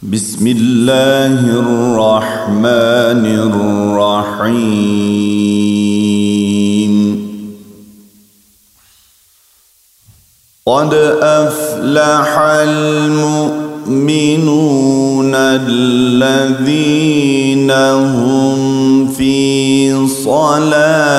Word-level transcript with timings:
بسم 0.04 0.48
الله 0.48 1.44
الرحمن 1.60 3.26
الرحيم. 3.26 4.70
قد 10.68 10.94
أفلح 11.22 12.40
المؤمنون 12.40 13.76
الذين 15.36 16.52
هم 17.72 19.08
في 19.08 20.08
صلاتهم 20.08 21.10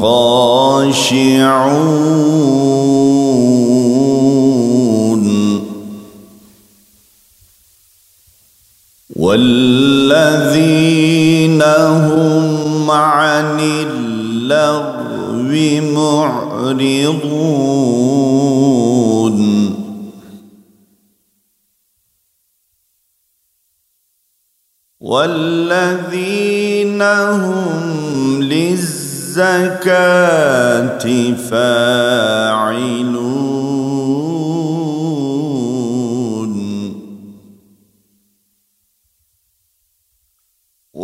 خاشعون. 0.00 1.54
والذين 9.16 10.42
هم 11.62 12.90
عن 12.90 13.60
اللغو 13.60 15.32
معرضون. 15.80 17.44
والذين 25.00 27.02
هم 27.02 28.42
للزكاة 28.42 29.84
فاعلون. 31.50 33.33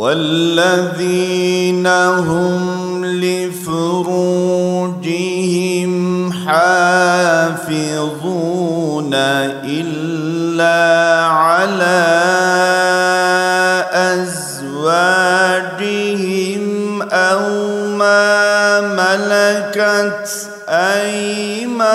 والذين 0.00 1.86
هم 1.86 3.04
لفروجهم 3.04 3.92
حافظون 6.32 7.70
إلا 9.64 10.80
على 11.26 12.00
أزواجهم 14.12 15.42
أو 17.02 17.48
ما 17.96 18.80
ملكت 18.80 20.28
أيمانهم 20.68 21.90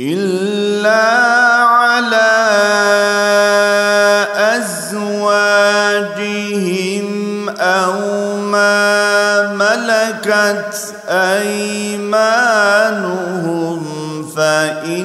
إلا 0.00 1.02
على 1.62 2.34
أزواجهم 5.54 6.28
أو 7.48 8.36
ما 8.36 9.52
ملكت 9.54 10.94
أيمانهم 11.08 12.24
فإنهم 14.36 15.04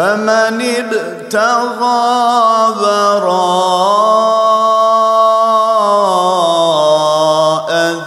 فمن 0.00 0.56
ابتغى 0.62 2.00
وراء 2.80 3.20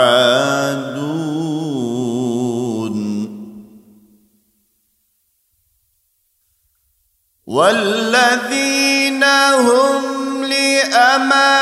والذين 7.46 9.24
هم 9.24 10.04
لأماناتهم 10.44 11.59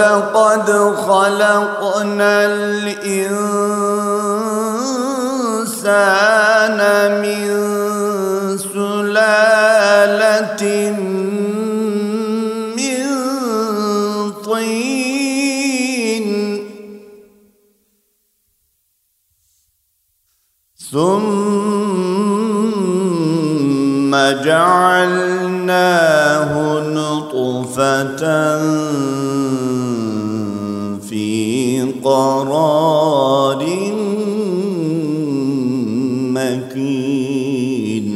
ولقد 0.00 0.68
خلقنا 0.96 2.32
الإنسان 2.46 3.30
من 7.20 7.48
سلالة 8.58 9.82
من 12.76 13.04
طين. 14.44 16.26
ثم 20.92 21.30
جعلناه 24.44 25.70
نطفة 26.88 28.22
قرار 32.04 33.62
مكين 36.34 38.10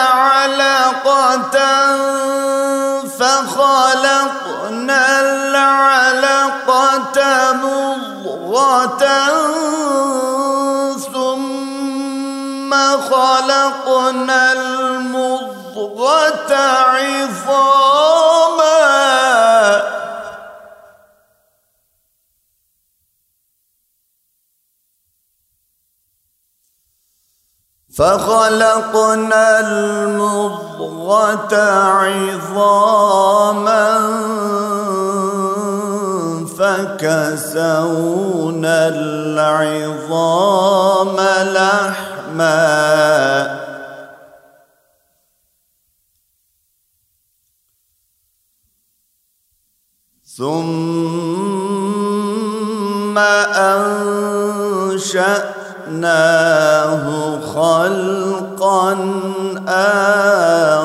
علقة 0.10 1.58
فخلقنا 3.20 5.02
العلقة 5.22 7.18
مضغة 7.54 9.04
فخلقنا 28.02 29.60
المضغة 29.60 31.56
عظاما 31.92 33.12
فكسونا 36.58 37.98
العظام 38.88 40.36
لحما. 41.44 42.52
ثم 50.42 51.62
أنشأناه 53.54 55.06
خلقا 57.54 58.92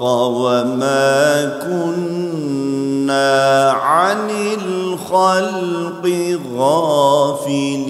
وما 0.03 1.45
كنا 1.65 3.33
عن 3.73 4.31
الخلق 4.61 6.05
غافلين. 6.59 7.87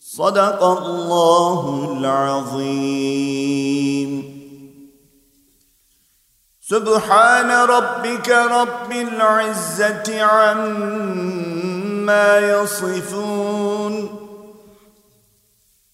صدق 0.00 0.60
الله 0.64 1.60
العظيم. 2.00 3.95
سبحان 6.65 7.51
ربك 7.51 8.29
رب 8.29 8.91
العزة 8.91 10.21
عما 10.23 11.59
يصفون 12.39 14.09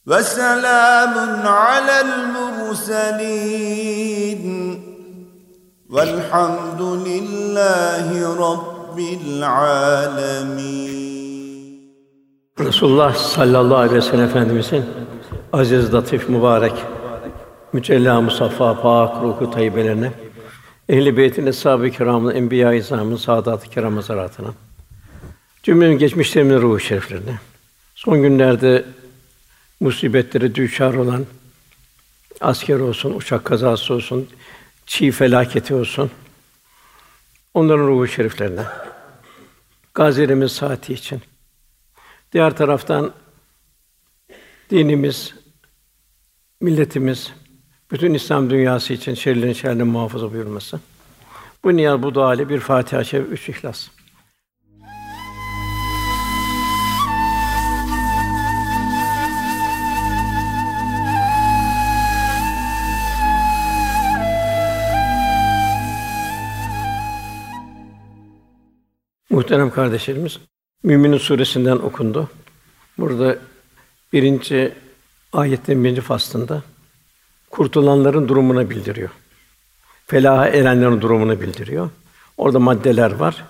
وسلام 0.07 1.48
على 1.48 2.01
المرسلين 2.68 4.44
والحمد 5.89 6.81
لله 6.81 8.36
رب 8.36 9.00
العالمين 9.00 10.98
Resulullah 12.59 13.13
sallallahu 13.15 13.77
aleyhi 13.77 13.95
ve 13.95 14.01
sellem 14.01 14.25
Efendimizin 14.25 14.86
aziz, 15.54 15.94
latif, 15.94 16.30
mübarek, 16.30 16.74
mücella, 17.74 18.21
musaffa, 18.21 18.81
pak, 18.81 19.24
ruhu 19.24 19.51
tayyibelerine, 19.51 20.12
ehl-i 20.88 21.17
beytin, 21.17 21.46
eshab-ı 21.46 21.90
kiramın, 21.90 22.34
enbiya-i 22.34 22.79
izamın, 22.79 23.17
saadat-ı 23.17 23.70
kiram 23.70 23.96
hazaratına, 23.96 24.55
cümlenin 25.62 25.99
geçmişlerimin 25.99 26.62
ruhu 26.62 26.81
şeriflerine, 26.81 27.38
son 27.94 28.23
günlerde 28.23 28.84
musibetlere 29.81 30.55
düçar 30.55 30.94
olan 30.94 31.27
asker 32.41 32.79
olsun, 32.79 33.15
uçak 33.15 33.44
kazası 33.44 33.94
olsun, 33.94 34.29
çiğ 34.86 35.10
felaketi 35.10 35.74
olsun, 35.74 36.10
onların 37.55 37.86
ruhu 37.86 38.08
şeriflerine, 38.08 38.62
gazilerimiz 39.94 40.53
saati 40.53 40.93
için, 40.93 41.22
Diğer 42.32 42.56
taraftan 42.56 43.12
dinimiz, 44.70 45.34
milletimiz, 46.60 47.32
bütün 47.93 48.15
İslam 48.15 48.51
dünyası 48.51 48.93
için 48.93 49.15
şerlerin 49.15 49.53
şerrinden 49.53 49.87
muhafaza 49.87 50.32
buyurması. 50.32 50.81
Bu 51.65 51.77
niyaz, 51.77 52.03
bu 52.03 52.15
dua 52.15 52.34
ile 52.34 52.49
bir 52.49 52.61
Fatiha-i 52.61 53.05
Şerif, 53.05 53.32
üç 53.32 53.49
İhlas. 53.49 53.89
Muhterem 69.31 69.70
kardeşlerimiz, 69.70 70.39
Müminun 70.82 71.19
suresinden 71.19 71.77
okundu. 71.77 72.31
Burada 72.99 73.39
birinci 74.13 74.72
ayetin 75.32 75.84
birinci 75.84 76.01
faslında 76.01 76.63
kurtulanların 77.53 78.29
durumunu 78.29 78.71
bildiriyor. 78.71 79.11
Felaha 80.06 80.49
erenlerin 80.49 81.01
durumunu 81.01 81.41
bildiriyor. 81.41 81.91
Orada 82.39 82.59
maddeler 82.59 83.13
var 83.15 83.44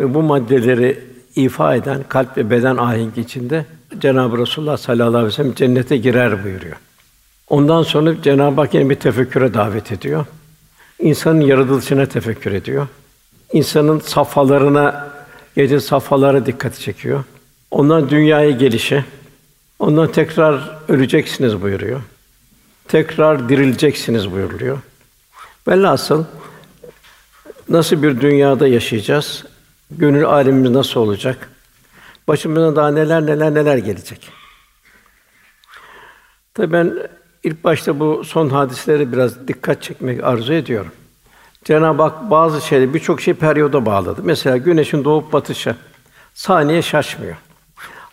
ve 0.00 0.14
bu 0.14 0.22
maddeleri 0.22 1.04
ifa 1.36 1.74
eden 1.74 2.04
kalp 2.08 2.36
ve 2.36 2.50
beden 2.50 2.76
ahengi 2.76 3.20
içinde 3.20 3.66
Cenab-ı 3.98 4.38
Resulullah 4.38 4.76
sallallahu 4.76 5.16
aleyhi 5.16 5.26
ve 5.26 5.30
sellem 5.30 5.54
cennete 5.54 5.96
girer 5.96 6.44
buyuruyor. 6.44 6.76
Ondan 7.48 7.82
sonra 7.82 8.22
Cenab-ı 8.22 8.60
Hak 8.60 8.74
yine 8.74 8.90
bir 8.90 8.94
tefekküre 8.94 9.54
davet 9.54 9.92
ediyor. 9.92 10.26
İnsanın 10.98 11.40
yaratılışına 11.40 12.06
tefekkür 12.06 12.52
ediyor. 12.52 12.86
İnsanın 13.52 13.98
safhalarına 13.98 15.12
gece 15.56 15.80
safhalara 15.80 16.46
dikkati 16.46 16.80
çekiyor. 16.80 17.24
Ondan 17.70 18.10
dünyaya 18.10 18.50
gelişi, 18.50 19.04
ondan 19.78 20.12
tekrar 20.12 20.78
öleceksiniz 20.88 21.62
buyuruyor. 21.62 22.00
Tekrar 22.88 23.48
dirileceksiniz 23.48 24.32
buyuruluyor. 24.32 24.78
Velhasıl 25.68 26.24
nasıl 27.68 28.02
bir 28.02 28.20
dünyada 28.20 28.68
yaşayacağız? 28.68 29.44
Gönül 29.90 30.24
alemimiz 30.24 30.70
nasıl 30.70 31.00
olacak? 31.00 31.50
Başımıza 32.28 32.76
daha 32.76 32.90
neler 32.90 33.26
neler 33.26 33.54
neler 33.54 33.76
gelecek. 33.76 34.28
Tabii 36.54 36.72
ben 36.72 36.94
ilk 37.44 37.64
başta 37.64 38.00
bu 38.00 38.24
son 38.24 38.48
hadislere 38.48 39.12
biraz 39.12 39.48
dikkat 39.48 39.82
çekmek 39.82 40.24
arzu 40.24 40.52
ediyorum. 40.52 40.92
Cenab-ı 41.64 42.02
Hak 42.02 42.30
bazı 42.30 42.60
şeyleri 42.60 42.94
birçok 42.94 43.20
şey 43.20 43.34
periyoda 43.34 43.86
bağladı. 43.86 44.20
Mesela 44.24 44.56
güneşin 44.56 45.04
doğup 45.04 45.32
batışı, 45.32 45.76
saniye 46.34 46.82
şaşmıyor. 46.82 47.36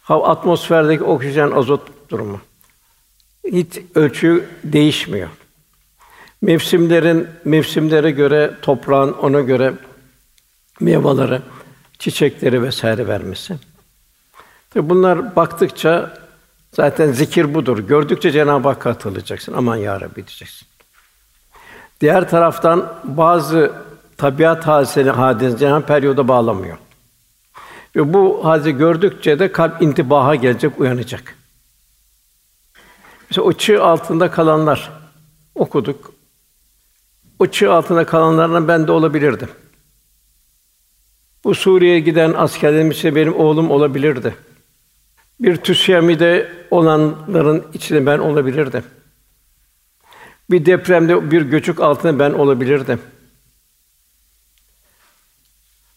Hava 0.02 0.28
atmosferdeki 0.28 1.04
oksijen 1.04 1.52
azot 1.52 1.82
durumu 2.10 2.40
hiç 3.52 3.80
ölçü 3.96 4.46
değişmiyor. 4.64 5.30
Mevsimlerin 6.42 7.28
mevsimlere 7.46 8.12
göre 8.12 8.52
toprağın 8.62 9.14
ona 9.14 9.42
göre 9.42 9.74
meyveleri, 10.80 11.42
çiçekleri 12.00 12.64
vesaire 12.64 13.08
vermesi. 13.08 13.56
Tabi 14.70 14.90
bunlar 14.90 15.36
baktıkça 15.36 16.18
zaten 16.72 17.12
zikir 17.12 17.54
budur. 17.54 17.80
Gördükçe 17.80 18.32
Cenab-ı 18.32 18.68
Hakk'a 18.68 18.90
hatırlayacaksın. 18.90 19.54
Aman 19.54 19.76
ya 19.76 20.02
Rabbi 20.02 20.16
diyeceksin. 20.16 20.68
Diğer 22.02 22.30
taraftan 22.30 22.94
bazı 23.04 23.72
tabiat 24.18 24.68
hadisesi 24.68 25.10
hadis 25.10 25.60
Cenab-ı 25.60 25.86
periyoda 25.86 26.28
bağlamıyor. 26.28 26.78
Ve 27.96 28.14
bu 28.14 28.46
hadise 28.46 28.72
gördükçe 28.72 29.40
de 29.40 29.52
kalp 29.52 29.82
intibaha 29.82 30.36
gelecek, 30.36 30.80
uyanacak. 30.80 31.36
Mesela 33.34 33.48
o 33.48 33.54
çığ 33.54 33.84
altında 33.84 34.32
kalanlar 34.32 34.92
okuduk. 35.56 36.14
O 37.40 37.48
çığ 37.48 37.74
altında 37.74 38.06
kalanlardan 38.06 38.68
ben 38.68 38.88
de 38.88 38.92
olabilirdim. 38.92 39.50
Bu 41.44 41.56
Suriye'ye 41.56 42.00
giden 42.00 42.34
askerlerimiz 42.34 42.98
ise 42.98 43.16
benim 43.16 43.36
oğlum 43.36 43.72
olabilirdi. 43.72 44.36
Bir 45.40 45.56
TÜSİAD'de 45.56 46.52
olanların 46.72 47.66
içinde 47.74 48.06
ben 48.06 48.20
olabilirdim. 48.20 48.84
Bir 50.52 50.66
depremde 50.66 51.32
bir 51.32 51.42
göçük 51.42 51.80
altında 51.80 52.20
ben 52.20 52.32
olabilirdim. 52.32 53.02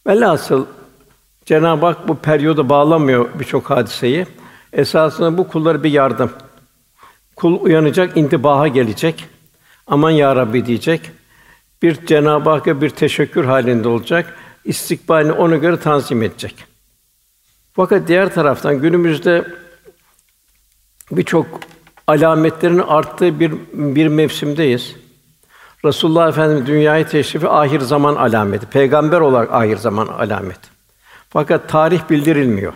Velhasıl 0.07 0.67
Cenab-ı 1.45 1.87
Hak 1.87 2.09
bu 2.09 2.17
periyoda 2.17 2.69
bağlamıyor 2.69 3.29
birçok 3.39 3.71
hadiseyi. 3.71 4.27
Esasında 4.73 5.39
bu 5.39 5.49
kulları 5.49 5.85
bir 5.85 5.91
yardım. 5.91 6.33
Kul 7.37 7.61
uyanacak, 7.61 8.17
intibaha 8.17 8.69
gelecek. 8.69 9.25
Aman 9.87 10.11
ya 10.11 10.37
Rabbi 10.37 10.67
diyecek. 10.67 11.11
Bir 11.83 12.07
Cenab-ı 12.07 12.51
Hakk'a 12.51 12.81
bir 12.81 12.91
teşekkür 12.91 13.45
halinde 13.45 13.89
olacak. 13.89 14.35
İstikbalini 14.65 15.33
ona 15.33 15.57
göre 15.57 15.81
tanzim 15.81 16.23
edecek. 16.23 16.65
Fakat 17.73 18.09
diğer 18.09 18.35
taraftan 18.35 18.81
günümüzde 18.81 19.45
birçok 21.11 21.47
alametlerin 22.07 22.79
arttığı 22.79 23.41
bir 23.41 23.53
bir 23.73 24.07
mevsimdeyiz. 24.07 24.97
Resulullah 25.85 26.29
Efendimiz 26.29 26.67
dünyaya 26.67 27.07
teşrifi 27.07 27.49
ahir 27.49 27.81
zaman 27.81 28.17
alameti. 28.17 28.67
Peygamber 28.67 29.21
olarak 29.21 29.53
ahir 29.53 29.77
zaman 29.77 30.07
alameti. 30.07 30.69
Fakat 31.31 31.69
tarih 31.69 32.01
bildirilmiyor. 32.11 32.73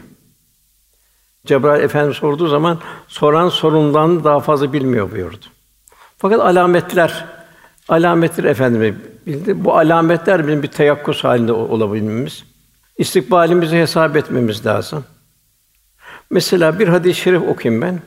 Cebrail 1.46 1.82
Efendimiz 1.82 2.16
sorduğu 2.16 2.48
zaman 2.48 2.78
soran 3.08 3.48
sorundan 3.48 4.24
daha 4.24 4.40
fazla 4.40 4.72
bilmiyor 4.72 5.10
buyurdu. 5.10 5.46
Fakat 6.18 6.40
alametler 6.40 7.24
alametler 7.88 8.44
efendime 8.44 8.94
bildi. 9.26 9.64
Bu 9.64 9.78
alametler 9.78 10.46
bizim 10.46 10.62
bir 10.62 10.68
teyakkuz 10.68 11.24
halinde 11.24 11.52
olabilmemiz, 11.52 12.44
istikbalimizi 12.98 13.76
hesap 13.76 14.16
etmemiz 14.16 14.66
lazım. 14.66 15.04
Mesela 16.30 16.78
bir 16.78 16.88
hadis-i 16.88 17.20
şerif 17.20 17.42
okuyayım 17.42 17.82
ben. 17.82 18.00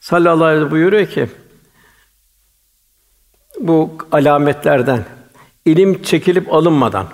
Sallallahu 0.00 0.44
aleyhi 0.44 0.56
ve 0.56 0.58
sellem 0.58 0.70
buyuruyor 0.70 1.06
ki 1.06 1.28
bu 3.60 3.98
alametlerden 4.12 5.04
ilim 5.64 6.02
çekilip 6.02 6.54
alınmadan 6.54 7.06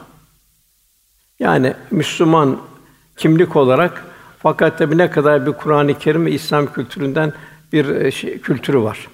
yani 1.38 1.74
Müslüman 1.90 2.58
kimlik 3.16 3.56
olarak 3.56 4.04
fakat 4.46 4.78
tabi 4.78 4.98
ne 4.98 5.10
kadar 5.10 5.46
bir 5.46 5.52
Kur'an-ı 5.52 5.98
Kerim 5.98 6.26
ve 6.26 6.30
İslam 6.30 6.72
kültüründen 6.72 7.32
bir 7.72 7.88
e, 7.88 8.10
şey, 8.10 8.38
kültürü 8.38 8.80
var. 8.80 9.08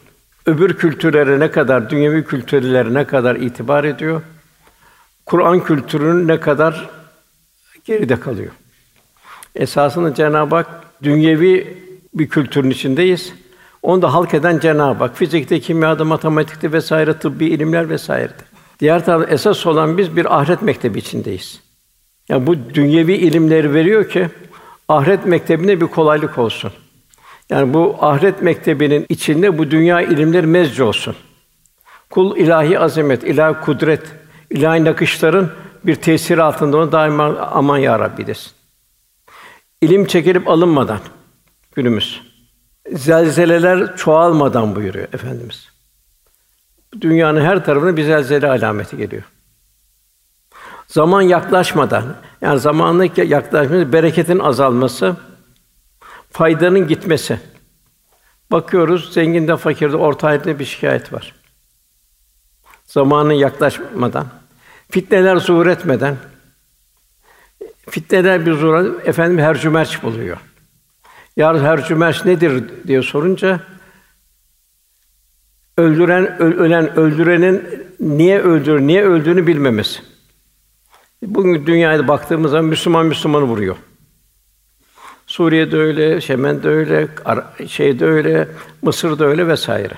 Öbür 0.47 0.77
kültürlere 0.77 1.41
ne 1.41 1.51
kadar, 1.51 1.91
dünyevi 1.91 2.25
kültürlere 2.25 2.95
ne 2.95 3.05
kadar 3.05 3.37
itibar 3.37 3.85
ediyor? 3.85 4.23
Kur'an 5.27 5.65
kültürünün 5.65 6.29
ne 6.29 6.41
kadar 6.41 6.91
geride 7.85 8.21
kalıyor? 8.21 8.53
Esasında 9.55 10.15
Cenab-ı 10.15 10.55
Hak 10.55 10.67
dünyevi 11.03 11.77
bir 12.15 12.29
kültürün 12.29 12.71
içindeyiz. 12.71 13.33
Onu 13.83 14.03
da 14.03 14.15
halk 14.15 14.35
eden 14.35 14.59
Cenab-ı 14.59 15.05
Hak. 15.05 15.17
Fizikte, 15.17 15.61
kimyada, 15.61 16.05
matematikte 16.05 16.73
vesaire, 16.73 17.19
tıbbi 17.19 17.47
ilimler 17.47 17.89
vesairede. 17.89 18.43
Diğer 18.81 19.05
tarafta 19.05 19.35
esas 19.35 19.67
olan 19.67 19.99
biz 19.99 20.17
bir 20.17 20.41
ahiret 20.41 20.63
mektebi 20.63 20.99
içindeyiz. 20.99 21.61
Yani 22.29 22.47
bu 22.47 22.75
dünyevi 22.75 23.15
ilimleri 23.15 23.75
veriyor 23.75 24.09
ki 24.09 24.29
ahiret 24.89 25.27
mektebine 25.27 25.81
bir 25.81 25.87
kolaylık 25.87 26.39
olsun. 26.39 26.73
Yani 27.51 27.75
bu 27.75 27.97
ahiret 28.01 28.43
mektebinin 28.43 29.07
içinde 29.09 29.59
bu 29.59 29.71
dünya 29.71 30.01
ilimleri 30.01 30.47
mezc 30.47 30.85
olsun. 30.85 31.17
Kul 32.11 32.37
ilahi 32.37 32.79
azamet, 32.79 33.25
ilahi 33.25 33.61
kudret, 33.61 34.03
ilahi 34.51 34.85
nakışların 34.85 35.51
bir 35.85 35.95
tesir 35.95 36.39
altında 36.39 36.77
onu 36.77 36.93
daima 36.93 37.37
aman 37.37 37.79
ya 37.79 37.99
Rabbi 37.99 38.27
desin. 38.27 38.53
İlim 39.81 40.05
çekilip 40.05 40.49
alınmadan 40.49 41.01
günümüz. 41.75 42.23
Zelzeleler 42.93 43.97
çoğalmadan 43.97 44.77
buyuruyor 44.77 45.09
efendimiz. 45.13 45.69
Dünyanın 47.01 47.41
her 47.41 47.65
tarafına 47.65 47.97
bir 47.97 48.05
zelzele 48.05 48.49
alameti 48.49 48.97
geliyor. 48.97 49.23
Zaman 50.93 51.23
yaklaşmadan, 51.23 52.05
yani 52.41 52.61
zamanın 52.61 53.11
yaklaşması, 53.17 53.93
bereketin 53.93 54.39
azalması, 54.39 55.17
faydanın 56.31 56.89
gitmesi. 56.89 57.41
Bakıyoruz, 58.51 59.13
zenginde, 59.13 59.57
fakirde, 59.57 59.97
orta 59.97 60.29
halde 60.29 60.59
bir 60.59 60.65
şikayet 60.65 61.13
var. 61.13 61.35
Zamanın 62.87 63.33
yaklaşmadan, 63.33 64.27
fitneler 64.91 65.37
zuhur 65.37 65.67
etmeden, 65.67 66.17
fitneler 67.91 68.47
bir 68.47 68.53
zuhur, 68.53 69.01
efendim 69.05 69.39
her 69.39 69.59
cümerç 69.59 70.03
buluyor. 70.03 70.37
Yar 71.37 71.61
her 71.61 71.85
cümerç 71.87 72.25
nedir 72.25 72.65
diye 72.87 73.03
sorunca 73.03 73.61
öldüren 75.77 76.43
ölen 76.43 76.97
öldürenin 76.97 77.87
niye 78.01 78.41
öldür 78.41 78.81
niye 78.81 79.05
öldüğünü 79.05 79.47
bilmemesi. 79.47 80.12
Bugün 81.23 81.67
dünyaya 81.67 82.09
baktığımız 82.09 82.51
zaman 82.51 82.65
Müslüman 82.65 83.07
Müslümanı 83.07 83.45
vuruyor. 83.45 83.77
Suriye'de 85.27 85.77
öyle, 85.77 86.21
Şemen'de 86.21 86.69
öyle, 86.69 87.09
şeyde 87.69 88.07
öyle, 88.07 88.49
Mısır'da 88.83 89.25
öyle 89.25 89.49
vesaire. 89.49 89.95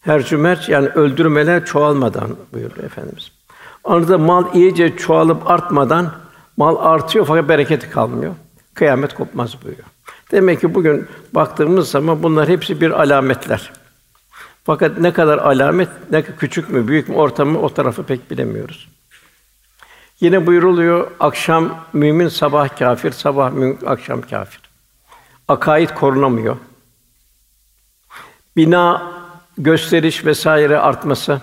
Her 0.00 0.24
cümerç 0.24 0.68
yani 0.68 0.88
öldürmeler 0.88 1.64
çoğalmadan 1.64 2.36
buyuruyor 2.52 2.84
efendimiz. 2.84 3.32
Arada 3.84 4.18
mal 4.18 4.54
iyice 4.54 4.96
çoğalıp 4.96 5.50
artmadan 5.50 6.12
mal 6.56 6.76
artıyor 6.78 7.26
fakat 7.26 7.48
bereketi 7.48 7.90
kalmıyor. 7.90 8.34
Kıyamet 8.74 9.14
kopmaz 9.14 9.62
buyuruyor. 9.64 9.88
Demek 10.30 10.60
ki 10.60 10.74
bugün 10.74 11.06
baktığımız 11.34 11.90
zaman 11.90 12.22
bunlar 12.22 12.48
hepsi 12.48 12.80
bir 12.80 12.90
alametler. 12.90 13.72
Fakat 14.68 14.98
ne 14.98 15.12
kadar 15.12 15.38
alamet, 15.38 15.88
ne 16.10 16.22
küçük 16.22 16.70
mü, 16.70 16.88
büyük 16.88 17.08
mü, 17.08 17.14
orta 17.14 17.44
mı 17.44 17.58
o 17.58 17.68
tarafı 17.68 18.02
pek 18.02 18.30
bilemiyoruz. 18.30 18.88
Yine 20.20 20.46
buyuruluyor 20.46 21.10
akşam 21.20 21.84
mümin 21.92 22.28
sabah 22.28 22.78
kafir, 22.78 23.12
sabah 23.12 23.50
mümin 23.52 23.78
akşam 23.86 24.22
kafir. 24.22 24.60
Akaid 25.48 25.88
korunamıyor. 25.88 26.56
Bina 28.56 29.12
gösteriş 29.58 30.24
vesaire 30.24 30.78
artması, 30.78 31.40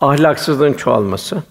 ahlaksızlığın 0.00 0.72
çoğalması. 0.72 1.42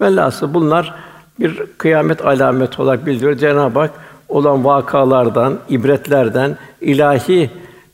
Velhasıl 0.00 0.54
bunlar 0.54 0.94
bir 1.40 1.66
kıyamet 1.78 2.26
alameti 2.26 2.82
olarak 2.82 3.06
bildiriyor. 3.06 3.36
Cenab-ı 3.36 3.78
Hak 3.78 3.90
olan 4.28 4.64
vakalardan, 4.64 5.58
ibretlerden, 5.68 6.58
ilahi 6.80 7.50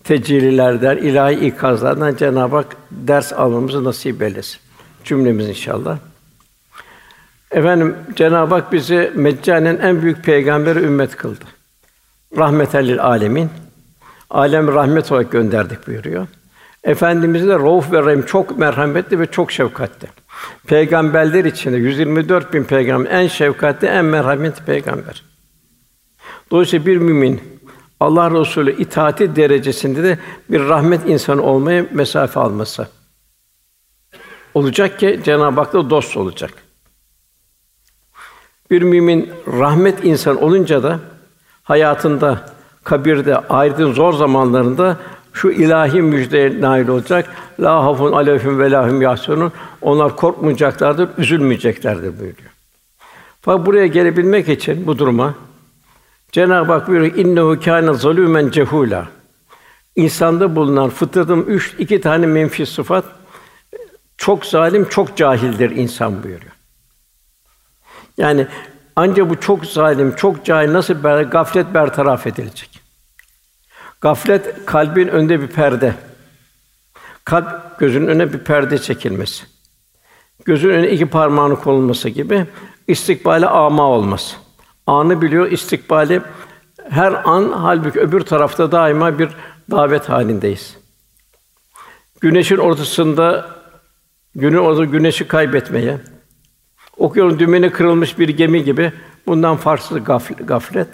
tecellilerden, 0.08 0.96
ilahi 0.96 1.46
ikazlardan 1.46 2.16
Cenab-ı 2.16 2.56
Hak 2.56 2.76
ders 2.90 3.32
almamızı 3.32 3.84
nasip 3.84 4.22
eylesin. 4.22 4.60
Cümlemiz 5.04 5.48
inşallah. 5.48 5.98
Efendim 7.50 7.96
Cenab-ı 8.16 8.54
Hak 8.54 8.72
bizi 8.72 9.12
meccanen 9.14 9.76
en 9.76 10.02
büyük 10.02 10.24
peygamberi 10.24 10.78
ümmet 10.78 11.16
kıldı. 11.16 11.44
Rahmeten 12.36 12.88
lil 12.88 13.02
alemin. 13.02 13.50
Alem 14.30 14.68
rahmet 14.68 15.12
olarak 15.12 15.32
gönderdik 15.32 15.86
buyuruyor. 15.86 16.26
Efendimiz 16.84 17.48
de 17.48 17.54
Rauf 17.54 17.92
ve 17.92 18.02
Rahim 18.02 18.22
çok 18.22 18.58
merhametli 18.58 19.20
ve 19.20 19.26
çok 19.26 19.52
şefkatli. 19.52 20.08
Peygamberler 20.66 21.44
içinde 21.44 21.76
124 21.76 22.54
bin 22.54 22.64
peygamber 22.64 23.10
en 23.10 23.26
şefkatli, 23.26 23.88
en 23.88 24.04
merhametli 24.04 24.64
peygamber. 24.64 25.24
Dolayısıyla 26.50 26.86
bir 26.86 26.96
mümin 26.96 27.57
Allah 28.00 28.30
Resulü 28.30 28.82
itaati 28.82 29.36
derecesinde 29.36 30.02
de 30.02 30.18
bir 30.50 30.60
rahmet 30.68 31.06
insanı 31.06 31.42
olmaya 31.42 31.86
mesafe 31.92 32.40
alması. 32.40 32.88
Olacak 34.54 34.98
ki 34.98 35.20
Cenab-ı 35.24 35.60
Hak'la 35.60 35.90
dost 35.90 36.16
olacak. 36.16 36.50
Bir 38.70 38.82
mümin 38.82 39.30
rahmet 39.46 40.04
insan 40.04 40.42
olunca 40.42 40.82
da 40.82 41.00
hayatında, 41.62 42.46
kabirde, 42.84 43.38
ahiretin 43.38 43.92
zor 43.92 44.12
zamanlarında 44.12 44.96
şu 45.32 45.50
ilahi 45.50 46.02
müjdeye 46.02 46.60
nail 46.60 46.88
olacak. 46.88 47.28
La 47.60 47.84
hafun 47.84 48.12
aleyhim 48.12 48.58
ve 48.58 48.70
lahum 48.70 49.02
yahsunun. 49.02 49.52
Onlar 49.80 50.16
korkmayacaklardır, 50.16 51.08
üzülmeyeceklerdir 51.18 52.20
buyuruyor. 52.20 52.50
Fakat 53.40 53.66
buraya 53.66 53.86
gelebilmek 53.86 54.48
için 54.48 54.86
bu 54.86 54.98
duruma 54.98 55.34
Cenab-ı 56.32 56.72
Hak 56.72 56.88
buyuruyor 56.88 57.14
innehu 57.14 57.60
kâne 57.60 57.90
zalûmen 57.90 58.50
cehûlâ. 58.50 59.04
İnsanda 59.96 60.56
bulunan 60.56 60.90
fıtratın 60.90 61.42
üç 61.42 61.74
iki 61.78 62.00
tane 62.00 62.26
menfi 62.26 62.66
sıfat 62.66 63.04
çok 64.16 64.46
zalim, 64.46 64.88
çok 64.88 65.16
cahildir 65.16 65.70
insan 65.70 66.22
buyuruyor. 66.22 66.52
Yani 68.18 68.46
ancak 68.96 69.30
bu 69.30 69.40
çok 69.40 69.66
zalim, 69.66 70.14
çok 70.16 70.44
cahil 70.44 70.72
nasıl 70.72 71.04
ber, 71.04 71.22
gaflet 71.22 71.74
bertaraf 71.74 72.26
edilecek? 72.26 72.80
Gaflet 74.00 74.66
kalbin 74.66 75.08
önünde 75.08 75.40
bir 75.40 75.48
perde. 75.48 75.94
Kalp 77.24 77.78
gözünün 77.78 78.06
önüne 78.06 78.32
bir 78.32 78.38
perde 78.38 78.78
çekilmesi. 78.78 79.44
Gözün 80.44 80.68
önüne 80.68 80.90
iki 80.90 81.06
parmağını 81.06 81.60
konulması 81.60 82.08
gibi 82.08 82.46
istikbale 82.88 83.46
ama 83.46 83.82
olması. 83.82 84.36
Anı 84.88 85.22
biliyor, 85.22 85.50
istikbali 85.50 86.22
her 86.90 87.12
an 87.24 87.52
halbuki 87.52 88.00
öbür 88.00 88.20
tarafta 88.20 88.72
daima 88.72 89.18
bir 89.18 89.28
davet 89.70 90.08
halindeyiz. 90.08 90.76
Güneşin 92.20 92.56
ortasında 92.56 93.48
günün 94.34 94.56
orada 94.56 94.84
güneşi 94.84 95.28
kaybetmeye, 95.28 95.98
okyanus 96.96 97.38
dümeni 97.38 97.70
kırılmış 97.70 98.18
bir 98.18 98.28
gemi 98.28 98.64
gibi 98.64 98.92
bundan 99.26 99.56
farksız 99.56 99.98
gaflet. 100.46 100.88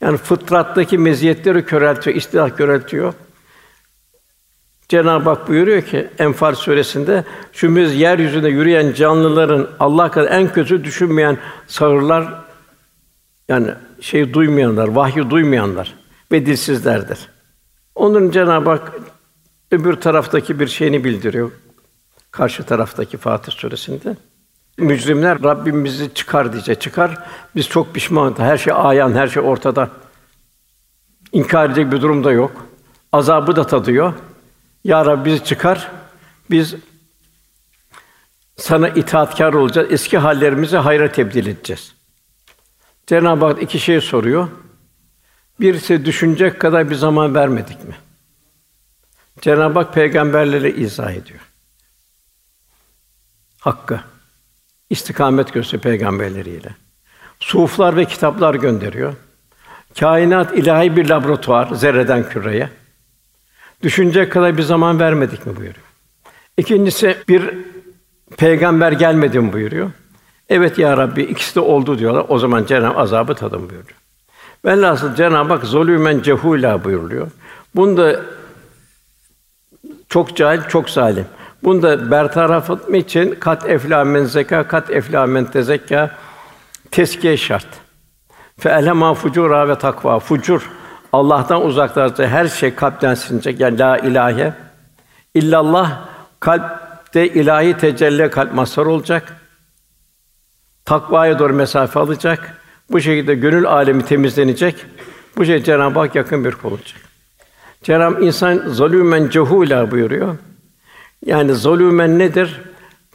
Yani 0.00 0.16
fıtrattaki 0.16 0.98
meziyetleri 0.98 1.64
köreltiyor, 1.64 2.16
istilah 2.16 2.56
köreltiyor. 2.56 3.14
Cenab-ı 4.88 5.30
Hak 5.30 5.48
buyuruyor 5.48 5.82
ki 5.82 6.08
Enfal 6.18 6.54
suresinde 6.54 7.24
biz 7.62 7.94
yeryüzünde 7.94 8.48
yürüyen 8.48 8.92
canlıların 8.92 9.68
Allah 9.80 10.10
kadar 10.10 10.30
en 10.30 10.52
kötü 10.52 10.84
düşünmeyen 10.84 11.38
sağırlar 11.66 12.39
yani 13.50 13.70
şey 14.00 14.34
duymayanlar, 14.34 14.88
vahyi 14.88 15.30
duymayanlar 15.30 15.94
ve 16.32 16.46
dilsizlerdir. 16.46 17.18
Onun 17.94 18.30
Cenab-ı 18.30 18.70
Hak 18.70 18.92
öbür 19.70 19.94
taraftaki 19.94 20.60
bir 20.60 20.66
şeyini 20.66 21.04
bildiriyor. 21.04 21.50
Karşı 22.30 22.62
taraftaki 22.62 23.16
Fatih 23.16 23.52
suresinde. 23.52 24.16
Mücrimler 24.78 25.42
Rabbim 25.42 25.84
bizi 25.84 26.14
çıkar 26.14 26.52
diyecek. 26.52 26.80
Çıkar. 26.80 27.18
Biz 27.56 27.68
çok 27.68 27.94
pişmanız. 27.94 28.38
Her 28.38 28.58
şey 28.58 28.72
ayan, 28.76 29.12
her 29.12 29.28
şey 29.28 29.42
ortada. 29.42 29.90
İnkar 31.32 31.66
edecek 31.66 31.92
bir 31.92 32.00
durum 32.00 32.24
da 32.24 32.32
yok. 32.32 32.66
Azabı 33.12 33.56
da 33.56 33.66
tadıyor. 33.66 34.12
Ya 34.84 35.06
Rabbi 35.06 35.24
bizi 35.24 35.44
çıkar. 35.44 35.90
Biz 36.50 36.74
sana 38.56 38.88
itaatkar 38.88 39.52
olacağız. 39.52 39.88
Eski 39.90 40.18
hallerimizi 40.18 40.76
hayra 40.76 41.12
tebdil 41.12 41.46
edeceğiz. 41.46 41.99
Cenab-ı 43.10 43.44
Hak 43.44 43.62
iki 43.62 43.80
şey 43.80 44.00
soruyor. 44.00 44.48
Birisi 45.60 46.04
düşünecek 46.04 46.60
kadar 46.60 46.90
bir 46.90 46.94
zaman 46.94 47.34
vermedik 47.34 47.84
mi? 47.84 47.94
Cenab-ı 49.40 49.78
Hak 49.78 49.94
peygamberlere 49.94 50.70
izah 50.70 51.10
ediyor. 51.10 51.40
Hakkı 53.60 54.00
istikamet 54.90 55.52
gösteriyor 55.52 55.82
peygamberleriyle. 55.82 56.74
Suflar 57.40 57.96
ve 57.96 58.04
kitaplar 58.04 58.54
gönderiyor. 58.54 59.14
Kainat 60.00 60.58
ilahi 60.58 60.96
bir 60.96 61.08
laboratuvar 61.08 61.74
zerreden 61.74 62.28
küreye. 62.28 62.70
Düşünecek 63.82 64.32
kadar 64.32 64.58
bir 64.58 64.62
zaman 64.62 65.00
vermedik 65.00 65.46
mi 65.46 65.56
buyuruyor. 65.56 65.86
İkincisi 66.56 67.16
bir 67.28 67.54
peygamber 68.36 68.92
gelmedi 68.92 69.40
mi 69.40 69.52
buyuruyor. 69.52 69.90
Evet 70.50 70.78
ya 70.78 70.96
Rabbi 70.96 71.22
ikisi 71.22 71.54
de 71.54 71.60
oldu 71.60 71.98
diyorlar. 71.98 72.24
O 72.28 72.38
zaman 72.38 72.64
Cenab-ı 72.64 72.98
azabı 72.98 73.34
tadın 73.34 73.60
buyuruyor. 73.60 73.96
Velhasıl 74.64 75.14
Cenab-ı 75.14 75.52
Hak 75.52 75.64
zulümen 75.64 76.20
cehula 76.22 76.84
buyuruluyor. 76.84 77.28
Bunda 77.74 78.20
çok 80.08 80.36
cahil, 80.36 80.60
çok 80.68 80.90
zalim. 80.90 81.26
Bunu 81.62 81.82
da 81.82 82.10
bertaraf 82.10 82.70
etmek 82.70 83.04
için 83.04 83.34
kat 83.40 83.68
eflamen 83.68 84.24
zeka, 84.24 84.68
kat 84.68 84.90
eflamen 84.90 85.44
tezekka 85.44 86.10
teskiye 86.90 87.36
şart. 87.36 87.66
Fe 88.58 88.68
elema 88.68 89.14
fucura 89.14 89.68
ve 89.68 89.78
takva. 89.78 90.18
Fucur 90.18 90.70
Allah'tan 91.12 91.66
uzaklaştı 91.66 92.26
her 92.26 92.48
şey 92.48 92.74
kalpten 92.74 93.14
silinecek. 93.14 93.60
Yani 93.60 93.78
la 93.78 93.98
ilahe 93.98 94.54
illallah 95.34 95.98
kalpte 96.40 97.28
ilahi 97.28 97.76
tecelli 97.76 98.30
kalp 98.30 98.54
mazhar 98.54 98.86
olacak. 98.86 99.39
Takvaya 100.90 101.38
doğru 101.38 101.52
mesafe 101.54 102.00
alacak. 102.00 102.56
Bu 102.90 103.00
şekilde 103.00 103.34
gönül 103.34 103.66
alemi 103.66 104.04
temizlenecek. 104.04 104.86
Bu 105.36 105.44
şey 105.44 105.64
Cenab-ı 105.64 105.98
Hak 105.98 106.14
yakın 106.14 106.44
bir 106.44 106.52
kul 106.52 106.70
olacak. 106.70 107.00
Cenab-ı 107.82 108.24
insan 108.24 108.56
zalûmen 108.56 109.28
cehûlâ 109.30 109.90
buyuruyor. 109.90 110.36
Yani 111.26 111.54
zulümen 111.54 112.18
nedir? 112.18 112.60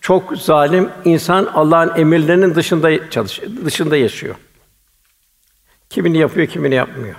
Çok 0.02 0.38
zalim 0.38 0.90
insan 1.06 1.46
Allah'ın 1.46 1.92
emirlerinin 1.96 2.56
dışında 2.56 3.10
çalış 3.10 3.42
dışında 3.66 3.98
yaşıyor. 3.98 4.36
Kimini 5.90 6.18
yapıyor, 6.18 6.48
kimini 6.48 6.76
yapmıyor. 6.76 7.16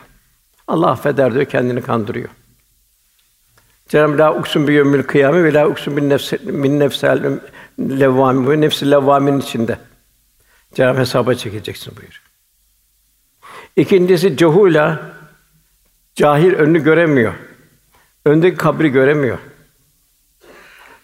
Allah 0.69 0.91
affeder 0.91 1.35
diyor, 1.35 1.45
kendini 1.45 1.83
kandırıyor. 1.83 2.29
Cenab-ı 3.89 4.19
La 4.19 4.35
uksun 4.35 4.69
bi 4.69 4.73
yevmil 4.73 5.03
kıyame 5.03 5.45
ve 5.45 5.55
la 5.55 5.69
uksun 5.69 5.97
bin 5.97 6.11
nefs 6.11 6.33
min 6.45 6.81
nefsel 6.81 7.39
levvami 7.81 8.47
bu 8.47 8.61
nefsi 8.61 8.91
levvamin 8.91 9.41
içinde. 9.41 9.79
Cenab-ı 10.75 10.99
hesaba 11.01 11.35
çekeceksin 11.35 11.97
buyuruyor. 11.97 12.23
İkincisi 13.77 14.37
cehula 14.37 15.01
cahil 16.15 16.53
önünü 16.53 16.85
göremiyor. 16.85 17.35
Öndeki 18.25 18.57
kabri 18.57 18.89
göremiyor. 18.89 19.39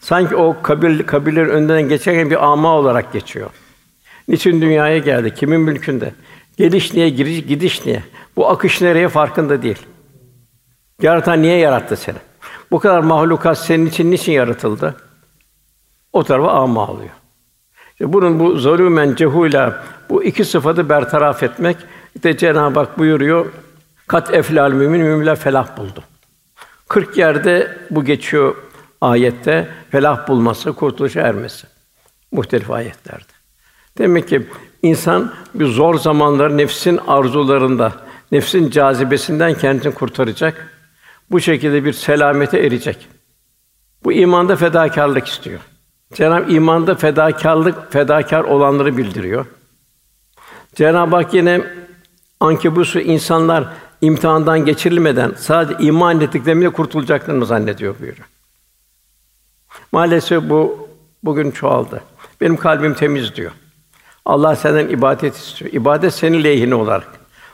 Sanki 0.00 0.36
o 0.36 0.62
kabir 0.62 1.06
kabirlerin 1.06 1.48
önünden 1.48 1.82
geçerken 1.82 2.30
bir 2.30 2.52
ama 2.52 2.76
olarak 2.76 3.12
geçiyor. 3.12 3.50
Niçin 4.28 4.60
dünyaya 4.60 4.98
geldi? 4.98 5.34
Kimin 5.34 5.60
mülkünde? 5.60 6.14
Geliş 6.56 6.94
niye, 6.94 7.08
giriş, 7.08 7.46
gidiş 7.46 7.86
niye? 7.86 8.02
Bu 8.36 8.48
akış 8.48 8.80
nereye 8.80 9.08
farkında 9.08 9.62
değil. 9.62 9.78
Yaratan 11.02 11.42
niye 11.42 11.56
yarattı 11.58 11.96
seni? 11.96 12.18
Bu 12.70 12.78
kadar 12.78 13.00
mahlukat 13.00 13.58
senin 13.58 13.86
için 13.86 14.10
niçin 14.10 14.32
yaratıldı? 14.32 14.96
O 16.12 16.24
tarafa 16.24 16.50
ama 16.50 16.86
alıyor. 16.86 17.10
İşte 18.02 18.12
bunun 18.12 18.40
bu 18.40 18.56
zulümen 18.56 19.14
cehula 19.14 19.82
bu 20.10 20.24
iki 20.24 20.44
sıfatı 20.44 20.88
bertaraf 20.88 21.42
etmek 21.42 21.76
işte 22.14 22.36
Cenab-ı 22.36 22.78
Hak 22.78 22.98
buyuruyor. 22.98 23.46
Kat 24.06 24.34
eflal 24.34 24.72
mümin 24.72 25.00
müminler 25.00 25.36
felah 25.36 25.76
buldu. 25.76 26.04
40 26.88 27.18
yerde 27.18 27.78
bu 27.90 28.04
geçiyor 28.04 28.54
ayette 29.00 29.68
felah 29.90 30.28
bulması, 30.28 30.72
kurtuluşa 30.72 31.20
ermesi. 31.20 31.66
Muhtelif 32.32 32.70
ayetlerde. 32.70 33.32
Demek 33.98 34.28
ki 34.28 34.46
insan 34.82 35.32
bir 35.54 35.66
zor 35.66 35.98
zamanlar 35.98 36.56
nefsin 36.56 37.00
arzularında, 37.06 37.92
nefsin 38.32 38.70
cazibesinden 38.70 39.54
kendini 39.54 39.94
kurtaracak. 39.94 40.68
Bu 41.30 41.40
şekilde 41.40 41.84
bir 41.84 41.92
selamete 41.92 42.58
erecek. 42.58 43.08
Bu 44.04 44.12
imanda 44.12 44.56
fedakarlık 44.56 45.26
istiyor. 45.26 45.60
Cenab-ı 46.12 46.52
imanda 46.52 46.94
fedakarlık, 46.94 47.92
fedakar 47.92 48.44
olanları 48.44 48.96
bildiriyor. 48.96 49.46
Cenab-ı 50.74 51.16
Hak 51.16 51.34
yine 51.34 51.64
Ankebus'u 52.40 53.00
insanlar 53.00 53.64
imtihandan 54.00 54.64
geçirilmeden 54.64 55.32
sadece 55.36 55.84
iman 55.84 56.20
ettiklerinde 56.20 56.68
kurtulacaklarını 56.68 57.46
zannediyor 57.46 57.94
buyuruyor. 58.00 58.28
Maalesef 59.92 60.50
bu 60.50 60.88
bugün 61.22 61.50
çoğaldı. 61.50 62.02
Benim 62.40 62.56
kalbim 62.56 62.94
temiz 62.94 63.36
diyor. 63.36 63.52
Allah 64.24 64.56
senden 64.56 64.88
ibadet 64.88 65.36
istiyor. 65.36 65.72
İbadet 65.72 66.14
senin 66.14 66.44
lehine 66.44 66.74
olarak. 66.74 67.08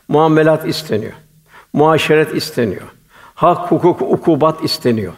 Muamelat 0.09 0.69
isteniyor. 0.69 1.13
Muaşeret 1.73 2.35
isteniyor. 2.35 2.83
Hak, 3.35 3.71
hukuk, 3.71 4.03
ukubat 4.03 4.65
isteniyor. 4.65 5.13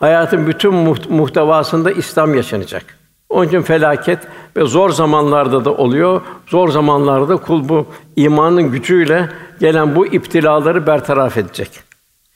Hayatın 0.00 0.46
bütün 0.46 0.74
muhtevasında 1.08 1.90
İslam 1.90 2.34
yaşanacak. 2.34 2.84
Onun 3.28 3.48
için 3.48 3.62
felaket 3.62 4.18
ve 4.56 4.64
zor 4.64 4.90
zamanlarda 4.90 5.64
da 5.64 5.72
oluyor. 5.72 6.20
Zor 6.46 6.68
zamanlarda 6.68 7.36
kul 7.36 7.68
bu 7.68 7.86
imanın 8.16 8.70
gücüyle 8.70 9.28
gelen 9.60 9.96
bu 9.96 10.06
iptilaları 10.06 10.86
bertaraf 10.86 11.36
edecek. 11.36 11.70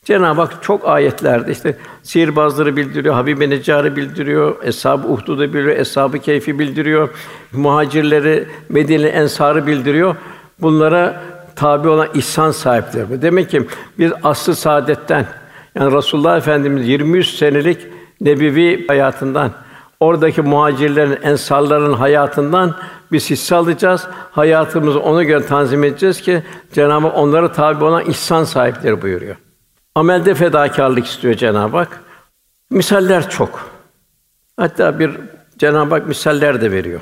Cenab-ı 0.05 0.41
Hak 0.41 0.63
çok 0.63 0.89
ayetlerde 0.89 1.53
işte 1.53 1.77
sihirbazları 2.03 2.77
bildiriyor, 2.77 3.15
Habibe 3.15 3.51
Neccar'ı 3.51 3.97
bildiriyor, 3.97 4.57
Eshab-ı 4.63 5.09
Uhdud'u 5.09 5.43
bildiriyor, 5.43 5.77
Eshab-ı 5.77 6.19
Keyf'i 6.19 6.59
bildiriyor, 6.59 7.09
muhacirleri, 7.53 8.49
Medine 8.69 9.07
Ensar'ı 9.07 9.67
bildiriyor. 9.67 10.17
Bunlara 10.61 11.23
tabi 11.57 11.89
olan 11.89 12.09
ihsan 12.15 12.51
sahipleri. 12.51 13.23
Demek 13.23 13.51
ki 13.51 13.67
biz 13.99 14.13
aslı 14.23 14.55
saadetten 14.55 15.27
yani 15.75 15.97
Resulullah 15.97 16.37
Efendimiz 16.37 16.89
23 16.89 17.29
senelik 17.29 17.87
nebevi 18.21 18.87
hayatından 18.87 19.53
oradaki 20.01 20.43
muhacirlerin, 20.43 21.19
ensarların 21.23 21.93
hayatından 21.93 22.77
biz 23.13 23.31
hisse 23.31 23.55
alacağız. 23.55 24.07
Hayatımızı 24.31 25.01
ona 25.01 25.23
göre 25.23 25.47
tanzim 25.47 25.85
edeceğiz 25.85 26.21
ki 26.21 26.43
Cenab-ı 26.73 27.07
Hak 27.07 27.17
onlara 27.17 27.53
tabi 27.53 27.85
olan 27.85 28.05
ihsan 28.05 28.45
sahipleri 28.45 29.03
buyuruyor. 29.03 29.37
Amelde 29.95 30.35
fedakarlık 30.35 31.07
istiyor 31.07 31.35
Cenab-ı 31.35 31.77
Hak. 31.77 32.01
Misaller 32.71 33.31
çok. 33.31 33.71
Hatta 34.57 34.99
bir 34.99 35.11
Cenab-ı 35.59 35.95
Hak 35.95 36.07
misaller 36.07 36.61
de 36.61 36.73
veriyor. 36.73 37.01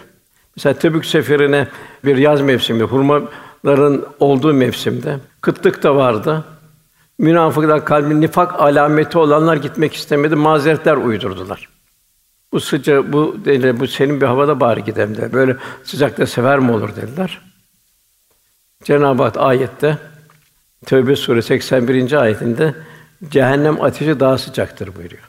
Mesela 0.56 0.74
Tebük 0.74 1.06
seferine 1.06 1.68
bir 2.04 2.16
yaz 2.16 2.40
mevsimi, 2.40 2.82
hurmaların 2.82 4.04
olduğu 4.20 4.52
mevsimde 4.52 5.18
kıtlık 5.40 5.82
da 5.82 5.96
vardı. 5.96 6.44
Münafıklar 7.18 7.84
kalbin 7.84 8.20
nifak 8.20 8.60
alameti 8.60 9.18
olanlar 9.18 9.56
gitmek 9.56 9.94
istemedi, 9.94 10.34
mazeretler 10.34 10.96
uydurdular. 10.96 11.68
Bu 12.52 12.60
sıca 12.60 13.12
bu 13.12 13.36
dediler, 13.44 13.80
bu 13.80 13.86
senin 13.86 14.20
bir 14.20 14.26
havada 14.26 14.60
bari 14.60 14.84
gidelim 14.84 15.14
dediler. 15.14 15.32
Böyle 15.32 15.56
sıcakta 15.84 16.26
sever 16.26 16.58
mi 16.58 16.72
olur 16.72 16.96
dediler. 16.96 17.40
Cenab-ı 18.84 19.22
Hak 19.22 19.36
ayette 19.36 19.98
Tevbe 20.86 21.16
suresi 21.16 21.46
81. 21.46 22.12
ayetinde 22.12 22.74
cehennem 23.28 23.82
ateşi 23.82 24.20
daha 24.20 24.38
sıcaktır 24.38 24.96
buyuruyor. 24.96 25.28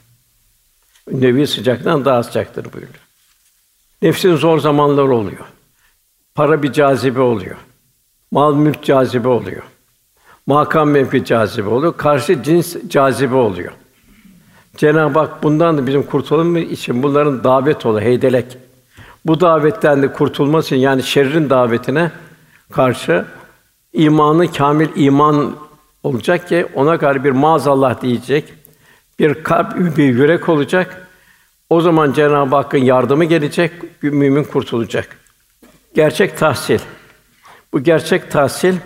Nevi 1.10 1.46
sıcaktan 1.46 2.04
daha 2.04 2.22
sıcaktır 2.22 2.64
buyuruyor. 2.64 3.04
Nefsin 4.02 4.36
zor 4.36 4.58
zamanları 4.58 5.14
oluyor. 5.14 5.46
Para 6.34 6.62
bir 6.62 6.72
cazibe 6.72 7.20
oluyor. 7.20 7.56
Mal 8.30 8.54
mülk 8.54 8.84
cazibe 8.84 9.28
oluyor. 9.28 9.62
Makam 10.46 10.90
mevki 10.90 11.24
cazibe 11.24 11.68
oluyor. 11.68 11.96
Karşı 11.96 12.42
cins 12.42 12.76
cazibe 12.88 13.34
oluyor. 13.34 13.72
Cenab-ı 14.76 15.18
Hak 15.18 15.42
bundan 15.42 15.78
da 15.78 15.86
bizim 15.86 16.02
kurtulmamız 16.02 16.62
için 16.62 17.02
bunların 17.02 17.44
davet 17.44 17.86
olu, 17.86 18.00
heydelek. 18.00 18.58
Bu 19.26 19.40
davetten 19.40 20.02
de 20.02 20.12
kurtulması 20.12 20.66
için 20.66 20.76
yani 20.76 21.02
şerrin 21.02 21.50
davetine 21.50 22.10
karşı 22.72 23.24
imanı 23.92 24.52
kamil 24.52 24.88
iman 24.96 25.56
olacak 26.02 26.48
ki 26.48 26.66
ona 26.74 26.98
karşı 26.98 27.24
bir 27.24 27.30
maazallah 27.30 28.02
diyecek. 28.02 28.54
Bir 29.18 29.42
kalp, 29.42 29.76
bir 29.96 30.04
yürek 30.04 30.48
olacak. 30.48 31.08
O 31.70 31.80
zaman 31.80 32.12
Cenab-ı 32.12 32.56
Hakk'ın 32.56 32.78
yardımı 32.78 33.24
gelecek, 33.24 33.72
mümin 34.02 34.44
kurtulacak. 34.44 35.16
Gerçek 35.94 36.38
tahsil. 36.38 36.78
Bu 37.72 37.80
gerçek 37.80 38.30
tahsil 38.30 38.76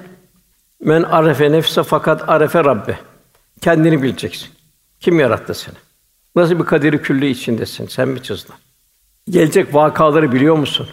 men 0.80 1.02
arefe 1.02 1.52
nefse 1.52 1.82
fakat 1.82 2.28
arefe 2.28 2.64
Rabbe. 2.64 2.98
Kendini 3.60 4.02
bileceksin. 4.02 4.48
Kim 5.00 5.20
yarattı 5.20 5.54
seni? 5.54 5.74
Nasıl 6.36 6.58
bir 6.58 6.64
kaderi 6.64 7.02
külli 7.02 7.30
içindesin? 7.30 7.86
Sen 7.86 8.08
mi 8.08 8.22
çizdin? 8.22 8.54
Gelecek 9.30 9.74
vakaları 9.74 10.32
biliyor 10.32 10.56
musun? 10.56 10.88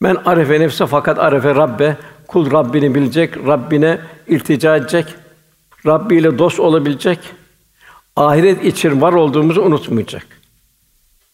Men 0.00 0.14
arefe 0.24 0.60
nefse 0.60 0.86
fakat 0.86 1.18
arefe 1.18 1.54
Rabbe. 1.54 1.96
Kul 2.26 2.52
Rabbini 2.52 2.94
bilecek, 2.94 3.36
Rabbine 3.36 3.98
iltica 4.26 4.76
edecek, 4.76 5.14
Rabbi 5.86 6.16
ile 6.16 6.38
dost 6.38 6.60
olabilecek, 6.60 7.18
ahiret 8.16 8.64
için 8.64 9.00
var 9.00 9.12
olduğumuzu 9.12 9.62
unutmayacak. 9.62 10.26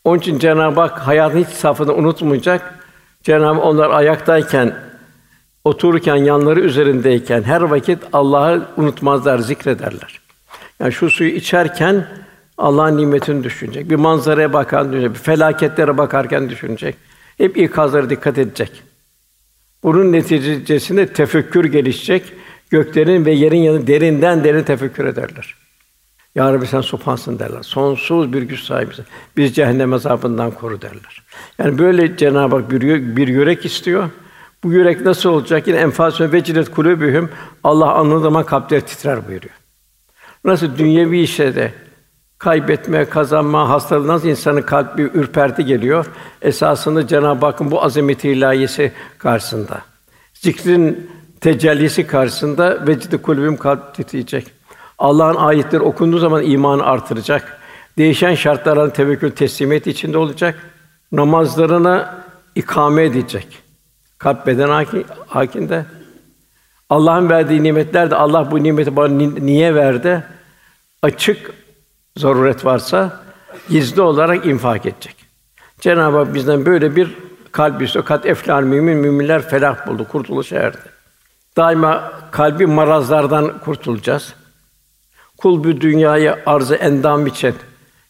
Onun 0.05 0.19
için 0.19 0.39
Cenab-ı 0.39 0.81
Hak 0.81 0.99
hayatın 0.99 1.39
hiç 1.39 1.49
safını 1.49 1.95
unutmayacak. 1.95 2.87
Cenab-ı 3.23 3.55
Hak 3.55 3.65
onlar 3.65 3.91
ayaktayken, 3.91 4.75
otururken, 5.65 6.17
yanları 6.17 6.61
üzerindeyken 6.61 7.43
her 7.43 7.61
vakit 7.61 7.99
Allah'ı 8.13 8.69
unutmazlar, 8.77 9.39
zikrederler. 9.39 10.21
Yani 10.81 10.93
şu 10.93 11.11
suyu 11.11 11.31
içerken 11.31 12.07
Allah'ın 12.59 12.97
nimetini 12.97 13.45
düşünecek. 13.45 13.91
Bir 13.91 13.97
manzaraya 13.97 14.53
bakan 14.53 14.93
düşünecek, 14.93 15.15
bir 15.15 15.19
felaketlere 15.19 15.99
bakarken 15.99 16.51
düşünecek. 16.51 16.97
Hep 17.39 17.57
ikazlara 17.57 18.11
dikkat 18.11 18.39
edecek. 18.39 18.83
Bunun 19.83 20.13
neticesinde 20.13 21.07
tefekkür 21.07 21.65
gelişecek. 21.65 22.33
Göklerin 22.71 23.25
ve 23.25 23.33
yerin 23.33 23.59
yanı 23.59 23.87
derinden 23.87 24.45
derin 24.45 24.63
tefekkür 24.63 25.05
ederler. 25.05 25.55
Ya 26.35 26.53
Rabbi 26.53 26.67
sen 26.67 26.81
supansın 26.81 27.39
derler. 27.39 27.63
Sonsuz 27.63 28.33
bir 28.33 28.43
güç 28.43 28.61
sahibisin. 28.61 29.05
Biz 29.37 29.55
cehennem 29.55 29.93
azabından 29.93 30.51
koru 30.51 30.83
derler. 30.83 31.23
Yani 31.59 31.79
böyle 31.79 32.17
Cenab-ı 32.17 32.57
Hak 32.57 32.71
bir, 32.71 33.17
bir 33.17 33.29
yürek 33.29 33.65
istiyor. 33.65 34.11
Bu 34.65 34.73
yürek 34.73 35.01
nasıl 35.01 35.31
olacak? 35.31 35.67
Yine 35.67 35.79
enfas 35.79 36.21
ve 36.21 36.33
vecilet 36.33 36.71
kulübühüm 36.71 37.31
Allah 37.65 37.95
anladığı 37.95 38.23
zaman 38.23 38.47
kalpler 38.47 38.81
titrer 38.81 39.29
buyuruyor. 39.29 39.55
Nasıl 40.45 40.79
dünyevi 40.79 41.21
işe 41.21 41.55
de 41.55 41.73
kaybetme, 42.39 43.05
kazanma, 43.05 43.69
hastalığı 43.69 44.09
nasıl 44.09 44.29
insanın 44.29 44.63
kalbi 44.63 45.03
ürperti 45.03 45.65
geliyor. 45.65 46.07
Esasında 46.43 47.07
Cenab-ı 47.07 47.47
Hakk'ın 47.47 47.71
bu 47.71 47.83
azameti 47.83 48.29
ilahiyesi 48.29 48.93
karşısında. 49.19 49.83
Zikrin 50.35 51.11
tecellisi 51.41 52.07
karşısında 52.07 52.87
vecd-i 52.87 53.19
kulübüm 53.19 53.57
kalp 53.57 53.95
titreyecek. 53.95 54.47
Allah'ın 54.99 55.37
ayetleri 55.37 55.83
okunduğu 55.83 56.19
zaman 56.19 56.43
imanı 56.43 56.85
artıracak. 56.85 57.59
Değişen 57.99 58.35
şartlara 58.35 58.93
tevekkül 58.93 59.31
teslimiyet 59.31 59.87
içinde 59.87 60.19
olacak. 60.19 60.59
Namazlarına 61.13 62.25
ikame 62.55 63.05
edecek. 63.05 63.62
Kalp 64.23 64.47
beden 64.47 64.87
hakinde. 65.27 65.87
Allah'ın 66.91 67.31
verdiği 67.31 67.63
nimetler 67.63 68.11
de 68.11 68.17
Allah 68.17 68.51
bu 68.51 68.63
nimeti 68.63 68.97
bana 68.97 69.13
niye 69.41 69.75
verdi? 69.75 70.25
Açık 71.03 71.51
zaruret 72.17 72.65
varsa 72.65 73.23
gizli 73.69 74.01
olarak 74.01 74.47
infak 74.47 74.87
edecek. 74.87 75.17
Cenab-ı 75.81 76.17
Hak 76.17 76.35
bizden 76.35 76.67
böyle 76.67 76.97
bir 76.97 77.17
kalp 77.53 77.83
istiyor. 77.83 78.05
Kat 78.05 78.27
eflal 78.27 78.63
mümin 78.63 78.97
müminler 78.97 79.49
felah 79.49 79.87
buldu, 79.87 80.09
kurtuluş 80.09 80.53
erdi. 80.53 80.79
Daima 81.57 82.13
kalbi 82.31 82.67
marazlardan 82.67 83.59
kurtulacağız. 83.59 84.35
Kul 85.39 85.65
bu 85.65 85.81
dünyayı 85.81 86.37
arzı 86.47 86.75
endam 86.75 87.27
için 87.27 87.55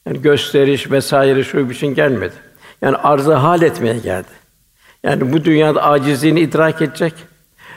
yani 0.07 0.22
gösteriş 0.22 0.90
vesaire 0.90 1.44
şu 1.44 1.59
için 1.59 1.94
gelmedi. 1.94 2.35
Yani 2.83 2.96
arzı 2.96 3.35
hal 3.35 3.62
etmeye 3.62 3.98
geldi. 3.98 4.41
Yani 5.03 5.33
bu 5.33 5.45
dünyada 5.45 5.83
acizliğini 5.83 6.41
idrak 6.41 6.83
edecek. 6.83 7.15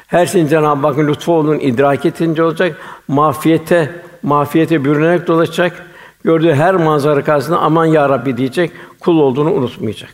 Her 0.07 0.25
şeyin 0.25 0.47
Cenab-ı 0.47 0.87
Hakk'ın 0.87 1.07
lütfu 1.07 1.33
olduğunu 1.33 1.55
idrak 1.55 2.05
edince 2.05 2.43
olacak. 2.43 2.77
Mafiyete, 3.07 4.01
mafiyete 4.23 4.85
bürünerek 4.85 5.27
dolaşacak. 5.27 5.85
Gördüğü 6.23 6.53
her 6.53 6.75
manzara 6.75 7.23
karşısında 7.23 7.59
aman 7.59 7.85
ya 7.85 8.09
Rabbi 8.09 8.37
diyecek, 8.37 8.71
kul 8.99 9.19
olduğunu 9.19 9.53
unutmayacak. 9.53 10.13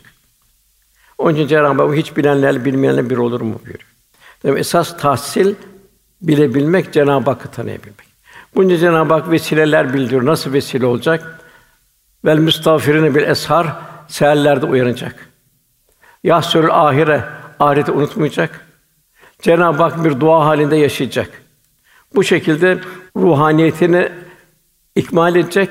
Onun 1.18 1.34
için 1.34 1.46
Cenab-ı 1.46 1.82
Hak 1.82 1.94
hiç 1.94 2.16
bilenler 2.16 2.64
bilmeyenler 2.64 3.10
bir 3.10 3.16
olur 3.16 3.40
mu 3.40 3.54
buyuruyor. 3.64 3.88
Demek 4.42 4.60
esas 4.60 4.96
tahsil 4.96 5.54
bilebilmek, 6.22 6.92
Cenab-ı 6.92 7.30
Hakk'ı 7.30 7.48
tanıyabilmek. 7.48 8.06
Bunca 8.54 8.76
Cenab-ı 8.76 9.14
Hak 9.14 9.30
vesileler 9.30 9.94
bildiriyor. 9.94 10.26
Nasıl 10.26 10.52
vesile 10.52 10.86
olacak? 10.86 11.40
Vel 12.24 12.38
müstağfirine 12.38 13.14
bir 13.14 13.22
eshar 13.22 13.66
seherlerde 14.08 14.66
uyanacak. 14.66 15.31
Yahsürül 16.24 16.70
ahire 16.70 17.24
ahireti 17.60 17.92
unutmayacak. 17.92 18.66
Cenab-ı 19.42 19.82
Hak 19.82 20.04
bir 20.04 20.20
dua 20.20 20.46
halinde 20.46 20.76
yaşayacak. 20.76 21.42
Bu 22.14 22.24
şekilde 22.24 22.78
ruhaniyetini 23.16 24.08
ikmal 24.96 25.36
edecek. 25.36 25.68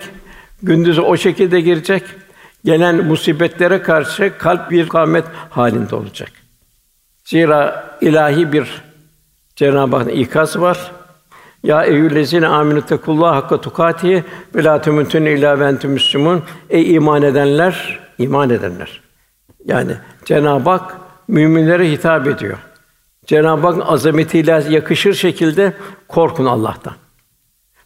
Gündüzü 0.64 1.02
o 1.02 1.18
şekilde 1.18 1.62
girecek. 1.62 2.04
Gelen 2.66 3.06
musibetlere 3.06 3.82
karşı 3.82 4.34
kalp 4.38 4.72
bir 4.72 4.90
kâmet 4.90 5.26
halinde 5.50 5.96
olacak. 5.96 6.32
Zira 7.24 7.98
ilahi 8.02 8.54
bir 8.54 8.82
Cenab-ı 9.56 9.96
Hakk'ın 9.96 10.10
ikaz 10.10 10.60
var. 10.60 10.92
Ya 11.64 11.84
eyyühellezine 11.84 12.48
aminu 12.48 12.82
tekullah 12.86 13.36
hakka 13.36 13.62
tukati 13.62 14.24
ve 14.56 14.64
la 14.64 14.82
temutun 14.82 15.26
illa 15.26 15.60
ve 15.60 15.66
entum. 15.66 16.44
Ey 16.70 16.96
iman 16.96 17.22
edenler, 17.22 18.00
iman 18.18 18.50
edenler. 18.50 19.01
Yani 19.66 19.92
Cenab-ı 20.26 20.70
Hak 20.70 20.98
müminlere 21.28 21.92
hitap 21.92 22.28
ediyor. 22.28 22.58
Cenab-ı 23.26 23.68
Hak 23.68 23.90
azametiyle 23.90 24.64
yakışır 24.70 25.14
şekilde 25.14 25.74
korkun 26.08 26.46
Allah'tan. 26.46 26.94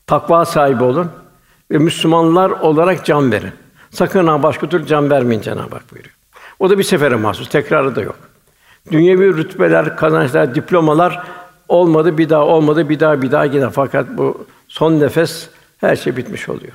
Takva 0.08 0.46
sahibi 0.46 0.84
olun 0.84 1.12
ve 1.72 1.78
Müslümanlar 1.78 2.50
olarak 2.50 3.06
can 3.06 3.32
verin. 3.32 3.52
Sakın 3.92 4.28
ha 4.28 4.44
başka 4.44 4.70
türlü 4.70 4.88
can 4.88 5.10
vermeyin 5.10 5.42
Cenab-ı 5.42 5.76
Hak 5.76 5.92
buyuruyor. 5.92 6.16
O 6.60 6.70
da 6.70 6.78
bir 6.78 6.84
sefere 6.84 7.16
mahsus, 7.16 7.50
tekrarı 7.50 7.96
da 7.96 8.02
yok. 8.02 8.16
Dünyevi 8.92 9.38
rütbeler, 9.38 9.98
kazançlar, 9.98 10.56
diplomalar 10.56 11.24
olmadı, 11.68 12.18
bir 12.18 12.30
daha 12.30 12.46
olmadı, 12.46 12.90
bir 12.90 13.00
daha 13.00 13.22
bir 13.22 13.32
daha 13.32 13.48
gider. 13.48 13.70
Fakat 13.74 14.18
bu 14.18 14.46
son 14.68 15.00
nefes 15.00 15.50
Her 15.78 15.96
şey 15.96 16.18
bitmiş 16.18 16.50
oluyor. 16.50 16.74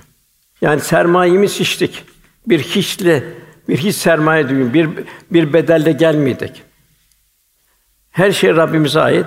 Yani 0.61 0.81
sermayemiz 0.81 1.61
hiçlik. 1.61 2.05
Bir 2.47 2.59
hiçle, 2.59 3.25
bir 3.71 3.77
hiç 3.79 3.97
sermaye 3.97 4.49
değil, 4.49 4.73
bir 4.75 4.89
bir 5.31 5.53
bedelle 5.53 5.93
gelmedik. 5.93 6.63
Her 8.11 8.33
şey 8.33 8.57
Rabbimize 8.57 9.01
ait. 9.01 9.27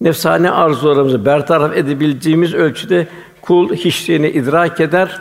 Nefsane 0.00 0.50
arzularımızı 0.50 1.24
bertaraf 1.24 1.76
edebildiğimiz 1.76 2.54
ölçüde 2.54 3.08
kul 3.40 3.74
hiçliğini 3.74 4.28
idrak 4.28 4.80
eder, 4.80 5.20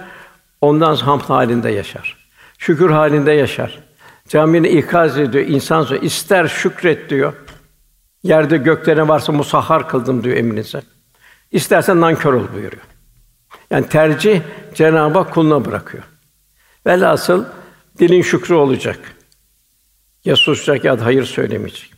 ondan 0.62 0.96
sonra 0.96 1.12
hamd 1.12 1.22
halinde 1.22 1.70
yaşar. 1.70 2.18
Şükür 2.58 2.90
halinde 2.90 3.32
yaşar. 3.32 3.80
Camini 4.28 4.68
ikaz 4.68 5.18
ediyor, 5.18 5.46
insan 5.48 5.84
söylüyor, 5.84 6.04
ister 6.04 6.48
şükret 6.48 7.10
diyor. 7.10 7.34
Yerde 8.24 8.58
gökte 8.58 8.96
ne 8.96 9.08
varsa 9.08 9.32
musahhar 9.32 9.90
kıldım 9.90 10.24
diyor 10.24 10.38
emrinize. 10.38 10.82
İstersen 11.52 12.02
nankör 12.02 12.34
ol 12.34 12.44
buyuruyor. 12.54 12.84
Yani 13.72 13.88
tercih 13.88 14.42
Cenab-ı 14.74 15.20
Hak 15.20 15.34
kuluna 15.34 15.66
bırakıyor. 15.66 16.04
Velhasıl 16.86 17.46
dilin 18.00 18.22
şükrü 18.22 18.54
olacak. 18.54 19.00
Ya 20.26 20.36
susacak 20.36 20.84
ya 20.84 21.00
da 21.00 21.06
hayır 21.06 21.24
söylemeyecek. 21.24 21.94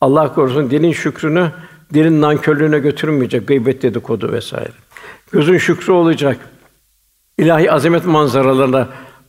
Allah 0.00 0.34
korusun 0.34 0.70
dilin 0.70 0.92
şükrünü 0.92 1.52
dilin 1.94 2.20
nankörlüğüne 2.20 2.78
götürmeyecek, 2.78 3.48
gıybet 3.48 3.82
dedikodu 3.82 4.32
vesaire. 4.32 4.72
Gözün 5.32 5.58
şükrü 5.58 5.92
olacak. 5.92 6.38
İlahi 7.38 7.72
azamet 7.72 8.04
manzaralarına 8.04 8.88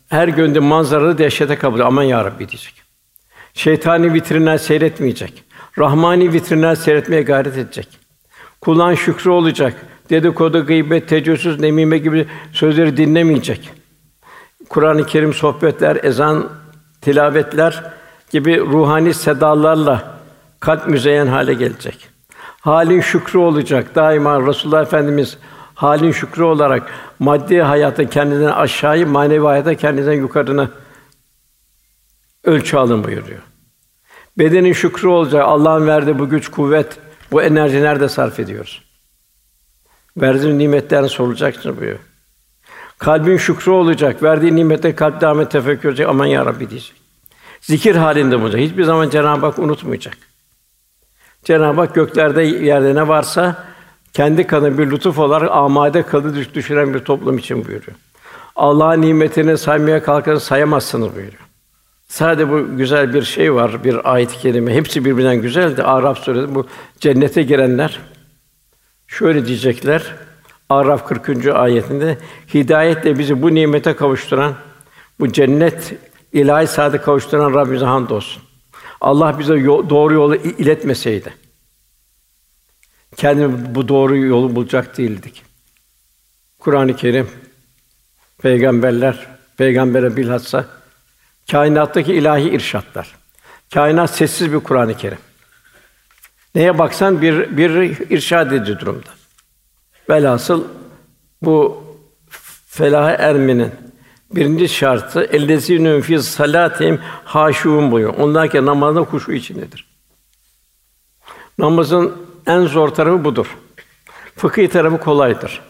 her 0.09 0.27
gönlü 0.27 0.59
manzaralı 0.59 1.17
dehşete 1.17 1.55
kapılıyor. 1.55 1.87
Aman 1.87 2.03
ya 2.03 2.25
Rabbi 2.25 2.49
diyecek. 2.49 2.73
Şeytani 3.53 4.13
vitrinler 4.13 4.57
seyretmeyecek. 4.57 5.43
Rahmani 5.79 6.33
vitrinler 6.33 6.75
seyretmeye 6.75 7.21
gayret 7.21 7.57
edecek. 7.57 7.87
Kulağın 8.61 8.95
şükrü 8.95 9.29
olacak. 9.29 9.85
Dedikodu, 10.09 10.65
gıybet, 10.65 11.07
tecessüs, 11.07 11.59
nemime 11.59 11.97
gibi 11.97 12.27
sözleri 12.51 12.97
dinlemeyecek. 12.97 13.69
Kur'an-ı 14.73 15.05
Kerim 15.05 15.33
sohbetler, 15.33 15.99
ezan, 16.03 16.49
tilavetler 17.01 17.83
gibi 18.31 18.59
ruhani 18.59 19.13
sedalarla 19.13 20.17
kalp 20.59 20.87
müzeyyen 20.87 21.27
hale 21.27 21.53
gelecek. 21.53 22.09
Halin 22.61 23.01
şükrü 23.01 23.39
olacak. 23.39 23.95
Daima 23.95 24.47
Resulullah 24.47 24.81
Efendimiz 24.81 25.37
halin 25.75 26.11
şükrü 26.11 26.43
olarak 26.43 26.91
maddi 27.19 27.61
hayatı 27.61 28.09
kendinden 28.09 28.51
aşağıyı, 28.51 29.07
manevi 29.07 29.45
hayata 29.45 29.75
kendinden 29.75 30.13
yukarına 30.13 30.69
ölçü 32.43 32.77
alın 32.77 33.03
buyuruyor. 33.03 33.41
Bedenin 34.37 34.73
şükrü 34.73 35.07
olacak. 35.07 35.43
Allah'ın 35.45 35.87
verdiği 35.87 36.19
bu 36.19 36.29
güç, 36.29 36.51
kuvvet, 36.51 36.99
bu 37.31 37.41
enerji 37.41 37.81
nerede 37.81 38.09
sarf 38.09 38.39
ediyoruz? 38.39 38.83
Verdiğin 40.17 40.59
nimetlerini 40.59 41.09
sorulacaksın 41.09 41.77
buyuruyor. 41.77 42.12
Kalbin 42.97 43.37
şükrü 43.37 43.71
olacak. 43.71 44.23
Verdiği 44.23 44.55
nimette 44.55 44.95
kalp 44.95 45.21
devam 45.21 45.45
tefekkür 45.45 45.89
edecek. 45.89 46.07
Aman 46.09 46.25
ya 46.25 46.45
Rabbi 46.45 46.69
diyecek. 46.69 46.93
Zikir 47.61 47.95
halinde 47.95 48.35
olacak. 48.35 48.61
Hiçbir 48.61 48.83
zaman 48.83 49.09
Cenab-ı 49.09 49.45
Hak 49.45 49.59
unutmayacak. 49.59 50.17
Cenab-ı 51.43 51.81
Hak 51.81 51.95
göklerde 51.95 52.43
yerde 52.43 52.95
ne 52.95 53.07
varsa 53.07 53.63
kendi 54.13 54.47
kanı 54.47 54.77
bir 54.77 54.91
lütuf 54.91 55.19
olarak 55.19 55.51
amade 55.51 56.03
kıldı 56.03 56.53
düşüren 56.53 56.93
bir 56.93 56.99
toplum 56.99 57.37
için 57.37 57.57
buyuruyor. 57.65 57.97
Allah'ın 58.55 59.01
nimetini 59.01 59.57
saymaya 59.57 60.03
kalkarsanız 60.03 60.43
sayamazsınız 60.43 61.15
buyuruyor. 61.15 61.43
Sadece 62.07 62.49
bu 62.49 62.77
güzel 62.77 63.13
bir 63.13 63.21
şey 63.21 63.53
var, 63.53 63.83
bir 63.83 64.13
ayet-i. 64.13 64.67
Hepsi 64.73 65.05
birbirinden 65.05 65.41
güzeldi. 65.41 65.83
Araf 65.83 66.19
suresi 66.19 66.55
bu 66.55 66.67
cennete 66.99 67.43
girenler 67.43 67.99
şöyle 69.07 69.45
diyecekler. 69.45 70.15
Araf 70.73 71.07
40. 71.07 71.47
ayetinde 71.47 72.17
hidayetle 72.53 73.19
bizi 73.19 73.41
bu 73.41 73.55
nimete 73.55 73.95
kavuşturan, 73.95 74.55
bu 75.19 75.31
cennet 75.31 75.93
ilahi 76.33 76.67
saate 76.67 76.97
kavuşturan 76.97 77.53
Rabbimize 77.53 77.85
hamdolsun. 77.85 78.43
Allah 79.01 79.39
bize 79.39 79.65
doğru 79.65 80.13
yolu 80.13 80.35
iletmeseydi 80.35 81.43
kendimiz 83.15 83.75
bu 83.75 83.87
doğru 83.87 84.17
yolu 84.17 84.55
bulacak 84.55 84.97
değildik. 84.97 85.43
Kur'an-ı 86.59 86.95
Kerim, 86.95 87.29
peygamberler, 88.41 89.27
peygambere 89.57 90.17
bilhassa 90.17 90.65
kainattaki 91.51 92.13
ilahi 92.13 92.49
irşatlar. 92.49 93.15
Kainat 93.73 94.15
sessiz 94.15 94.53
bir 94.53 94.59
Kur'an-ı 94.59 94.97
Kerim. 94.97 95.17
Neye 96.55 96.79
baksan 96.79 97.21
bir 97.21 97.57
bir 97.57 97.99
irşad 98.09 98.51
edici 98.51 98.79
durumda. 98.79 99.09
Velhasıl 100.09 100.63
bu 101.41 101.83
felaha 102.67 103.11
ermenin 103.11 103.71
birinci 104.31 104.69
şartı 104.69 105.23
ellezînû 105.23 106.01
fî 106.01 106.19
salâtihim 106.19 106.99
hâşûn 107.25 107.91
buyuruyor. 107.91 108.19
Onlar 108.19 108.49
ki 108.49 108.65
namazda 108.65 108.99
huşu 108.99 109.31
içindedir. 109.31 109.87
Namazın 111.57 112.13
en 112.47 112.65
zor 112.65 112.89
tarafı 112.89 113.25
budur. 113.25 113.57
Fıkıh 114.35 114.69
tarafı 114.69 114.99
kolaydır. 114.99 115.61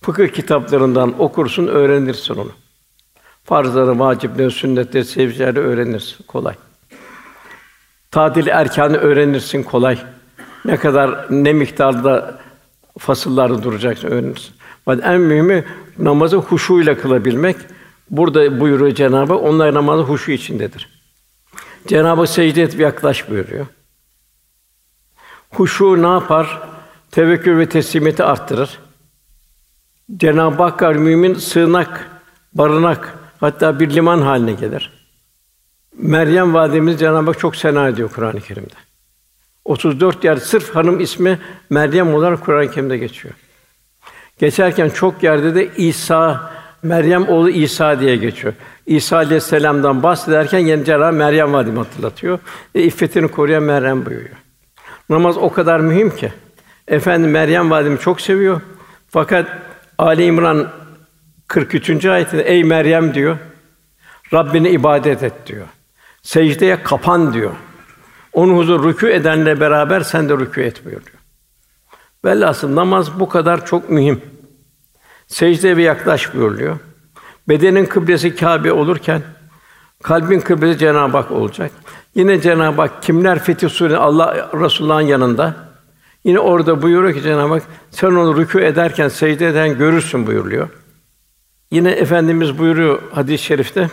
Fıkıh 0.00 0.28
kitaplarından 0.28 1.20
okursun, 1.20 1.66
öğrenirsin 1.66 2.34
onu. 2.34 2.52
Farzları, 3.44 3.98
vacipleri, 3.98 4.50
sünnetleri, 4.50 5.04
sevcileri 5.04 5.60
öğrenirsin 5.60 6.24
kolay. 6.24 6.54
Tadil 8.10 8.46
erkanı 8.46 8.96
öğrenirsin 8.96 9.62
kolay. 9.62 9.98
Ne 10.64 10.76
kadar 10.76 11.26
ne 11.30 11.52
miktarda 11.52 12.38
fasıllarda 12.98 13.62
duracaksın 13.62 14.08
öğrenirsin. 14.08 14.54
En 14.88 15.20
mühimi 15.20 15.64
namazı 15.98 16.36
huşuyla 16.36 16.98
kılabilmek. 16.98 17.56
Burada 18.10 18.60
buyuruyor 18.60 18.94
Cenabı, 18.94 19.34
onlar 19.34 19.74
namazı 19.74 20.02
huşu 20.02 20.32
içindedir. 20.32 21.02
Cenabı 21.86 22.26
secde 22.26 22.62
et 22.62 22.78
yaklaş 22.78 23.30
buyuruyor. 23.30 23.66
Huşu 25.50 26.02
ne 26.02 26.06
yapar? 26.06 26.62
Tevekkül 27.10 27.58
ve 27.58 27.68
teslimiyeti 27.68 28.24
arttırır. 28.24 28.78
Cenab-ı 30.16 30.62
Hak 30.62 30.96
mümin 30.96 31.34
sığınak, 31.34 32.10
barınak, 32.54 33.18
hatta 33.40 33.80
bir 33.80 33.94
liman 33.94 34.20
haline 34.20 34.52
gelir. 34.52 34.92
Meryem 35.96 36.54
validemiz 36.54 37.00
Cenab-ı 37.00 37.26
Hak 37.26 37.38
çok 37.38 37.56
sena 37.56 37.88
ediyor 37.88 38.10
Kur'an-ı 38.14 38.40
Kerim'de. 38.40 38.91
34 39.64 40.24
yer 40.24 40.36
sırf 40.36 40.74
hanım 40.74 41.00
ismi 41.00 41.38
Meryem 41.70 42.14
olarak 42.14 42.40
Kur'an-ı 42.40 42.70
Kerim'de 42.70 42.98
geçiyor. 42.98 43.34
Geçerken 44.38 44.88
çok 44.88 45.22
yerde 45.22 45.54
de 45.54 45.68
İsa, 45.76 46.52
Meryem 46.82 47.28
oğlu 47.28 47.50
İsa 47.50 48.00
diye 48.00 48.16
geçiyor. 48.16 48.54
İsa 48.86 49.16
aleyhisselam'dan 49.16 50.02
bahsederken 50.02 50.58
yeni 50.58 50.84
Cenab-ı 50.84 51.16
Meryem 51.16 51.52
validemi 51.52 51.78
hatırlatıyor. 51.78 52.38
E, 52.74 52.82
iffetini 52.82 53.28
koruyan 53.28 53.62
Meryem 53.62 54.06
buyuruyor. 54.06 54.36
Namaz 55.08 55.36
o 55.36 55.52
kadar 55.52 55.80
mühim 55.80 56.16
ki. 56.16 56.32
Efendim 56.88 57.30
Meryem 57.30 57.70
validemi 57.70 57.98
çok 57.98 58.20
seviyor. 58.20 58.60
Fakat 59.08 59.46
Ali 59.98 60.24
İmran 60.24 60.68
43. 61.48 62.06
ayetinde 62.06 62.42
ey 62.42 62.64
Meryem 62.64 63.14
diyor. 63.14 63.36
Rabbine 64.32 64.70
ibadet 64.70 65.22
et 65.22 65.46
diyor. 65.46 65.66
Secdeye 66.22 66.82
kapan 66.82 67.34
diyor. 67.34 67.52
Onun 68.32 68.56
huzur 68.56 68.84
rükû 68.84 69.10
edenle 69.10 69.60
beraber 69.60 70.00
sen 70.00 70.28
de 70.28 70.32
rükû 70.32 70.60
et 70.60 70.84
buyuruyor. 70.84 71.18
Velhasıl 72.24 72.76
namaz 72.76 73.20
bu 73.20 73.28
kadar 73.28 73.66
çok 73.66 73.90
mühim. 73.90 74.20
Secdeye 75.26 75.76
bir 75.76 75.82
yaklaş 75.82 76.34
buyuruyor. 76.34 76.78
Bedenin 77.48 77.86
kıblesi 77.86 78.36
Kâbe 78.36 78.72
olurken 78.72 79.22
kalbin 80.02 80.40
kıblesi 80.40 80.78
Cenab-ı 80.78 81.16
Hak 81.16 81.30
olacak. 81.30 81.70
Yine 82.14 82.40
Cenab-ı 82.40 82.80
Hak 82.82 83.02
kimler 83.02 83.38
Fetih 83.38 83.68
Sûresi 83.68 83.96
Allah 83.96 84.50
Resulullah'ın 84.60 85.00
yanında. 85.00 85.54
Yine 86.24 86.38
orada 86.38 86.82
buyuruyor 86.82 87.14
ki 87.14 87.22
Cenab-ı 87.22 87.52
Hak 87.52 87.62
sen 87.90 88.08
onu 88.08 88.42
rükû 88.42 88.64
ederken 88.64 89.08
secde 89.08 89.48
eden 89.48 89.78
görürsün 89.78 90.26
buyuruyor. 90.26 90.68
Yine 91.70 91.90
efendimiz 91.90 92.58
buyuruyor 92.58 93.02
hadis-i 93.12 93.44
şerifte 93.44 93.90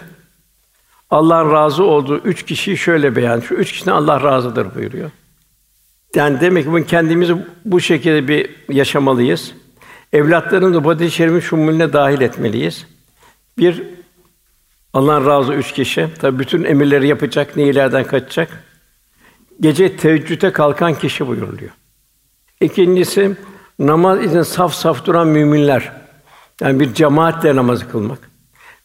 Allah'ın 1.09 1.51
razı 1.51 1.83
olduğu 1.83 2.17
üç 2.17 2.45
kişiyi 2.45 2.77
şöyle 2.77 3.15
beyan. 3.15 3.39
Şu 3.39 3.55
üç 3.55 3.71
kişiden 3.71 3.91
Allah 3.91 4.23
razıdır 4.23 4.75
buyuruyor. 4.75 5.11
Yani 6.15 6.41
demek 6.41 6.65
ki 6.65 6.85
kendimizi 6.87 7.35
bu 7.65 7.79
şekilde 7.79 8.27
bir 8.27 8.49
yaşamalıyız. 8.69 9.53
Evlatlarını 10.13 10.73
da 10.73 10.83
bu 10.83 10.89
hadis-i 10.89 11.15
şerifin 11.15 11.39
şumulüne 11.39 11.93
dahil 11.93 12.21
etmeliyiz. 12.21 12.87
Bir 13.57 13.83
Allah'ın 14.93 15.25
razı 15.25 15.53
üç 15.53 15.71
kişi. 15.71 16.07
Tabi 16.19 16.39
bütün 16.39 16.63
emirleri 16.63 17.07
yapacak, 17.07 17.57
neyilerden 17.57 18.03
kaçacak. 18.03 18.63
Gece 19.59 19.97
teheccüde 19.97 20.53
kalkan 20.53 20.95
kişi 20.95 21.27
buyuruluyor. 21.27 21.71
İkincisi 22.61 23.35
namaz 23.79 24.25
için 24.25 24.41
saf 24.41 24.73
saf 24.73 25.05
duran 25.05 25.27
müminler. 25.27 25.91
Yani 26.61 26.79
bir 26.79 26.93
cemaatle 26.93 27.55
namazı 27.55 27.91
kılmak. 27.91 28.29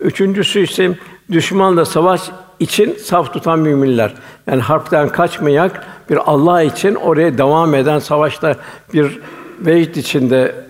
Üçüncüsü 0.00 0.60
ise 0.60 0.98
düşmanla 1.32 1.84
savaş 1.84 2.30
için 2.60 2.96
saf 2.96 3.32
tutan 3.32 3.58
müminler. 3.58 4.14
Yani 4.46 4.60
harpten 4.60 5.08
kaçmayak 5.08 5.87
bir 6.10 6.16
Allah 6.16 6.62
için 6.62 6.94
oraya 6.94 7.38
devam 7.38 7.74
eden 7.74 7.98
savaşta 7.98 8.56
bir 8.92 9.20
vecd 9.60 9.96
içinde 9.96 10.64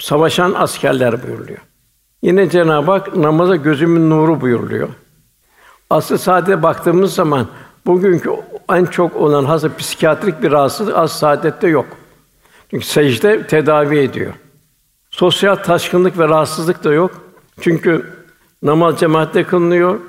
Savaşan 0.00 0.54
askerler 0.54 1.22
buyuruluyor. 1.22 1.58
Yine 2.22 2.50
Cenab-ı 2.50 2.90
Hak 2.90 3.16
namaza 3.16 3.56
gözümün 3.56 4.10
nuru 4.10 4.40
buyuruluyor. 4.40 4.88
Aslı 5.90 6.18
saadete 6.18 6.62
baktığımız 6.62 7.14
zaman 7.14 7.46
bugünkü 7.86 8.30
en 8.70 8.84
çok 8.84 9.16
olan 9.16 9.44
hasta 9.44 9.76
psikiyatrik 9.76 10.42
bir 10.42 10.52
rahatsızlık 10.52 10.96
az 10.96 11.12
saadette 11.12 11.68
yok. 11.68 11.86
Çünkü 12.70 12.86
secde 12.86 13.46
tedavi 13.46 13.98
ediyor. 13.98 14.32
Sosyal 15.10 15.56
taşkınlık 15.56 16.18
ve 16.18 16.28
rahatsızlık 16.28 16.84
da 16.84 16.92
yok. 16.92 17.10
Çünkü 17.60 18.15
namaz 18.62 19.00
cemaatle 19.00 19.44
kılınıyor, 19.44 20.00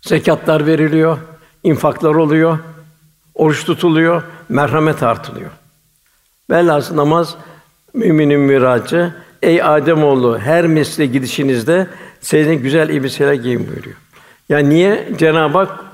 zekatlar 0.00 0.66
veriliyor, 0.66 1.18
infaklar 1.62 2.14
oluyor, 2.14 2.58
oruç 3.34 3.64
tutuluyor, 3.64 4.22
merhamet 4.48 5.02
artılıyor. 5.02 5.50
Velhâsıl 6.50 6.96
namaz 6.96 7.36
müminin 7.94 8.40
miracı. 8.40 9.14
Ey 9.42 9.62
Adem 9.62 10.04
oğlu 10.04 10.38
her 10.38 10.66
mesle 10.66 11.06
gidişinizde 11.06 11.88
senin 12.20 12.62
güzel 12.62 12.88
elbiseler 12.88 13.34
giyin 13.34 13.68
buyuruyor. 13.68 13.96
Yani 14.48 14.70
niye 14.70 15.08
Cenab-ı 15.18 15.58
Hak 15.58 15.84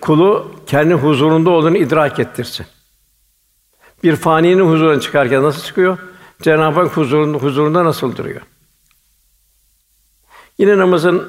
kulu 0.00 0.52
kendi 0.66 0.94
huzurunda 0.94 1.50
olduğunu 1.50 1.76
idrak 1.76 2.18
ettirsin. 2.18 2.66
Bir 4.02 4.16
faninin 4.16 4.70
huzuruna 4.70 5.00
çıkarken 5.00 5.42
nasıl 5.42 5.62
çıkıyor? 5.62 5.98
Cenab-ı 6.42 6.80
Hak 6.80 6.96
huzurunda, 6.96 7.38
huzurunda 7.38 7.84
nasıl 7.84 8.16
duruyor? 8.16 8.40
Yine 10.62 10.78
namazın 10.78 11.28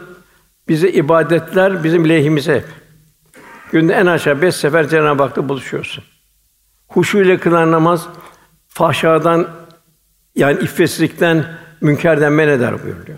bize 0.67 0.89
ibadetler 0.89 1.84
bizim 1.84 2.10
lehimize 2.10 2.56
hep. 2.56 2.65
Günde 3.72 3.93
en 3.93 4.06
aşağı 4.06 4.41
beş 4.41 4.56
sefer 4.56 4.89
Cenab-ı 4.89 5.24
Hak'la 5.24 5.50
buluşuyorsun. 5.50 6.04
Huşu 6.88 7.17
ile 7.17 7.38
kılan 7.38 7.72
namaz 7.72 8.08
fahşadan 8.67 9.48
yani 10.36 10.60
iffetsizlikten, 10.63 11.46
münkerden 11.82 12.34
men 12.34 12.48
eder 12.48 12.84
buyuruyor. 12.84 13.17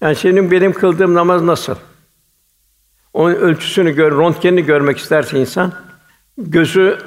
Yani 0.00 0.16
senin 0.16 0.50
benim 0.50 0.72
kıldığım 0.72 1.14
namaz 1.14 1.42
nasıl? 1.42 1.74
Onun 3.12 3.34
ölçüsünü 3.34 3.90
gör, 3.90 4.12
röntgenini 4.12 4.64
görmek 4.64 4.98
isterse 4.98 5.40
insan 5.40 5.72
gözü 6.38 6.98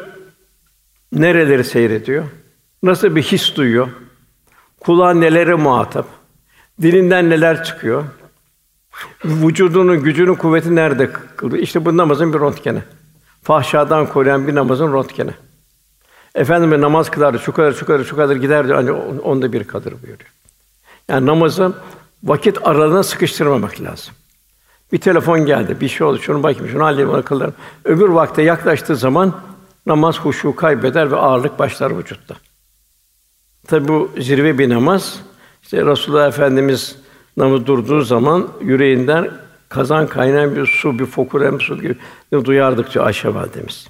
nereleri 1.12 1.64
seyrediyor? 1.64 2.26
Nasıl 2.84 3.16
bir 3.16 3.24
his 3.24 3.56
duyuyor? 3.56 3.88
Kulağı 4.80 5.22
nelere 5.22 5.56
muhatap? 5.56 6.06
Dilinden 6.82 7.30
neler 7.30 7.64
çıkıyor? 7.64 8.04
Vücudunun 9.26 10.04
gücünün 10.04 10.36
kuvveti 10.36 10.76
nerede 10.76 11.12
kılıyor? 11.36 11.64
İşte 11.64 11.86
bu 11.86 11.98
namazın 11.98 12.34
bir 12.34 12.40
röntgeni. 12.40 12.82
Fahşadan 13.44 14.08
koruyan 14.08 14.48
bir 14.48 14.56
namazın 14.56 14.94
röntgeni. 14.94 15.32
Efendimiz 16.36 16.80
namaz 16.80 17.12
kılardı, 17.12 17.40
şu 17.40 17.54
kadar, 17.54 17.74
şu 17.74 17.86
kadar, 17.86 18.04
şu 18.04 18.16
kadar 18.16 18.36
giderdi, 18.36 18.74
ancak 18.76 18.96
onda 19.24 19.54
bir 19.54 19.64
kadar 19.64 19.94
buyuruyor. 19.94 20.32
Yani 21.08 21.26
namazı 21.26 21.74
vakit 22.24 22.68
aralığına 22.68 23.04
sıkıştırmamak 23.04 23.82
lazım. 23.82 24.14
Bir 24.92 24.98
telefon 24.98 25.46
geldi, 25.46 25.78
bir 25.82 25.90
şey 25.90 26.08
oldu, 26.08 26.20
şunu 26.20 26.44
bakayım, 26.44 26.70
şunu 26.70 26.84
halledeyim, 26.84 27.10
onu 27.10 27.24
kılarım. 27.24 27.54
Öbür 27.86 28.10
vakte 28.10 28.42
yaklaştığı 28.42 28.96
zaman 28.96 29.34
namaz 29.86 30.20
huşu 30.20 30.56
kaybeder 30.56 31.12
ve 31.12 31.16
ağırlık 31.16 31.60
başlar 31.60 31.98
vücutta. 31.98 32.36
Tabi 33.68 33.88
bu 33.88 34.12
zirve 34.20 34.58
bir 34.58 34.70
namaz. 34.70 35.20
İşte 35.64 35.86
Resulullah 35.86 36.28
Efendimiz 36.28 36.96
namaz 37.38 37.66
durduğu 37.66 38.02
zaman 38.02 38.48
yüreğinden 38.62 39.32
kazan 39.70 40.08
kaynayan 40.08 40.56
bir 40.56 40.66
su, 40.66 41.00
bir 41.00 41.06
fokur 41.06 41.46
hem 41.46 41.62
su 41.62 41.82
gibi 41.82 41.96
duyardık 42.46 42.94
diyor 42.94 43.06
Ayşe 43.06 43.34
validemiz. 43.34 43.88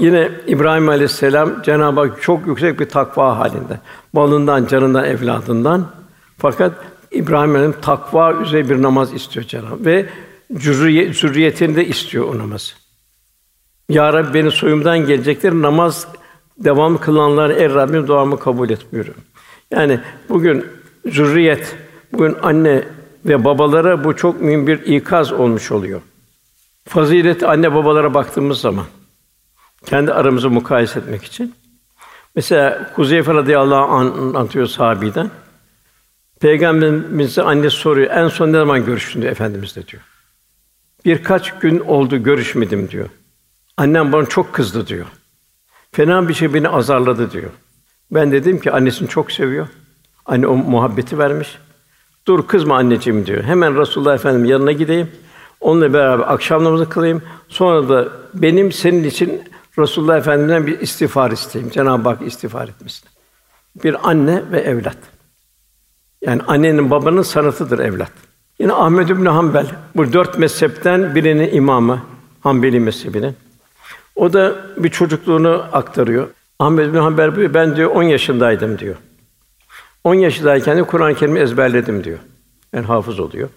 Yine 0.00 0.30
İbrahim 0.46 0.88
Aleyhisselam 0.88 1.62
Cenab-ı 1.62 2.00
Hak 2.00 2.22
çok 2.22 2.46
yüksek 2.46 2.80
bir 2.80 2.88
takva 2.88 3.38
halinde. 3.38 3.80
Malından, 4.12 4.66
canından, 4.66 5.04
evladından. 5.04 5.86
Fakat 6.38 6.72
İbrahim 7.10 7.50
Aleyhisselam 7.50 7.80
takva 7.80 8.32
üzere 8.32 8.68
bir 8.68 8.82
namaz 8.82 9.14
istiyor 9.14 9.46
Cenab-ı 9.46 9.84
ve 9.84 10.06
zürriyet, 10.50 11.16
zürriyetini 11.16 11.76
de 11.76 11.86
istiyor 11.86 12.34
o 12.34 12.38
namazı. 12.38 12.72
Ya 13.88 14.12
Rabbi 14.12 14.34
beni 14.34 14.50
soyumdan 14.50 14.98
gelecekler 14.98 15.52
namaz 15.52 16.08
devam 16.58 16.98
kılanlar 16.98 17.50
er 17.50 17.74
Rabbim 17.74 18.06
duamı 18.06 18.38
kabul 18.38 18.70
et 18.70 18.92
buyuruyor. 18.92 19.16
Yani 19.70 20.00
bugün 20.28 20.66
zürriyet, 21.06 21.76
bugün 22.12 22.36
anne 22.42 22.84
ve 23.24 23.44
babalara 23.44 24.04
bu 24.04 24.16
çok 24.16 24.40
mühim 24.40 24.66
bir 24.66 24.86
ikaz 24.86 25.32
olmuş 25.32 25.72
oluyor. 25.72 26.00
Fazilet 26.88 27.42
anne 27.42 27.74
babalara 27.74 28.14
baktığımız 28.14 28.60
zaman 28.60 28.84
kendi 29.86 30.12
aramızı 30.12 30.50
mukayese 30.50 30.98
etmek 30.98 31.24
için. 31.24 31.54
Mesela 32.34 32.92
Huzeyfe 32.94 33.34
radıyallahu 33.34 33.92
anh 33.92 34.18
anlatıyor 34.18 34.66
sahabiden. 34.66 35.30
Peygamberimize 36.40 37.42
annesi 37.42 37.76
soruyor. 37.76 38.10
En 38.10 38.28
son 38.28 38.48
ne 38.48 38.52
zaman 38.52 38.84
görüştün 38.84 39.22
diyor 39.22 39.32
efendimizle 39.32 39.86
diyor. 39.86 40.02
Birkaç 41.04 41.58
gün 41.58 41.80
oldu 41.80 42.22
görüşmedim 42.22 42.90
diyor. 42.90 43.08
Annem 43.76 44.12
bana 44.12 44.26
çok 44.26 44.52
kızdı 44.52 44.86
diyor. 44.86 45.06
Fena 45.92 46.28
bir 46.28 46.34
şey 46.34 46.54
beni 46.54 46.68
azarladı 46.68 47.30
diyor. 47.30 47.50
Ben 48.10 48.32
dedim 48.32 48.60
ki 48.60 48.72
annesini 48.72 49.08
çok 49.08 49.32
seviyor. 49.32 49.68
Anne 50.26 50.46
o 50.46 50.56
muhabbeti 50.56 51.18
vermiş. 51.18 51.58
Dur 52.26 52.46
kızma 52.46 52.76
anneciğim 52.76 53.26
diyor. 53.26 53.42
Hemen 53.42 53.78
Resulullah 53.78 54.14
Efendimiz 54.14 54.50
yanına 54.50 54.72
gideyim. 54.72 55.10
Onunla 55.60 55.92
beraber 55.92 56.32
akşam 56.32 56.64
namazı 56.64 56.88
kılayım. 56.88 57.22
Sonra 57.48 57.88
da 57.88 58.08
benim 58.34 58.72
senin 58.72 59.04
için 59.04 59.42
Resulullah 59.78 60.18
Efendimiz'den 60.18 60.66
bir 60.66 60.80
istiğfar 60.80 61.30
isteyeyim. 61.30 61.72
Cenab-ı 61.72 62.08
Hak 62.08 62.22
istiğfar 62.22 62.68
etmesin. 62.68 63.08
Bir 63.84 64.10
anne 64.10 64.42
ve 64.52 64.60
evlat. 64.60 64.96
Yani 66.22 66.42
annenin 66.46 66.90
babanın 66.90 67.22
sanatıdır 67.22 67.78
evlat. 67.78 68.12
Yine 68.58 68.72
Ahmed 68.72 69.08
bin 69.08 69.26
Hanbel 69.26 69.66
bu 69.96 70.12
dört 70.12 70.38
mezhepten 70.38 71.14
birinin 71.14 71.54
imamı 71.54 72.02
Hanbeli 72.40 72.80
mezhebinin. 72.80 73.36
O 74.16 74.32
da 74.32 74.56
bir 74.76 74.88
çocukluğunu 74.88 75.64
aktarıyor. 75.72 76.28
Ahmed 76.58 76.92
bin 76.92 76.98
Hanbel 76.98 77.36
diyor 77.36 77.54
ben 77.54 77.76
diyor 77.76 77.90
10 77.90 78.02
yaşındaydım 78.02 78.78
diyor. 78.78 78.96
10 80.04 80.14
yaşındayken 80.14 80.78
de 80.78 80.82
Kur'an-ı 80.82 81.14
Kerim'i 81.14 81.40
ezberledim 81.40 82.04
diyor. 82.04 82.18
Yani 82.72 82.86
hafız 82.86 83.20
oluyor. 83.20 83.48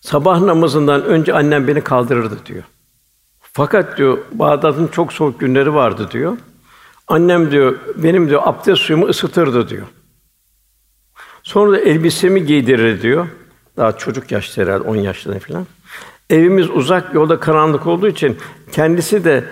Sabah 0.00 0.40
namazından 0.40 1.04
önce 1.04 1.34
annem 1.34 1.68
beni 1.68 1.80
kaldırırdı 1.80 2.38
diyor. 2.46 2.62
Fakat 3.40 3.98
diyor 3.98 4.18
Bağdat'ın 4.32 4.86
çok 4.86 5.12
soğuk 5.12 5.40
günleri 5.40 5.74
vardı 5.74 6.08
diyor. 6.10 6.36
Annem 7.08 7.50
diyor 7.50 7.78
benim 7.96 8.28
diyor 8.28 8.42
abdest 8.44 8.82
suyumu 8.82 9.06
ısıtırdı 9.06 9.68
diyor. 9.68 9.86
Sonra 11.42 11.72
da 11.72 11.80
elbisemi 11.80 12.46
giydirir 12.46 13.02
diyor. 13.02 13.26
Daha 13.76 13.98
çocuk 13.98 14.30
yaşta 14.30 14.62
herhalde 14.62 14.88
10 14.88 14.96
yaşlarında 14.96 15.40
falan. 15.40 15.66
Evimiz 16.30 16.70
uzak, 16.70 17.14
yolda 17.14 17.40
karanlık 17.40 17.86
olduğu 17.86 18.08
için 18.08 18.38
kendisi 18.72 19.24
de 19.24 19.44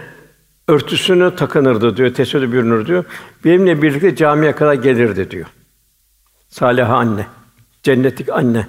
örtüsünü 0.68 1.36
takınırdı 1.36 1.96
diyor, 1.96 2.14
tesettür 2.14 2.52
bürünür 2.52 2.86
diyor. 2.86 3.04
Benimle 3.44 3.82
birlikte 3.82 4.16
camiye 4.16 4.52
kadar 4.52 4.74
gelirdi 4.74 5.30
diyor. 5.30 5.46
Saliha 6.54 6.96
anne, 6.96 7.26
cennetlik 7.82 8.28
anne. 8.28 8.66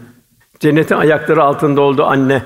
Cennetin 0.60 0.96
ayakları 0.96 1.44
altında 1.44 1.82
oldu 1.82 2.04
anne. 2.04 2.44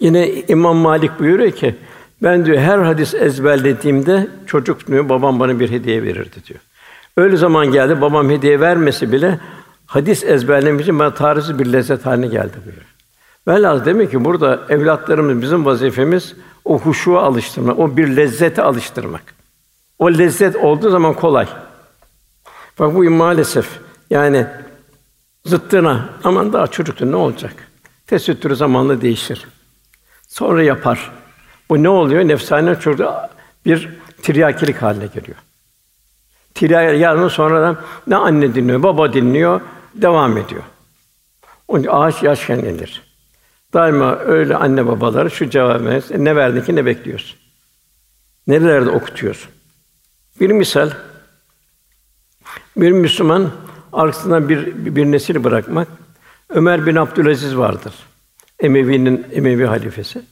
Yine 0.00 0.32
İmam 0.32 0.76
Malik 0.76 1.20
buyuruyor 1.20 1.50
ki 1.50 1.74
ben 2.22 2.46
diyor 2.46 2.58
her 2.58 2.78
hadis 2.78 3.14
ezberlediğimde 3.14 4.28
çocuk 4.46 4.86
diyor 4.86 5.08
babam 5.08 5.40
bana 5.40 5.60
bir 5.60 5.70
hediye 5.70 6.02
verirdi 6.02 6.36
diyor. 6.48 6.60
Öyle 7.16 7.36
zaman 7.36 7.72
geldi 7.72 8.00
babam 8.00 8.30
hediye 8.30 8.60
vermesi 8.60 9.12
bile 9.12 9.40
hadis 9.86 10.24
ezberlemek 10.24 10.80
için 10.80 10.98
bana 10.98 11.14
tarihsiz 11.14 11.58
bir 11.58 11.72
lezzet 11.72 12.06
haline 12.06 12.26
geldi 12.26 12.56
buyuruyor. 12.64 12.94
Velhâsıl 13.48 13.84
demek 13.84 14.10
ki 14.10 14.24
burada 14.24 14.60
evlatlarımız 14.68 15.42
bizim 15.42 15.64
vazifemiz 15.64 16.34
o 16.64 16.78
huşuğa 16.78 17.22
alıştırmak, 17.22 17.78
o 17.78 17.96
bir 17.96 18.16
lezzete 18.16 18.62
alıştırmak. 18.62 19.34
O 19.98 20.10
lezzet 20.10 20.56
olduğu 20.56 20.90
zaman 20.90 21.14
kolay. 21.14 21.46
Bak 22.78 22.94
bu 22.94 23.10
maalesef 23.10 23.83
yani 24.10 24.46
zıttına 25.44 26.08
aman 26.24 26.52
daha 26.52 26.66
çocuktu 26.66 27.12
ne 27.12 27.16
olacak? 27.16 27.54
Tesettürü 28.06 28.56
zamanla 28.56 29.00
değişir. 29.00 29.46
Sonra 30.28 30.62
yapar. 30.62 31.12
Bu 31.68 31.82
ne 31.82 31.88
oluyor? 31.88 32.28
Nefsane 32.28 32.80
çocuk 32.80 33.08
bir 33.66 33.88
tiryakilik 34.22 34.82
haline 34.82 35.06
geliyor. 35.06 35.36
Tiryak 36.54 37.00
yarın 37.00 37.28
sonradan 37.28 37.80
ne 38.06 38.16
anne 38.16 38.54
dinliyor, 38.54 38.82
baba 38.82 39.12
dinliyor, 39.12 39.60
devam 39.94 40.38
ediyor. 40.38 40.62
Onun 41.68 41.86
ağaç 41.86 42.22
yaşken 42.22 42.58
inir. 42.58 43.02
Daima 43.72 44.16
öyle 44.18 44.56
anne 44.56 44.86
babaları 44.86 45.30
şu 45.30 45.50
cevap 45.50 45.80
verir. 45.80 46.04
Ne 46.24 46.36
verdin 46.36 46.60
ki 46.60 46.76
ne 46.76 46.86
bekliyorsun? 46.86 47.38
Nerelerde 48.46 48.90
okutuyorsun? 48.90 49.50
Bir 50.40 50.50
misal 50.50 50.90
bir 52.76 52.92
Müslüman 52.92 53.50
arkasından 53.94 54.48
bir 54.48 54.74
bir 54.96 55.04
nesil 55.04 55.44
bırakmak 55.44 55.88
Ömer 56.48 56.86
bin 56.86 56.96
Abdülaziz 56.96 57.56
vardır. 57.56 57.94
Emevi'nin 58.60 59.26
Emevi 59.32 59.64
halifesi. 59.64 60.22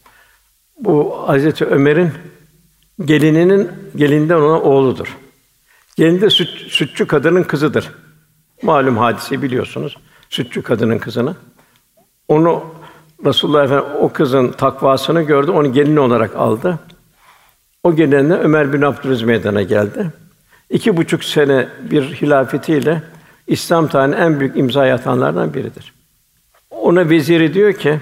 Bu 0.78 1.22
Hazreti 1.28 1.64
Ömer'in 1.64 2.10
gelininin 3.04 3.70
gelinden 3.96 4.36
ona 4.36 4.60
oğludur. 4.60 5.16
Gelin 5.96 6.20
de 6.20 6.30
süt, 6.30 6.48
sütçü 6.48 7.06
kadının 7.06 7.42
kızıdır. 7.42 7.90
Malum 8.62 8.96
hadise 8.96 9.42
biliyorsunuz. 9.42 9.96
Sütçü 10.30 10.62
kadının 10.62 10.98
kızını. 10.98 11.36
Onu 12.28 12.64
Resulullah 13.24 13.64
Efendimiz 13.64 13.96
o 14.00 14.12
kızın 14.12 14.52
takvasını 14.52 15.22
gördü, 15.22 15.50
onu 15.50 15.72
gelin 15.72 15.96
olarak 15.96 16.36
aldı. 16.36 16.78
O 17.82 17.96
gelinle 17.96 18.34
Ömer 18.34 18.72
bin 18.72 18.82
Abdülaziz 18.82 19.22
meydana 19.22 19.62
geldi. 19.62 20.06
İki 20.70 20.96
buçuk 20.96 21.24
sene 21.24 21.68
bir 21.90 22.02
hilafetiyle 22.02 23.02
İslam 23.46 23.88
tarihinin 23.88 24.16
en 24.16 24.40
büyük 24.40 24.56
imza 24.56 24.82
atanlardan 24.82 25.54
biridir. 25.54 25.92
Ona 26.70 27.10
veziri 27.10 27.54
diyor 27.54 27.72
ki, 27.72 28.00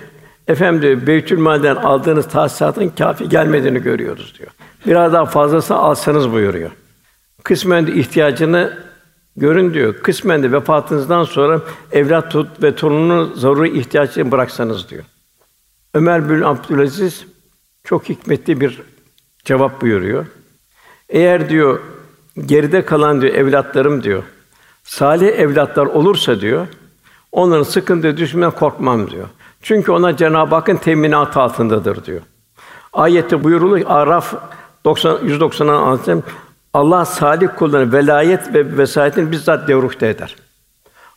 efendim 0.48 0.82
diyor, 0.82 1.06
Beytülmal'den 1.06 1.76
aldığınız 1.76 2.28
tahsisatın 2.28 2.88
kafi 2.88 3.28
gelmediğini 3.28 3.82
görüyoruz 3.82 4.34
diyor. 4.38 4.50
Biraz 4.86 5.12
daha 5.12 5.26
fazlasını 5.26 5.76
alsanız 5.76 6.32
buyuruyor. 6.32 6.70
Kısmen 7.44 7.86
de 7.86 7.92
ihtiyacını 7.92 8.78
görün 9.36 9.74
diyor. 9.74 9.94
Kısmen 10.02 10.42
de 10.42 10.52
vefatınızdan 10.52 11.24
sonra 11.24 11.60
evlat 11.92 12.30
tut 12.30 12.62
ve 12.62 12.74
torununu 12.74 13.36
zaruri 13.36 13.78
ihtiyaçlarını 13.78 14.32
bıraksanız 14.32 14.88
diyor. 14.90 15.04
Ömer 15.94 16.30
bin 16.30 16.42
Abdülaziz 16.42 17.24
çok 17.84 18.08
hikmetli 18.08 18.60
bir 18.60 18.82
cevap 19.44 19.80
buyuruyor. 19.80 20.26
Eğer 21.08 21.48
diyor 21.48 21.80
geride 22.46 22.84
kalan 22.84 23.20
diyor 23.20 23.34
evlatlarım 23.34 24.02
diyor. 24.02 24.22
Salih 24.84 25.28
evlatlar 25.28 25.86
olursa 25.86 26.40
diyor 26.40 26.66
onların 27.32 27.62
sıkıntı 27.62 28.16
düşmeden 28.16 28.50
korkmam 28.50 29.10
diyor. 29.10 29.28
Çünkü 29.62 29.92
ona 29.92 30.16
Cenab-ı 30.16 30.54
Hakk'ın 30.54 30.76
teminatı 30.76 31.40
altındadır 31.40 32.04
diyor. 32.04 32.20
Ayette 32.92 33.44
buyuruluyor 33.44 33.86
Araf 33.90 34.34
90 34.84 35.18
196 35.24 36.22
Allah 36.74 37.04
salih 37.04 37.48
kullarına 37.56 37.92
velayet 37.92 38.54
ve 38.54 38.78
vesayetini 38.78 39.30
bizzat 39.32 39.68
devruhte 39.68 40.08
eder. 40.08 40.36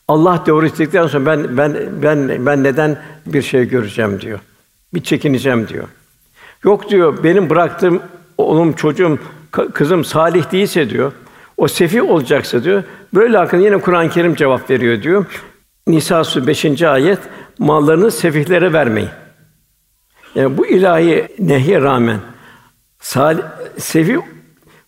Allah 0.07 0.43
devruh 0.45 0.65
ettikten 0.65 1.07
sonra 1.07 1.25
ben 1.25 1.57
ben 1.57 1.77
ben 2.03 2.45
ben 2.45 2.63
neden 2.63 2.97
bir 3.25 3.41
şey 3.41 3.65
göreceğim 3.65 4.21
diyor. 4.21 4.39
Bir 4.93 5.03
çekineceğim 5.03 5.67
diyor. 5.67 5.87
Yok 6.63 6.89
diyor 6.89 7.23
benim 7.23 7.49
bıraktığım 7.49 8.01
oğlum 8.37 8.73
çocuğum 8.73 9.19
kızım 9.51 10.05
salih 10.05 10.51
değilse 10.51 10.89
diyor. 10.89 11.11
O 11.57 11.67
sefi 11.67 12.01
olacaksa 12.01 12.63
diyor. 12.63 12.83
Böyle 13.13 13.37
hakkında 13.37 13.61
yine 13.61 13.77
Kur'an-ı 13.81 14.09
Kerim 14.09 14.35
cevap 14.35 14.69
veriyor 14.69 15.03
diyor. 15.03 15.25
Nisa 15.87 16.23
Suresi 16.23 16.47
5. 16.47 16.81
ayet 16.81 17.19
mallarını 17.59 18.11
sefihlere 18.11 18.73
vermeyin. 18.73 19.09
Yani 20.35 20.57
bu 20.57 20.67
ilahi 20.67 21.27
nehye 21.39 21.81
rağmen 21.81 22.19
salih, 22.99 23.43
sefi 23.77 24.19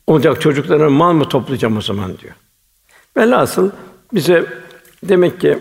olacak 0.07 0.41
çocuklara 0.41 0.89
mal 0.89 1.13
mı 1.13 1.29
toplayacağım 1.29 1.77
o 1.77 1.81
zaman 1.81 2.17
diyor. 2.17 2.33
Velhasıl 3.17 3.71
bize 4.13 4.45
demek 5.03 5.41
ki 5.41 5.59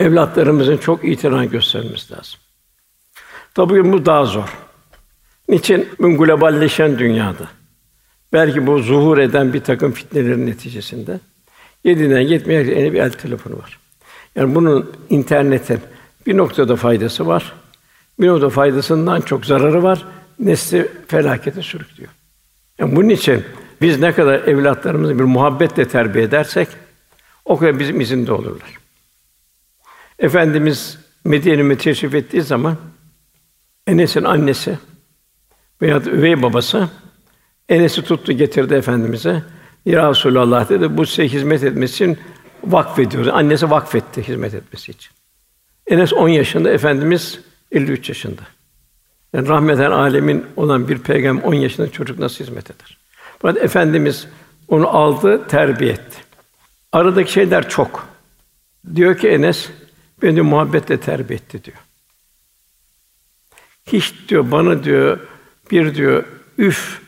evlatlarımızın 0.00 0.76
çok 0.76 1.04
itina 1.04 1.44
göstermemiz 1.44 2.12
lazım. 2.12 2.40
Tabii 3.54 3.92
bu 3.92 4.06
daha 4.06 4.24
zor. 4.24 4.48
Niçin? 5.48 5.88
Globalleşen 5.98 6.98
dünyada. 6.98 7.59
Belki 8.32 8.66
bu 8.66 8.78
zuhur 8.78 9.18
eden 9.18 9.52
bir 9.52 9.60
takım 9.60 9.92
fitnelerin 9.92 10.46
neticesinde 10.46 11.20
yediden 11.84 12.20
yetmeye 12.20 12.60
en 12.60 12.92
bir 12.92 12.98
el 12.98 13.12
telefonu 13.12 13.58
var. 13.58 13.78
Yani 14.36 14.54
bunun 14.54 14.92
internetin 15.10 15.80
bir 16.26 16.36
noktada 16.36 16.76
faydası 16.76 17.26
var. 17.26 17.52
Bir 18.20 18.28
noktada 18.28 18.50
faydasından 18.50 19.20
çok 19.20 19.46
zararı 19.46 19.82
var. 19.82 20.06
Nesli 20.38 20.88
felakete 21.08 21.62
sürüklüyor. 21.62 22.10
Yani 22.78 22.96
bunun 22.96 23.08
için 23.08 23.44
biz 23.80 24.00
ne 24.00 24.12
kadar 24.12 24.34
evlatlarımızı 24.34 25.18
bir 25.18 25.24
muhabbetle 25.24 25.88
terbiye 25.88 26.24
edersek 26.24 26.68
o 27.44 27.56
kadar 27.56 27.78
bizim 27.78 28.00
izinde 28.00 28.32
olurlar. 28.32 28.78
Efendimiz 30.18 30.98
Medine'ye 31.24 31.78
teşrif 31.78 32.14
ettiği 32.14 32.42
zaman 32.42 32.76
Enes'in 33.86 34.24
annesi 34.24 34.78
veya 35.82 36.00
üvey 36.00 36.42
babası 36.42 36.88
Enes'i 37.70 38.02
tuttu 38.02 38.32
getirdi 38.32 38.74
efendimize. 38.74 39.42
Ya 39.86 40.10
Resulallah 40.10 40.68
dedi 40.68 40.96
bu 40.96 41.06
size 41.06 41.28
hizmet 41.28 41.64
etmesi 41.64 41.94
için 41.94 42.18
vakfediyoruz. 42.64 43.28
Annesi 43.28 43.70
vakfetti 43.70 44.28
hizmet 44.28 44.54
etmesi 44.54 44.92
için. 44.92 45.10
Enes 45.86 46.12
10 46.12 46.28
yaşında, 46.28 46.70
efendimiz 46.70 47.40
53 47.72 48.08
yaşında. 48.08 48.42
Yani 49.32 49.48
rahmeten 49.48 49.90
alemin 49.90 50.46
olan 50.56 50.88
bir 50.88 50.98
peygamber 50.98 51.42
10 51.42 51.54
yaşında 51.54 51.90
çocuk 51.90 52.18
nasıl 52.18 52.44
hizmet 52.44 52.70
eder? 52.70 52.98
Fakat 53.38 53.62
efendimiz 53.62 54.26
onu 54.68 54.88
aldı, 54.88 55.48
terbiye 55.48 55.92
etti. 55.92 56.16
Aradaki 56.92 57.32
şeyler 57.32 57.68
çok. 57.68 58.08
Diyor 58.94 59.18
ki 59.18 59.28
Enes, 59.28 59.68
beni 60.22 60.42
muhabbetle 60.42 61.00
terbiye 61.00 61.38
etti 61.38 61.64
diyor. 61.64 61.76
Hiç 63.86 64.14
diyor 64.28 64.50
bana 64.50 64.84
diyor 64.84 65.20
bir 65.70 65.94
diyor 65.94 66.24
üf 66.58 67.00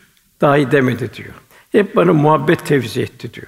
dahi 0.43 0.70
demedi 0.70 1.14
diyor. 1.14 1.34
Hep 1.72 1.97
bana 1.97 2.12
muhabbet 2.12 2.66
tevzi 2.66 3.03
etti 3.03 3.34
diyor. 3.34 3.47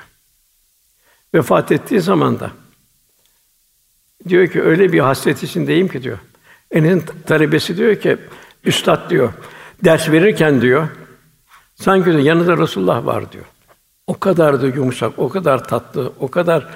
Vefat 1.34 1.72
ettiği 1.72 2.00
zaman 2.00 2.40
da 2.40 2.50
diyor 4.28 4.48
ki 4.48 4.62
öyle 4.62 4.92
bir 4.92 5.00
hasret 5.00 5.42
içindeyim 5.42 5.88
ki 5.88 6.02
diyor. 6.02 6.18
Enes'in 6.70 7.04
talebesi 7.26 7.76
diyor 7.76 8.00
ki 8.00 8.16
üstad 8.64 9.10
diyor 9.10 9.32
ders 9.84 10.10
verirken 10.10 10.60
diyor 10.60 10.88
sanki 11.74 12.06
diyor, 12.06 12.18
yanında 12.18 12.58
Resulullah 12.58 13.06
var 13.06 13.32
diyor. 13.32 13.44
O 14.06 14.18
kadar 14.18 14.62
da 14.62 14.66
yumuşak, 14.66 15.18
o 15.18 15.28
kadar 15.28 15.68
tatlı, 15.68 16.12
o 16.20 16.30
kadar 16.30 16.68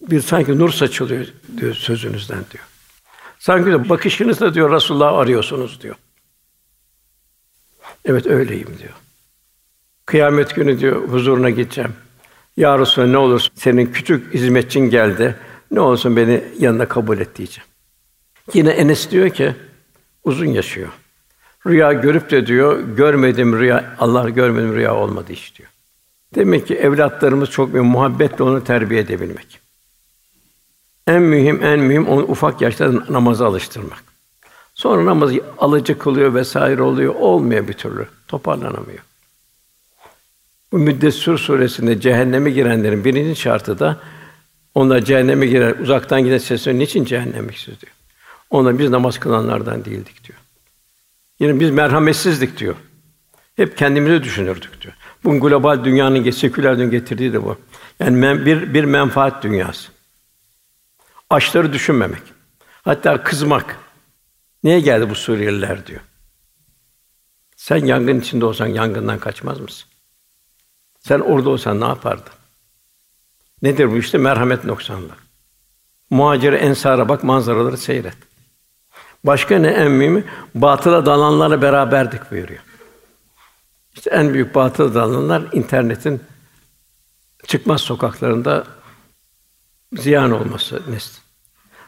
bir 0.00 0.20
sanki 0.20 0.58
nur 0.58 0.70
saçılıyor 0.70 1.26
diyor 1.56 1.74
sözünüzden 1.74 2.44
diyor. 2.50 2.64
Sanki 3.38 3.66
diyor, 3.66 3.88
bakışınızda 3.88 4.54
diyor 4.54 4.72
Resulullah 4.72 5.18
arıyorsunuz 5.18 5.80
diyor. 5.82 5.94
Evet 8.04 8.26
öyleyim 8.26 8.78
diyor. 8.78 9.05
Kıyamet 10.06 10.54
günü 10.54 10.78
diyor 10.78 11.08
huzuruna 11.08 11.50
gideceğim. 11.50 11.92
Ya 12.56 12.78
Resulallah 12.78 13.10
ne 13.10 13.18
olur 13.18 13.48
senin 13.54 13.86
küçük 13.86 14.34
hizmetçin 14.34 14.80
geldi. 14.80 15.36
Ne 15.70 15.80
olsun 15.80 16.16
beni 16.16 16.44
yanına 16.58 16.88
kabul 16.88 17.18
et 17.18 17.36
diyeceğim. 17.36 17.68
Yine 18.54 18.70
Enes 18.70 19.10
diyor 19.10 19.30
ki 19.30 19.54
uzun 20.24 20.46
yaşıyor. 20.46 20.88
Rüya 21.66 21.92
görüp 21.92 22.30
de 22.30 22.46
diyor 22.46 22.80
görmedim 22.80 23.58
rüya 23.58 23.96
Allah 23.98 24.30
görmedim 24.30 24.74
rüya 24.74 24.94
olmadı 24.94 25.32
iş 25.32 25.58
diyor. 25.58 25.68
Demek 26.34 26.66
ki 26.66 26.74
evlatlarımız 26.74 27.50
çok 27.50 27.74
bir 27.74 27.80
muhabbetle 27.80 28.44
onu 28.44 28.64
terbiye 28.64 29.00
edebilmek. 29.00 29.60
En 31.06 31.22
mühim, 31.22 31.64
en 31.64 31.80
mühim 31.80 32.08
onu 32.08 32.22
ufak 32.22 32.60
yaşta 32.60 32.92
namaza 33.08 33.46
alıştırmak. 33.46 34.04
Sonra 34.74 35.06
namaz 35.06 35.32
alıcı 35.58 35.98
kılıyor 35.98 36.34
vesaire 36.34 36.82
oluyor, 36.82 37.14
olmuyor 37.14 37.68
bir 37.68 37.72
türlü, 37.72 38.06
toparlanamıyor. 38.28 38.98
Bu 40.72 40.78
Müddessir 40.78 41.38
suresinde 41.38 42.00
cehenneme 42.00 42.50
girenlerin 42.50 43.04
birinci 43.04 43.40
şartı 43.40 43.78
da 43.78 44.00
onlar 44.74 45.00
cehenneme 45.00 45.46
girer, 45.46 45.78
uzaktan 45.78 46.24
giden 46.24 46.38
sesler 46.38 46.74
niçin 46.74 47.04
cehenneme 47.04 47.52
diyor. 47.80 47.92
Onlar 48.50 48.78
biz 48.78 48.90
namaz 48.90 49.18
kılanlardan 49.18 49.84
değildik 49.84 50.24
diyor. 50.24 50.38
Yine 51.38 51.60
biz 51.60 51.70
merhametsizdik 51.70 52.58
diyor. 52.58 52.74
Hep 53.56 53.76
kendimizi 53.76 54.24
düşünürdük 54.24 54.82
diyor. 54.82 54.94
Bu 55.24 55.40
global 55.40 55.84
dünyanın 55.84 56.30
seküler 56.30 56.78
dünyanın 56.78 56.90
getirdiği 56.90 57.32
de 57.32 57.44
bu. 57.44 57.56
Yani 58.00 58.46
bir 58.46 58.74
bir 58.74 58.84
menfaat 58.84 59.42
dünyası. 59.42 59.92
Açları 61.30 61.72
düşünmemek. 61.72 62.22
Hatta 62.82 63.22
kızmak. 63.22 63.76
Niye 64.64 64.80
geldi 64.80 65.10
bu 65.10 65.14
Suriyeliler 65.14 65.86
diyor. 65.86 66.00
Sen 67.56 67.86
yangın 67.86 68.20
içinde 68.20 68.44
olsan 68.44 68.66
yangından 68.66 69.18
kaçmaz 69.18 69.60
mısın? 69.60 69.88
Sen 71.08 71.20
orada 71.20 71.50
olsan 71.50 71.80
ne 71.80 71.84
yapardın? 71.84 72.32
Nedir 73.62 73.90
bu 73.90 73.96
işte? 73.96 74.18
Merhamet 74.18 74.64
noksanlığı. 74.64 75.16
Muhacir 76.10 76.52
ensara 76.52 77.08
bak, 77.08 77.24
manzaraları 77.24 77.76
seyret. 77.76 78.16
Başka 79.24 79.58
ne 79.58 79.68
en 79.68 79.90
mühimi? 79.90 80.24
Batıla 80.54 81.06
dalanlarla 81.06 81.62
beraberdik 81.62 82.30
buyuruyor. 82.30 82.60
İşte 83.94 84.10
en 84.10 84.34
büyük 84.34 84.54
batıla 84.54 84.94
dalanlar 84.94 85.42
internetin 85.52 86.20
çıkmaz 87.46 87.80
sokaklarında 87.80 88.64
ziyan 89.92 90.30
olması 90.30 90.82
nesli. 90.88 91.18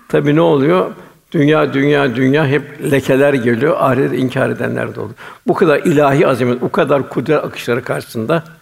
Tabii 0.09 0.37
ne 0.37 0.41
oluyor? 0.41 0.95
Dünya, 1.33 1.75
dünya, 1.75 2.16
dünya 2.16 2.47
hep 2.47 2.93
lekeler 2.93 3.35
geliyor. 3.35 3.77
Ahiret 3.81 4.12
inkar 4.12 4.51
edenler 4.51 4.95
de 4.95 5.01
olur. 5.01 5.14
Bu 5.47 5.55
kadar 5.55 5.79
ilahi 5.79 6.27
azamet, 6.27 6.61
bu 6.61 6.73
kadar 6.73 7.09
kudret 7.09 7.45
akışları 7.45 7.85
karşısında 7.85 8.57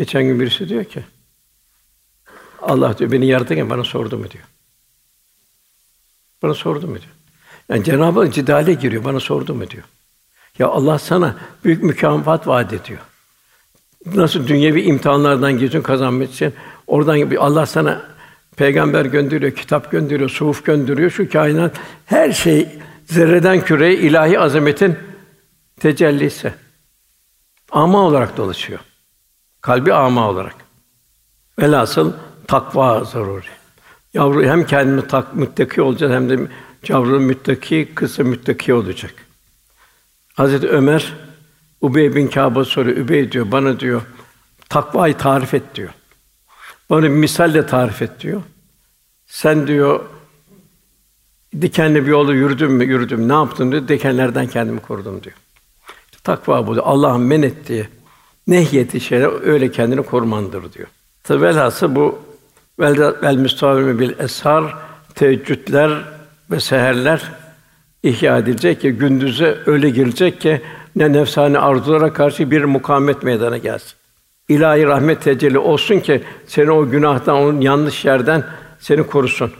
geçen 0.00 0.22
gün 0.22 0.40
birisi 0.40 0.68
diyor 0.68 0.84
ki 0.84 1.04
Allah 2.62 2.98
diyor 2.98 3.12
beni 3.12 3.26
yaratırken 3.26 3.70
bana 3.70 3.84
sordu 3.84 4.18
mu 4.18 4.30
diyor. 4.30 4.44
Bana 6.42 6.54
sordu 6.54 6.86
mu 6.86 6.94
diyor. 6.94 7.14
Yani 7.68 7.84
Cenab-ı 7.84 8.20
Hak 8.20 8.34
cidale 8.34 8.72
giriyor. 8.72 9.04
Bana 9.04 9.20
sordu 9.20 9.54
mu 9.54 9.70
diyor. 9.70 9.84
Ya 10.58 10.68
Allah 10.68 10.98
sana 10.98 11.36
büyük 11.64 11.82
mükafat 11.82 12.46
vaat 12.46 12.72
ediyor. 12.72 13.00
Nasıl 14.06 14.46
dünyevi 14.48 14.82
imtihanlardan 14.82 15.58
geçin 15.58 15.82
kazanmak 15.82 16.30
için 16.30 16.54
oradan 16.86 17.36
Allah 17.36 17.66
sana 17.66 18.02
Peygamber 18.56 19.04
gönderiyor, 19.04 19.52
kitap 19.52 19.90
gönderiyor, 19.90 20.30
suhuf 20.30 20.64
gönderiyor. 20.64 21.10
Şu 21.10 21.30
kainat 21.30 21.76
her 22.06 22.32
şey 22.32 22.68
zerreden 23.06 23.64
küreye 23.64 23.94
ilahi 23.94 24.38
azametin 24.38 24.98
tecellisi. 25.80 26.52
Ama 27.70 27.98
olarak 28.06 28.36
dolaşıyor. 28.36 28.80
Kalbi 29.60 29.94
ama 29.94 30.28
olarak. 30.28 30.54
Velhasıl 31.58 32.12
takva 32.46 33.04
zaruri. 33.04 33.46
Yavru 34.14 34.44
hem 34.44 34.66
kendini 34.66 35.06
tak 35.06 35.36
müttaki 35.36 35.82
olacak 35.82 36.12
hem 36.12 36.30
de 36.30 36.48
yavru 36.88 37.20
müttaki, 37.20 37.92
kızı 37.94 38.24
müttaki 38.24 38.74
olacak. 38.74 39.14
Hazreti 40.34 40.68
Ömer 40.68 41.12
Ubey 41.80 42.14
bin 42.14 42.28
Kâb'a 42.28 42.64
soruyor. 42.64 42.96
Ubey 42.96 43.32
diyor 43.32 43.52
bana 43.52 43.80
diyor 43.80 44.02
takvayı 44.68 45.16
tarif 45.16 45.54
et 45.54 45.74
diyor. 45.74 45.90
Bana 46.90 47.02
bir 47.02 47.08
misalle 47.08 47.66
tarif 47.66 48.02
et 48.02 48.20
diyor. 48.20 48.42
Sen 49.26 49.66
diyor 49.66 50.00
dikenli 51.60 52.02
bir 52.02 52.10
yolda 52.10 52.34
yürüdüm 52.34 52.72
mü? 52.72 52.84
Yürüdüm. 52.84 53.28
Ne 53.28 53.32
yaptın 53.32 53.72
diyor. 53.72 53.88
Dikenlerden 53.88 54.46
kendimi 54.46 54.80
korudum 54.80 55.22
diyor. 55.22 55.36
Takva 56.24 56.66
bu. 56.66 56.72
Allah'ın 56.82 57.20
men 57.20 57.42
ettiği, 57.42 57.88
nehyeti 58.50 59.00
şeyler 59.00 59.46
öyle 59.46 59.70
kendini 59.70 60.02
korumandır 60.02 60.72
diyor. 60.72 60.88
Tabi 61.24 61.42
velhası 61.42 61.96
bu 61.96 62.18
vel, 62.80 63.14
vel 63.22 63.36
müstavime 63.36 63.98
bil 63.98 64.12
eshar 64.18 64.74
teheccüdler 65.14 66.04
ve 66.50 66.60
seherler 66.60 67.22
ihya 68.02 68.38
edilecek 68.38 68.80
ki 68.80 68.90
gündüze 68.90 69.58
öyle 69.66 69.90
girecek 69.90 70.40
ki 70.40 70.60
ne 70.96 71.12
nefsani 71.12 71.58
arzulara 71.58 72.12
karşı 72.12 72.50
bir 72.50 72.64
mukamet 72.64 73.22
meydana 73.22 73.58
gelsin. 73.58 73.92
İlahi 74.48 74.84
rahmet 74.84 75.22
tecelli 75.22 75.58
olsun 75.58 76.00
ki 76.00 76.22
seni 76.46 76.70
o 76.70 76.90
günahtan, 76.90 77.36
onun 77.36 77.60
yanlış 77.60 78.04
yerden 78.04 78.44
seni 78.78 79.06
korusun. 79.06 79.52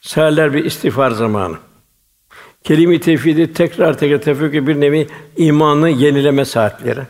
Seherler 0.00 0.54
bir 0.54 0.64
istiğfar 0.64 1.10
zamanı. 1.10 1.56
Kelime-i 2.64 3.00
tevhidi 3.00 3.52
tekrar 3.52 3.98
tekrar 3.98 4.20
tefekkür 4.20 4.66
bir 4.66 4.80
nevi 4.80 5.08
imanı 5.36 5.90
yenileme 5.90 6.44
saatleri. 6.44 7.00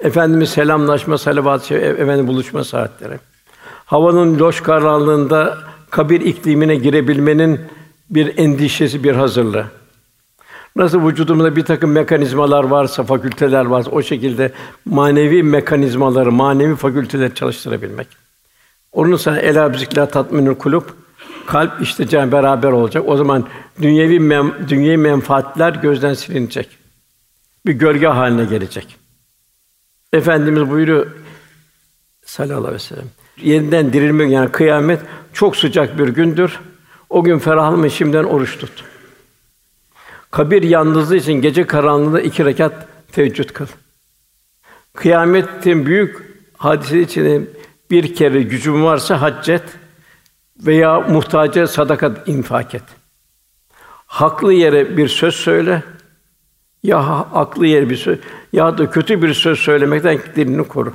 Efendimiz 0.00 0.50
selamlaşma, 0.50 1.18
salavat-ı 1.18 1.74
efendi 1.74 2.26
buluşma 2.26 2.64
saatleri. 2.64 3.18
Havanın 3.84 4.38
loş 4.38 4.60
karanlığında 4.60 5.58
kabir 5.90 6.20
iklimine 6.20 6.76
girebilmenin 6.76 7.60
bir 8.10 8.38
endişesi, 8.38 9.04
bir 9.04 9.12
hazırlığı. 9.12 9.66
Nasıl 10.76 11.08
vücudumuzda 11.08 11.56
bir 11.56 11.64
takım 11.64 11.92
mekanizmalar 11.92 12.64
varsa, 12.64 13.04
fakülteler 13.04 13.64
varsa 13.64 13.90
o 13.90 14.02
şekilde 14.02 14.52
manevi 14.84 15.42
mekanizmaları, 15.42 16.32
manevi 16.32 16.76
fakülteleri 16.76 17.34
çalıştırabilmek. 17.34 18.06
Onun 18.92 19.16
sana 19.16 19.38
ela 19.38 19.72
bizikla 19.72 20.06
tatminül 20.06 20.54
kulub 20.54 20.82
kalp 21.46 21.82
işte 21.82 22.32
beraber 22.32 22.68
olacak. 22.68 23.02
O 23.06 23.16
zaman 23.16 23.46
dünyevi 23.82 24.20
mem, 24.20 24.52
dünyevi 24.68 24.96
menfaatler 24.96 25.72
gözden 25.72 26.14
silinecek. 26.14 26.68
Bir 27.66 27.72
gölge 27.72 28.06
haline 28.06 28.44
gelecek. 28.44 28.99
Efendimiz 30.12 30.70
buyuruyor 30.70 31.06
sallallahu 32.24 32.58
aleyhi 32.58 32.74
ve 32.74 32.78
sellem. 32.78 33.10
Yeniden 33.36 33.92
dirilme 33.92 34.30
yani 34.30 34.52
kıyamet 34.52 35.00
çok 35.32 35.56
sıcak 35.56 35.98
bir 35.98 36.08
gündür. 36.08 36.60
O 37.10 37.24
gün 37.24 37.38
ferahlama 37.38 37.88
şimdiden 37.88 38.24
oruç 38.24 38.58
tut. 38.58 38.84
Kabir 40.30 40.62
yalnızlığı 40.62 41.16
için 41.16 41.32
gece 41.32 41.66
karanlığında 41.66 42.20
iki 42.20 42.44
rekat 42.44 42.88
teheccüd 43.12 43.50
kıl. 43.50 43.66
Kıyametin 44.94 45.86
büyük 45.86 46.16
hadise 46.56 47.00
için 47.00 47.50
bir 47.90 48.14
kere 48.14 48.42
gücün 48.42 48.84
varsa 48.84 49.20
haccet 49.20 49.62
veya 50.58 51.00
muhtaca 51.00 51.66
sadaka 51.66 52.14
infak 52.26 52.74
et. 52.74 52.82
Haklı 54.06 54.52
yere 54.52 54.96
bir 54.96 55.08
söz 55.08 55.34
söyle. 55.34 55.82
Ya 56.82 57.08
haklı 57.32 57.66
yere 57.66 57.90
bir 57.90 57.96
söz 57.96 58.18
ya 58.52 58.78
da 58.78 58.90
kötü 58.90 59.22
bir 59.22 59.34
söz 59.34 59.58
söylemekten 59.58 60.20
dilini 60.36 60.68
koru. 60.68 60.94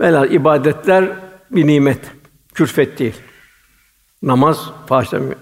Velhâsıl 0.00 0.32
ibadetler 0.32 1.12
bir 1.50 1.66
nimet, 1.66 2.00
külfet 2.54 2.98
değil. 2.98 3.14
Namaz 4.22 4.70
bağışlamıyor. 4.90 5.36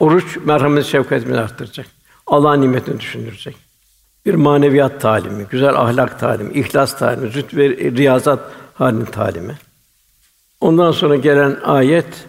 Oruç 0.00 0.38
merhamet 0.44 0.84
şefkatimizi 0.84 1.40
arttıracak. 1.40 1.86
Allah 2.26 2.56
nimetini 2.56 3.00
düşündürecek. 3.00 3.56
Bir 4.26 4.34
maneviyat 4.34 5.00
talimi, 5.00 5.46
güzel 5.50 5.74
ahlak 5.74 6.20
talimi, 6.20 6.52
ihlas 6.52 6.98
talimi, 6.98 7.30
züht 7.30 7.54
ve 7.54 7.68
riyazat 7.68 8.40
halinin 8.74 9.04
talimi. 9.04 9.58
Ondan 10.60 10.92
sonra 10.92 11.16
gelen 11.16 11.56
ayet 11.64 12.26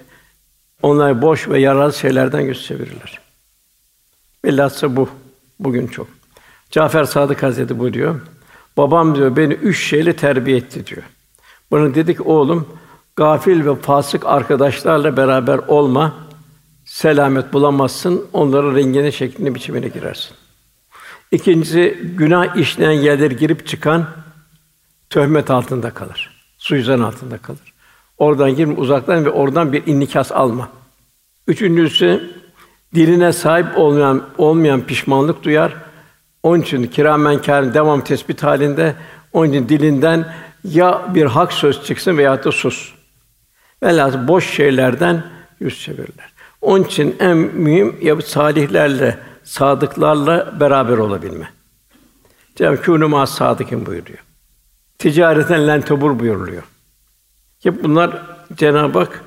onlar 0.82 1.22
boş 1.22 1.50
ve 1.50 1.60
yararsız 1.60 2.02
şeylerden 2.02 2.42
yüz 2.42 2.66
çevirirler. 2.66 3.20
Bilhassa 4.46 4.96
bu 4.96 5.10
bugün 5.60 5.88
çok. 5.88 6.17
Cafer 6.72 7.04
Sadık 7.04 7.44
Hazreti 7.44 7.80
buyuruyor. 7.80 8.22
Babam 8.78 9.16
diyor 9.16 9.36
beni 9.36 9.54
üç 9.54 9.84
şeyle 9.84 10.16
terbiye 10.16 10.58
etti 10.58 10.88
diyor. 10.88 11.04
Bana 11.72 11.96
dedi 11.96 12.16
ki 12.16 12.22
oğlum 12.22 12.68
gafil 13.16 13.66
ve 13.66 13.76
fasık 13.76 14.26
arkadaşlarla 14.26 15.18
beraber 15.18 15.58
olma. 15.58 16.14
Selamet 16.86 17.54
bulamazsın. 17.54 18.26
Onların 18.34 18.76
rengine, 18.76 19.12
şekline, 19.12 19.56
biçimine 19.56 19.88
girersin. 19.88 20.36
İkincisi 21.32 22.00
günah 22.18 22.56
işleyen 22.56 22.92
yerleri 22.92 23.38
girip 23.38 23.68
çıkan 23.68 24.08
töhmet 25.10 25.52
altında 25.52 25.92
kalır. 25.92 26.32
Suizan 26.58 27.00
altında 27.00 27.38
kalır. 27.38 27.74
Oradan 28.18 28.56
girme, 28.56 28.74
uzaktan 28.74 29.26
ve 29.26 29.30
oradan 29.30 29.74
bir 29.74 29.88
inikas 29.88 30.32
alma. 30.32 30.70
Üçüncüsü 31.48 32.32
diline 32.96 33.34
sahip 33.34 33.78
olmayan 33.78 34.24
olmayan 34.38 34.82
pişmanlık 34.82 35.44
duyar. 35.44 35.87
Onun 36.44 36.62
için 36.62 36.84
kiramen 36.84 37.42
kârin 37.42 37.74
devam 37.74 38.04
tespit 38.04 38.44
halinde 38.44 38.96
onun 39.34 39.50
için 39.50 39.70
dilinden 39.70 40.34
ya 40.64 41.06
bir 41.16 41.26
hak 41.26 41.54
söz 41.54 41.84
çıksın 41.86 42.18
veya 42.18 42.44
da 42.44 42.52
sus. 42.52 42.94
Velhâsıl 43.84 44.28
boş 44.28 44.50
şeylerden 44.50 45.24
yüz 45.60 45.82
çevirirler. 45.82 46.34
Onun 46.62 46.84
için 46.84 47.16
en 47.20 47.38
mühim 47.38 47.96
ya 48.02 48.22
salihlerle, 48.22 49.18
sadıklarla 49.44 50.60
beraber 50.60 50.98
olabilme. 50.98 51.50
Cenab-ı 52.56 52.82
Kûnû 52.82 53.08
mâ 53.08 53.26
sadıkın 53.26 53.86
buyuruyor. 53.86 54.20
Ticareten 55.00 55.68
len 55.68 55.82
tebur 55.82 56.20
buyuruluyor. 56.20 56.64
Ki 57.60 57.84
bunlar 57.84 58.22
Cenab-ı 58.56 59.00
Hak 59.00 59.24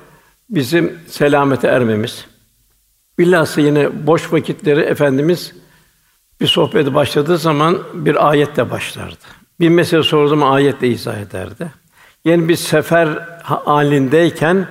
bizim 0.49 0.99
selamete 1.07 1.67
ermemiz. 1.67 2.25
Bilhassa 3.17 3.61
yine 3.61 4.07
boş 4.07 4.33
vakitleri 4.33 4.81
efendimiz 4.81 5.55
bir 6.41 6.47
sohbeti 6.47 6.93
başladığı 6.93 7.37
zaman 7.37 7.79
bir 7.93 8.29
ayetle 8.29 8.71
başlardı. 8.71 9.25
Bir 9.59 9.69
mesele 9.69 10.03
sorduğu 10.03 10.27
zaman 10.27 10.51
ayetle 10.51 10.87
izah 10.87 11.17
ederdi. 11.17 11.71
Yeni 12.25 12.49
bir 12.49 12.55
sefer 12.55 13.07
halindeyken 13.43 14.67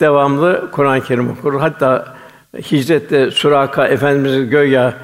devamlı 0.00 0.68
Kur'an-ı 0.72 1.04
Kerim 1.04 1.30
okur. 1.30 1.60
Hatta 1.60 2.16
hicrette 2.56 3.30
Suraka 3.30 3.88
Efendimiz 3.88 4.50
göya 4.50 4.98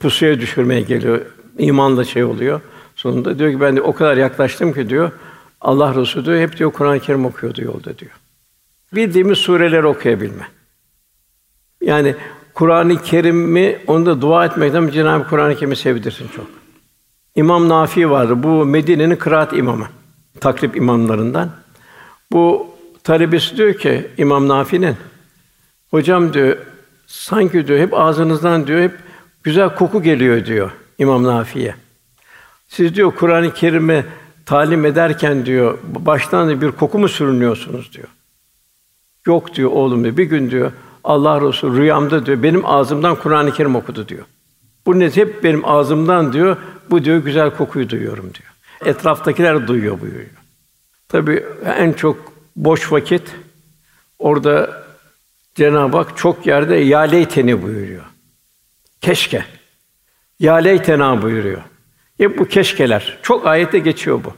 pusuya 0.00 0.40
düşürmeye 0.40 0.80
geliyor. 0.80 1.20
İmanla 1.58 2.04
şey 2.04 2.24
oluyor. 2.24 2.60
Sonunda 2.96 3.38
diyor 3.38 3.50
ki 3.50 3.60
ben 3.60 3.76
de 3.76 3.82
o 3.82 3.92
kadar 3.92 4.16
yaklaştım 4.16 4.72
ki 4.72 4.88
diyor 4.88 5.10
Allah 5.60 5.94
Resulü 5.94 6.24
diyor 6.24 6.40
hep 6.40 6.56
diyor 6.56 6.72
Kur'an-ı 6.72 7.00
Kerim 7.00 7.24
okuyordu 7.24 7.62
yolda 7.62 7.98
diyor. 7.98 8.12
Bildiğimiz 8.94 9.38
sureleri 9.38 9.86
okuyabilme. 9.86 10.48
Yani 11.80 12.14
Kur'an-ı 12.54 13.02
Kerim'i 13.02 13.78
onu 13.86 14.06
da 14.06 14.20
dua 14.20 14.46
etmekten 14.46 14.88
Cenab-ı 14.88 15.28
Kur'an-ı 15.28 15.56
Kerim'i 15.56 15.76
sevdirsin 15.76 16.28
çok. 16.36 16.46
İmam 17.34 17.68
Nafi 17.68 18.10
vardı. 18.10 18.42
Bu 18.42 18.64
Medine'nin 18.64 19.16
kıraat 19.16 19.52
imamı. 19.52 19.86
Takrib 20.40 20.74
imamlarından. 20.74 21.50
Bu 22.32 22.66
talebesi 23.04 23.56
diyor 23.56 23.74
ki 23.74 24.10
İmam 24.18 24.48
Nafi'nin 24.48 24.96
hocam 25.90 26.32
diyor 26.32 26.56
sanki 27.06 27.66
diyor 27.66 27.78
hep 27.78 27.94
ağzınızdan 27.94 28.66
diyor 28.66 28.80
hep 28.80 28.98
güzel 29.42 29.74
koku 29.74 30.02
geliyor 30.02 30.46
diyor 30.46 30.70
İmam 30.98 31.24
Nafi'ye. 31.24 31.74
Siz 32.68 32.94
diyor 32.94 33.12
Kur'an-ı 33.14 33.54
Kerim'i 33.54 34.04
talim 34.46 34.84
ederken 34.86 35.46
diyor 35.46 35.78
baştan 35.84 36.60
bir 36.60 36.70
koku 36.70 36.98
mu 36.98 37.08
sürünüyorsunuz 37.08 37.92
diyor. 37.92 38.08
Yok 39.26 39.54
diyor 39.54 39.70
oğlum 39.70 40.04
diyor. 40.04 40.16
Bir 40.16 40.24
gün 40.24 40.50
diyor 40.50 40.72
Allah 41.04 41.40
Resulü 41.40 41.80
rüyamda 41.80 42.26
diyor 42.26 42.42
benim 42.42 42.66
ağzımdan 42.66 43.16
Kur'an-ı 43.16 43.52
Kerim 43.52 43.76
okudu 43.76 44.08
diyor. 44.08 44.24
Bu 44.86 44.98
ne 44.98 45.10
hep 45.10 45.44
benim 45.44 45.64
ağzımdan 45.64 46.32
diyor. 46.32 46.56
Bu 46.90 47.04
diyor 47.04 47.18
güzel 47.18 47.56
kokuyu 47.56 47.88
duyuyorum 47.88 48.24
diyor. 48.34 48.50
Etraftakiler 48.84 49.68
duyuyor 49.68 50.00
buyuruyor. 50.00 50.30
Tabii 51.08 51.44
en 51.64 51.92
çok 51.92 52.32
boş 52.56 52.92
vakit 52.92 53.22
orada 54.18 54.82
Cenab-ı 55.54 55.96
Hak 55.96 56.16
çok 56.16 56.46
yerde 56.46 56.76
ya 56.76 57.00
leyteni 57.00 57.62
buyuruyor. 57.62 58.04
Keşke. 59.00 59.44
Ya 60.38 60.54
leytena 60.54 61.22
buyuruyor. 61.22 61.62
Hep 62.18 62.38
bu 62.38 62.44
keşkeler. 62.44 63.18
Çok 63.22 63.46
ayette 63.46 63.78
geçiyor 63.78 64.24
bu. 64.24 64.32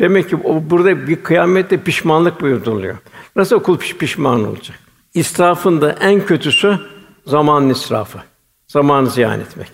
Demek 0.00 0.30
ki 0.30 0.44
burada 0.44 1.08
bir 1.08 1.22
kıyamette 1.22 1.76
pişmanlık 1.76 2.40
buyuruluyor. 2.40 2.96
Nasıl 3.36 3.62
kul 3.62 3.78
piş 3.78 3.96
pişman 3.96 4.48
olacak? 4.48 4.78
İsrafın 5.14 5.80
da 5.80 5.92
en 5.92 6.26
kötüsü 6.26 6.78
zaman 7.26 7.70
israfı. 7.70 8.18
Zamanı 8.66 9.10
ziyan 9.10 9.40
etmek. 9.40 9.70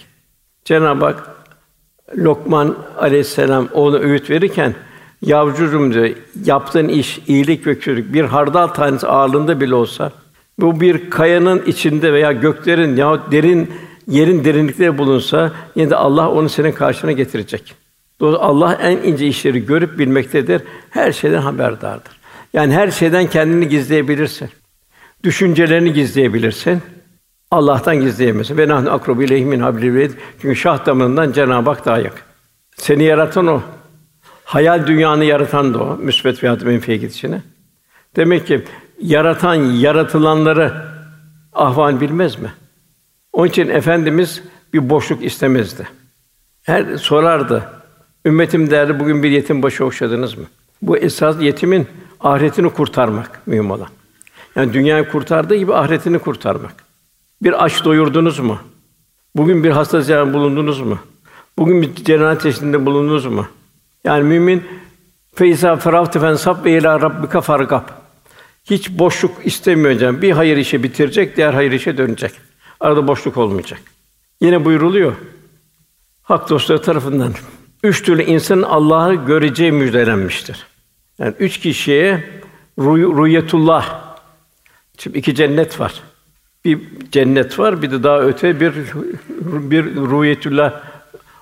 Cenab-ı 0.64 1.04
Hak 1.04 1.30
Lokman 2.16 2.76
Aleyhisselam 2.98 3.68
ona 3.72 3.96
öğüt 3.96 4.30
verirken 4.30 4.74
yavrucuğum 5.22 5.92
diyor, 5.92 6.10
yaptığın 6.44 6.88
iş 6.88 7.20
iyilik 7.26 7.66
ve 7.66 7.74
kötülük 7.74 8.14
bir 8.14 8.24
hardal 8.24 8.66
tanesi 8.66 9.06
ağırlığında 9.06 9.60
bile 9.60 9.74
olsa 9.74 10.12
bu 10.58 10.80
bir 10.80 11.10
kayanın 11.10 11.62
içinde 11.66 12.12
veya 12.12 12.32
göklerin 12.32 12.96
ya 12.96 13.20
derin 13.30 13.72
yerin 14.06 14.44
derinlikleri 14.44 14.98
bulunsa 14.98 15.52
yine 15.74 15.90
de 15.90 15.96
Allah 15.96 16.30
onu 16.30 16.48
senin 16.48 16.72
karşına 16.72 17.12
getirecek. 17.12 17.74
Dolayısıyla 18.20 18.48
Allah 18.48 18.74
en 18.74 18.96
ince 18.96 19.26
işleri 19.26 19.66
görüp 19.66 19.98
bilmektedir. 19.98 20.62
Her 20.90 21.12
şeyden 21.12 21.40
haberdardır. 21.42 22.20
Yani 22.52 22.74
her 22.74 22.90
şeyden 22.90 23.26
kendini 23.26 23.68
gizleyebilirsin. 23.68 24.50
Düşüncelerini 25.24 25.92
gizleyebilirsin. 25.92 26.82
Allah'tan 27.50 28.00
gizleyemezsin. 28.00 28.58
Ve 28.58 28.68
nahnu 28.68 28.92
akrobu 28.92 29.22
ileyhi 29.22 29.44
min 29.44 29.64
Çünkü 30.42 30.56
şah 30.56 30.86
damarından 30.86 31.32
Cenab-ı 31.32 31.70
Hak 31.70 31.86
daha 31.86 31.98
yakın. 31.98 32.22
Seni 32.76 33.04
yaratan 33.04 33.46
o. 33.46 33.62
Hayal 34.44 34.86
dünyanı 34.86 35.24
yaratan 35.24 35.74
da 35.74 35.82
o. 35.82 35.96
Müsbet 35.96 36.44
veya 36.44 36.56
menfiye 36.64 36.96
gidişini. 36.96 37.42
Demek 38.16 38.46
ki 38.46 38.64
yaratan 39.02 39.54
yaratılanları 39.54 40.74
ahval 41.52 42.00
bilmez 42.00 42.38
mi? 42.38 42.52
Onun 43.32 43.48
için 43.48 43.68
efendimiz 43.68 44.42
bir 44.72 44.90
boşluk 44.90 45.24
istemezdi. 45.24 45.88
Her 46.62 46.96
sorardı. 46.96 47.68
Ümmetim 48.26 48.70
derdi 48.70 49.00
bugün 49.00 49.22
bir 49.22 49.30
yetim 49.30 49.62
başı 49.62 49.84
okşadınız 49.84 50.38
mı? 50.38 50.44
Bu 50.82 50.96
esas 50.96 51.42
yetimin 51.42 51.86
ahiretini 52.20 52.70
kurtarmak 52.70 53.46
mühim 53.46 53.70
olan. 53.70 53.88
Yani 54.56 54.72
dünyayı 54.72 55.08
kurtardığı 55.08 55.56
gibi 55.56 55.74
ahiretini 55.74 56.18
kurtarmak. 56.18 56.74
Bir 57.42 57.64
aç 57.64 57.84
doyurdunuz 57.84 58.38
mu? 58.38 58.58
Bugün 59.36 59.64
bir 59.64 59.70
hasta 59.70 60.00
ziyaret 60.00 60.34
bulundunuz 60.34 60.80
mu? 60.80 60.98
Bugün 61.58 61.82
bir 61.82 61.94
cenazet 61.94 62.42
çeşidinde 62.42 62.86
bulundunuz 62.86 63.26
mu? 63.26 63.46
Yani 64.04 64.24
mümin 64.24 64.64
feyza 65.34 65.76
ferahte 65.76 66.20
fensab 66.20 66.64
ve 66.64 66.78
ila 66.78 67.00
rabbika 67.00 67.40
fargab. 67.40 67.82
Hiç 68.64 68.90
boşluk 68.90 69.32
istemiyor 69.44 69.98
canım. 69.98 70.22
Bir 70.22 70.32
hayır 70.32 70.56
işi 70.56 70.82
bitirecek, 70.82 71.36
diğer 71.36 71.54
hayır 71.54 71.72
işe 71.72 71.98
dönecek. 71.98 72.32
Arada 72.80 73.08
boşluk 73.08 73.36
olmayacak. 73.36 73.80
Yine 74.40 74.64
buyuruluyor. 74.64 75.12
Hak 76.22 76.50
dostları 76.50 76.82
tarafından 76.82 77.34
üç 77.82 78.02
türlü 78.02 78.22
insanın 78.22 78.62
Allah'ı 78.62 79.14
göreceği 79.14 79.72
müjdelenmiştir. 79.72 80.66
Yani 81.18 81.34
üç 81.38 81.58
kişiye 81.58 82.24
rüyetullah. 82.78 84.09
Şimdi 85.02 85.18
iki 85.18 85.34
cennet 85.34 85.80
var. 85.80 86.02
Bir 86.64 86.80
cennet 87.12 87.58
var, 87.58 87.82
bir 87.82 87.90
de 87.90 88.02
daha 88.02 88.20
öte 88.20 88.60
bir 88.60 88.72
bir 89.70 89.84
rüyetullah 89.84 90.80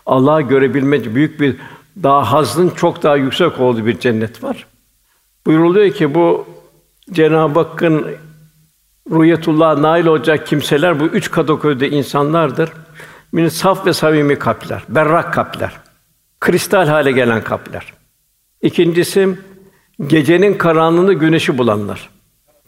Allah'ı 0.07 0.43
görebilme 0.43 1.15
büyük 1.15 1.41
bir 1.41 1.57
daha 2.03 2.33
hazın 2.33 2.71
çok 2.71 3.03
daha 3.03 3.17
yüksek 3.17 3.61
olduğu 3.61 3.87
bir 3.87 3.99
cennet 3.99 4.43
var. 4.45 4.67
Buyuruluyor 5.47 5.91
ki 5.91 6.15
bu 6.15 6.47
Cenab-ı 7.13 7.59
Hakk'ın 7.59 8.07
Rüyetullah 9.11 9.79
nail 9.79 10.07
olacak 10.07 10.47
kimseler 10.47 11.01
bu 11.01 11.05
üç 11.05 11.31
kategoride 11.31 11.91
insanlardır. 11.91 12.71
Bir 13.33 13.51
saf 13.51 13.87
ve 13.87 13.93
samimi 13.93 14.39
kalpler, 14.39 14.83
berrak 14.89 15.35
kalpler. 15.35 15.73
Kristal 16.41 16.87
hale 16.87 17.13
gelen 17.13 17.45
kalpler. 17.45 17.93
İkincisi 18.63 19.29
gecenin 20.07 20.55
karanlığını 20.55 21.13
güneşi 21.13 21.59
bulanlar. 21.59 22.18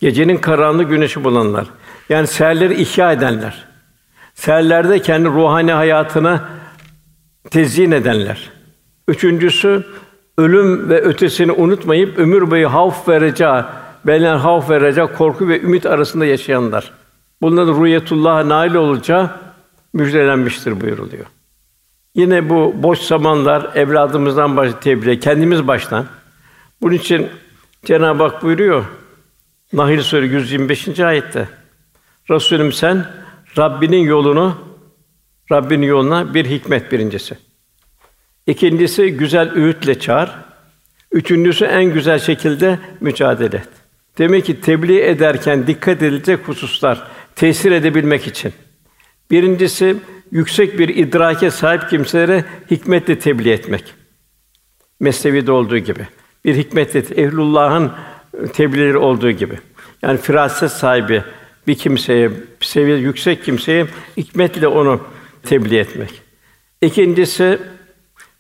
Gecenin 0.01 0.37
karanlığı 0.37 0.85
güneşi 0.85 1.25
bulanlar. 1.25 1.67
Yani 2.09 2.27
seherleri 2.27 2.83
ihya 2.83 3.13
edenler. 3.13 3.67
Seherlerde 4.35 5.03
kendi 5.03 5.29
ruhani 5.29 5.73
hayatına 5.73 6.49
tezyin 7.51 7.91
edenler. 7.91 8.51
Üçüncüsü 9.09 9.87
ölüm 10.39 10.89
ve 10.89 11.01
ötesini 11.01 11.53
unutmayıp 11.53 12.19
ömür 12.19 12.51
boyu 12.51 12.73
havf 12.73 13.09
ve 13.09 13.21
reca 13.21 13.81
Belen 14.07 14.37
havf 14.37 14.71
ve 14.71 15.07
korku 15.07 15.49
ve 15.49 15.61
ümit 15.61 15.87
arasında 15.87 16.25
yaşayanlar. 16.25 16.93
Bunların 17.43 17.85
rüyetullah'a 17.85 18.49
nail 18.49 18.75
olacağı 18.75 19.31
müjdelenmiştir 19.93 20.81
buyuruluyor. 20.81 21.27
Yine 22.15 22.49
bu 22.49 22.75
boş 22.83 22.99
zamanlar 22.99 23.71
evladımızdan 23.75 24.57
baş 24.57 24.71
tebliğ, 24.81 25.21
kendimiz 25.21 25.67
baştan. 25.67 26.07
Bunun 26.83 26.95
için 26.95 27.29
Cenab-ı 27.85 28.23
Hak 28.23 28.43
buyuruyor 28.43 28.85
Nahil 29.73 30.01
Suresi 30.01 30.35
125. 30.35 31.01
ayette. 31.01 31.49
Resulüm 32.31 32.73
sen 32.73 33.07
Rabbinin 33.59 34.03
yolunu 34.03 34.59
Rabbinin 35.53 35.87
yoluna 35.87 36.35
bir 36.35 36.45
hikmet 36.45 36.93
birincisi. 36.93 37.39
İkincisi 38.47 39.11
güzel 39.11 39.53
öğütle 39.53 40.01
çağır. 40.01 40.31
Üçüncüsü 41.13 41.65
en 41.65 41.85
güzel 41.85 42.19
şekilde 42.19 42.79
mücadele 43.01 43.57
et. 43.57 43.69
Demek 44.19 44.45
ki 44.45 44.61
tebliğ 44.61 45.01
ederken 45.01 45.67
dikkat 45.67 46.03
edilecek 46.03 46.49
hususlar 46.49 47.07
tesir 47.37 47.73
edebilmek 47.73 48.27
için. 48.27 48.53
Birincisi 49.31 49.97
yüksek 50.31 50.79
bir 50.79 50.89
idrake 50.89 51.51
sahip 51.51 51.91
kimselere 51.91 52.45
hikmetle 52.71 53.19
tebliğ 53.19 53.51
etmek. 53.51 53.95
Mesnevi'de 55.01 55.53
olduğu 55.53 55.79
gibi. 55.79 56.07
Bir 56.45 56.57
hikmetle 56.57 57.23
ehlullah'ın 57.23 57.93
tebliğleri 58.53 58.97
olduğu 58.97 59.31
gibi. 59.31 59.59
Yani 60.03 60.19
firaset 60.19 60.71
sahibi 60.71 61.25
bir 61.67 61.75
kimseye, 61.75 62.31
seviye 62.61 62.97
yüksek 62.97 63.45
kimseye 63.45 63.87
hikmetle 64.17 64.69
onu 64.69 65.01
tebliğ 65.43 65.79
etmek. 65.79 66.23
İkincisi 66.83 67.59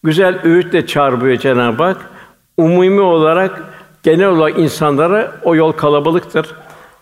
güzel 0.02 0.40
öğütle 0.44 0.86
çağırıyor 0.86 1.38
Cenab-ı 1.38 1.82
Hak. 1.82 2.10
Umumi 2.56 3.00
olarak 3.00 3.62
genel 4.02 4.26
olarak 4.26 4.58
insanlara 4.58 5.40
o 5.42 5.56
yol 5.56 5.72
kalabalıktır. 5.72 6.54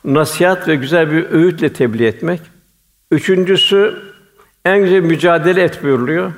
Nasihat 0.05 0.69
ve 0.69 0.77
güzel 0.77 1.13
bir 1.13 1.31
öğütle 1.31 1.73
tebliğ 1.73 2.07
etmek. 2.07 2.41
Üçüncüsü 3.11 4.03
en 4.65 4.79
güzel 4.79 5.01
mücadele 5.01 5.63
et 5.63 5.83
buyuruluyor. 5.83 6.33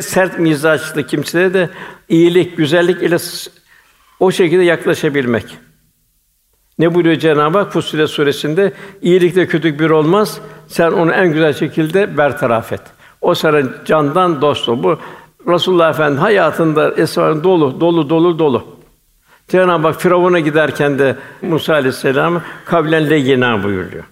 Sert 0.00 0.38
mizaçlı 0.38 1.06
kimselere 1.06 1.54
de 1.54 1.70
iyilik, 2.08 2.56
güzellik 2.56 3.02
ile 3.02 3.16
o 4.20 4.32
şekilde 4.32 4.62
yaklaşabilmek. 4.62 5.58
Ne 6.80 6.94
buyuruyor 6.94 7.16
Cenab-ı 7.16 7.58
Hak 7.58 7.72
Fussilet 7.72 8.10
suresinde? 8.10 8.72
İyilikle 9.02 9.46
kötülük 9.46 9.80
bir 9.80 9.90
olmaz. 9.90 10.40
Sen 10.68 10.90
onu 10.90 11.12
en 11.12 11.32
güzel 11.32 11.52
şekilde 11.52 12.16
bertaraf 12.16 12.72
et. 12.72 12.80
O 13.20 13.34
sana 13.34 13.62
candan 13.84 14.40
dost 14.42 14.68
ol. 14.68 14.82
Bu 14.82 14.98
Resulullah 15.46 15.90
Efendimiz 15.90 16.22
hayatında 16.22 16.94
esrarın 16.94 17.44
dolu, 17.44 17.80
dolu, 17.80 18.10
dolu, 18.10 18.38
dolu. 18.38 18.64
Cenab-ı 19.48 19.86
Hak 19.86 20.00
Firavun'a 20.00 20.40
giderken 20.40 20.98
de 20.98 21.16
Musa 21.42 21.72
aleyhisselam 21.72 22.42
kavlen 22.64 23.10
leyyina 23.10 23.64
buyuruyor. 23.64 24.04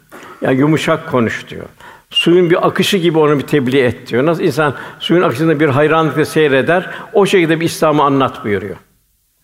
Yani 0.43 0.59
yumuşak 0.59 1.11
konuş 1.11 1.49
diyor. 1.49 1.67
Suyun 2.11 2.51
bir 2.51 2.67
akışı 2.67 2.97
gibi 2.97 3.19
onu 3.19 3.39
bir 3.39 3.47
tebliğ 3.47 3.81
et 3.81 4.09
diyor. 4.09 4.27
Nasıl 4.27 4.43
insan 4.43 4.75
suyun 4.99 5.23
akışında 5.23 5.61
bir 5.61 5.69
hayranlıkla 5.69 6.25
seyreder, 6.25 6.91
o 7.13 7.27
şekilde 7.27 7.61
bir 7.61 7.67
İslam'ı 7.67 8.03
anlat 8.03 8.45
buyuruyor. 8.45 8.77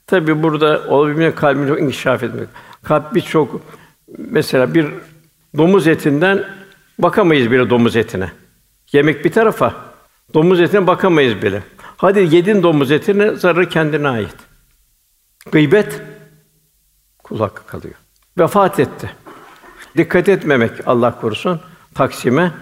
Tabi 0.06 0.42
burada 0.42 0.82
olabildiğince 0.88 1.34
kalbini 1.34 1.68
çok 1.68 1.80
inkişaf 1.80 2.22
etmek. 2.22 2.48
Kalp 2.84 3.14
birçok 3.14 3.60
mesela 4.18 4.74
bir 4.74 4.86
domuz 5.56 5.86
etinden 5.86 6.44
bakamayız 6.98 7.50
bile 7.50 7.70
domuz 7.70 7.96
etine. 7.96 8.32
Yemek 8.92 9.24
bir 9.24 9.32
tarafa, 9.32 9.74
domuz 10.34 10.60
etine 10.60 10.86
bakamayız 10.86 11.42
bile. 11.42 11.62
Hadi 11.96 12.36
yedin 12.36 12.62
domuz 12.62 12.90
etine 12.90 13.30
zararı 13.30 13.68
kendine 13.68 14.08
ait. 14.08 14.36
Gıybet 15.52 16.02
kul 17.22 17.38
hakkı 17.38 17.66
kalıyor. 17.66 17.94
Vefat 18.38 18.80
etti. 18.80 19.10
Dikkat 19.96 20.28
etmemek 20.28 20.72
Allah 20.86 21.20
korusun 21.20 21.60
taksime 21.94 22.52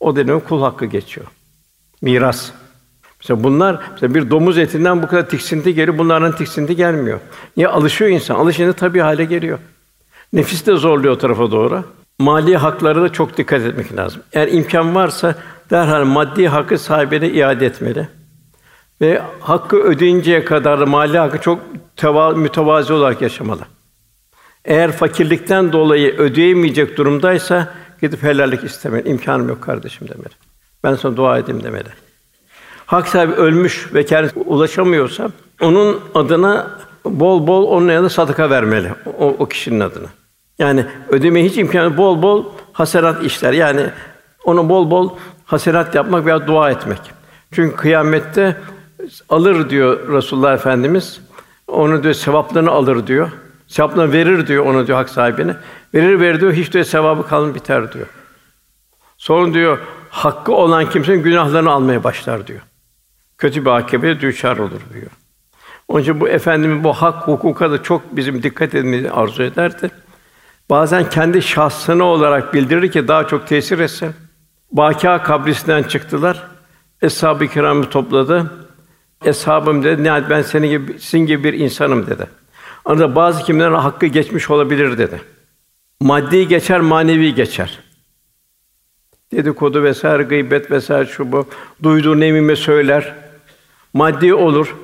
o 0.00 0.16
dönem 0.16 0.40
kul 0.40 0.60
hakkı 0.60 0.86
geçiyor. 0.86 1.26
Miras. 2.02 2.52
Mesela 3.28 3.44
bunlar 3.44 3.80
mesela 3.92 4.14
bir 4.14 4.30
domuz 4.30 4.58
etinden 4.58 5.02
bu 5.02 5.06
kadar 5.06 5.28
tiksinti 5.28 5.74
geliyor, 5.74 5.98
bunlardan 5.98 6.32
tiksinti 6.32 6.76
gelmiyor. 6.76 7.20
Niye 7.56 7.68
alışıyor 7.68 8.10
insan? 8.10 8.34
Alışınca 8.34 8.72
tabii 8.72 9.00
hale 9.00 9.24
geliyor. 9.24 9.58
Nefis 10.32 10.66
de 10.66 10.76
zorluyor 10.76 11.14
o 11.14 11.18
tarafa 11.18 11.50
doğru. 11.50 11.84
Mali 12.18 12.56
hakları 12.56 13.02
da 13.02 13.12
çok 13.12 13.36
dikkat 13.36 13.62
etmek 13.62 13.96
lazım. 13.96 14.22
Eğer 14.32 14.48
imkan 14.48 14.94
varsa 14.94 15.34
derhal 15.70 16.04
maddi 16.04 16.48
hakkı 16.48 16.78
sahibine 16.78 17.28
iade 17.28 17.66
etmeli. 17.66 18.08
Ve 19.00 19.22
hakkı 19.40 19.76
ödeyinceye 19.76 20.44
kadar 20.44 20.78
mali 20.78 21.18
hakkı 21.18 21.40
çok 21.40 21.60
teva, 21.96 22.30
mütevazi 22.30 22.92
olarak 22.92 23.22
yaşamalı. 23.22 23.62
Eğer 24.64 24.92
fakirlikten 24.92 25.72
dolayı 25.72 26.16
ödeyemeyecek 26.16 26.96
durumdaysa 26.96 27.74
gidip 28.00 28.22
helallik 28.22 28.64
istemeli. 28.64 29.08
İmkanım 29.08 29.48
yok 29.48 29.62
kardeşim 29.62 30.08
demeli. 30.08 30.34
Ben 30.84 30.94
sana 30.94 31.16
dua 31.16 31.38
edeyim 31.38 31.62
demeli. 31.62 32.05
Hak 32.86 33.08
sahibi 33.08 33.32
ölmüş 33.32 33.94
ve 33.94 34.04
kendisi 34.04 34.38
ulaşamıyorsa 34.38 35.30
onun 35.60 36.00
adına 36.14 36.70
bol 37.04 37.46
bol 37.46 37.66
onun 37.66 37.88
yanında 37.88 38.08
sadaka 38.08 38.50
vermeli 38.50 38.92
o, 39.18 39.36
o 39.38 39.46
kişinin 39.46 39.80
adına. 39.80 40.08
Yani 40.58 40.86
ödeme 41.08 41.44
hiç 41.44 41.58
imkanı 41.58 41.96
bol 41.96 42.22
bol 42.22 42.44
hasenat 42.72 43.24
işler. 43.24 43.52
Yani 43.52 43.86
onu 44.44 44.68
bol 44.68 44.90
bol 44.90 45.10
hasenat 45.44 45.94
yapmak 45.94 46.26
veya 46.26 46.46
dua 46.46 46.70
etmek. 46.70 46.98
Çünkü 47.52 47.76
kıyamette 47.76 48.56
alır 49.28 49.70
diyor 49.70 50.12
Resulullah 50.12 50.54
Efendimiz. 50.54 51.20
Onu 51.68 52.02
diyor 52.02 52.14
sevaplarını 52.14 52.70
alır 52.70 53.06
diyor. 53.06 53.30
Sevaplarını 53.68 54.12
verir 54.12 54.46
diyor 54.46 54.66
onu 54.66 54.86
diyor 54.86 54.98
hak 54.98 55.08
sahibine. 55.08 55.56
Verir 55.94 56.20
verir 56.20 56.40
diyor 56.40 56.52
hiç 56.52 56.72
diyor 56.72 56.84
sevabı 56.84 57.28
kalın 57.28 57.54
biter 57.54 57.92
diyor. 57.92 58.06
Sonra 59.18 59.54
diyor 59.54 59.78
hakkı 60.10 60.52
olan 60.52 60.90
kimsenin 60.90 61.22
günahlarını 61.22 61.70
almaya 61.70 62.04
başlar 62.04 62.46
diyor. 62.46 62.60
Kötü 63.38 63.64
bir 63.64 63.70
akibete 63.70 64.20
düşer 64.20 64.56
olur 64.56 64.80
diyor. 64.94 65.10
Onun 65.88 66.02
için 66.02 66.20
bu 66.20 66.28
efendimiz 66.28 66.84
bu 66.84 66.92
hak 66.92 67.28
hukuka 67.28 67.70
da 67.70 67.82
çok 67.82 68.16
bizim 68.16 68.42
dikkat 68.42 68.74
etmemizi 68.74 69.10
arzu 69.10 69.42
ederdi. 69.42 69.90
Bazen 70.70 71.10
kendi 71.10 71.42
şahsını 71.42 72.04
olarak 72.04 72.54
bildirir 72.54 72.90
ki 72.92 73.08
daha 73.08 73.26
çok 73.26 73.46
tesir 73.46 73.78
etsin. 73.78 74.14
Bâkâ 74.72 75.22
kabrisinden 75.22 75.82
çıktılar. 75.82 76.46
Eshab-ı 77.02 77.48
kiramı 77.48 77.90
topladı. 77.90 78.52
Eshabım 79.24 79.84
dedi, 79.84 80.04
ne 80.04 80.30
ben 80.30 80.42
senin 80.42 80.68
gibi, 80.68 80.98
sizin 80.98 81.26
gibi 81.26 81.44
bir 81.44 81.52
insanım 81.58 82.06
dedi. 82.06 82.26
Arada 82.84 83.14
bazı 83.14 83.44
kimlerin 83.44 83.74
hakkı 83.74 84.06
geçmiş 84.06 84.50
olabilir 84.50 84.98
dedi. 84.98 85.20
Maddi 86.00 86.48
geçer, 86.48 86.80
manevi 86.80 87.34
geçer. 87.34 87.78
Dedikodu 89.32 89.82
vesaire, 89.82 90.22
gıybet 90.22 90.70
vesaire 90.70 91.06
şu 91.06 91.32
bu. 91.32 91.48
Duyduğu 91.82 92.20
nemime 92.20 92.56
söyler. 92.56 93.14
Maddi 93.96 94.34
olur. 94.34 94.76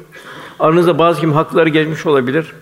Aranızda 0.60 0.98
bazı 0.98 1.20
kim 1.20 1.32
hakları 1.32 1.68
geçmiş 1.68 2.06
olabilir. 2.06 2.52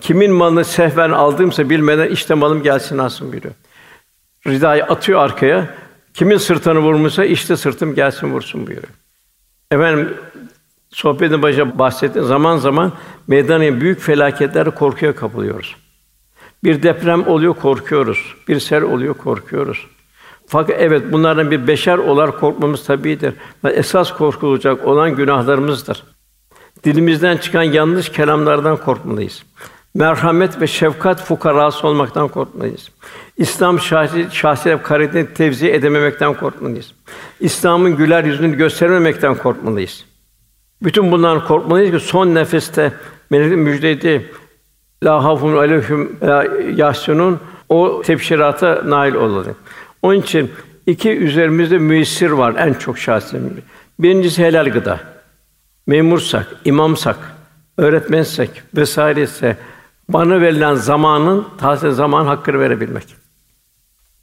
Kimin 0.00 0.32
malını 0.32 0.64
sehven 0.64 1.10
aldımsa 1.10 1.70
bilmeden 1.70 2.08
işte 2.08 2.34
malım 2.34 2.62
gelsin 2.62 2.98
alsın 2.98 3.32
buyuruyor. 3.32 3.54
Ridayı 4.46 4.84
atıyor 4.84 5.20
arkaya. 5.20 5.74
Kimin 6.14 6.36
sırtını 6.36 6.78
vurmuşsa 6.78 7.24
işte 7.24 7.56
sırtım 7.56 7.94
gelsin 7.94 8.32
vursun 8.32 8.66
buyuruyor. 8.66 8.92
Efendim 9.70 10.16
sohbetin 10.90 11.42
başında 11.42 11.78
bahsettiğim 11.78 12.28
zaman 12.28 12.56
zaman 12.56 12.92
meydana 13.26 13.80
büyük 13.80 14.00
felaketler 14.00 14.74
korkuya 14.74 15.14
kapılıyoruz. 15.14 15.76
Bir 16.64 16.82
deprem 16.82 17.28
oluyor 17.28 17.54
korkuyoruz. 17.54 18.34
Bir 18.48 18.60
sel 18.60 18.82
oluyor 18.82 19.14
korkuyoruz. 19.14 19.86
Fakat 20.54 20.76
evet 20.80 21.12
bunlardan 21.12 21.50
bir 21.50 21.66
beşer 21.66 21.98
olarak 21.98 22.40
korkmamız 22.40 22.86
tabidir. 22.86 23.34
Ve 23.64 23.70
esas 23.70 24.12
korkulacak 24.12 24.86
olan 24.86 25.16
günahlarımızdır. 25.16 26.02
Dilimizden 26.84 27.36
çıkan 27.36 27.62
yanlış 27.62 28.08
kelamlardan 28.08 28.76
korkmalıyız. 28.76 29.42
Merhamet 29.94 30.60
ve 30.60 30.66
şefkat 30.66 31.24
fukarası 31.24 31.86
olmaktan 31.88 32.28
korkmalıyız. 32.28 32.90
İslam 33.36 33.80
şahsi 33.80 34.26
şahsiyet 34.30 34.82
karakterini 34.82 35.34
tevzi 35.34 35.70
edememekten 35.70 36.34
korkmalıyız. 36.34 36.94
İslam'ın 37.40 37.96
güler 37.96 38.24
yüzünü 38.24 38.56
göstermemekten 38.56 39.34
korkmalıyız. 39.34 40.04
Bütün 40.82 41.12
bundan 41.12 41.44
korkmalıyız 41.44 42.02
ki 42.02 42.08
son 42.08 42.34
nefeste 42.34 42.92
melek 43.30 43.58
müjdedi 43.58 44.30
la 45.04 45.24
hafun 45.24 45.56
aleyhim 45.56 46.16
yahsunun 46.76 47.40
o 47.68 48.02
tebşirata 48.02 48.82
nail 48.84 49.14
olalım. 49.14 49.56
Onun 50.04 50.20
için 50.20 50.50
iki 50.86 51.10
üzerimizde 51.10 51.78
müessir 51.78 52.30
var 52.30 52.54
en 52.58 52.72
çok 52.74 52.98
şahsi. 52.98 53.40
Birincisi 53.98 54.44
helal 54.44 54.70
gıda. 54.70 55.00
Memursak, 55.86 56.46
imamsak, 56.64 57.16
öğretmensek 57.76 58.50
vesairese 58.76 59.56
bana 60.08 60.40
verilen 60.40 60.74
zamanın 60.74 61.46
tahsil 61.58 61.90
zaman 61.90 62.26
hakkını 62.26 62.60
verebilmek. 62.60 63.04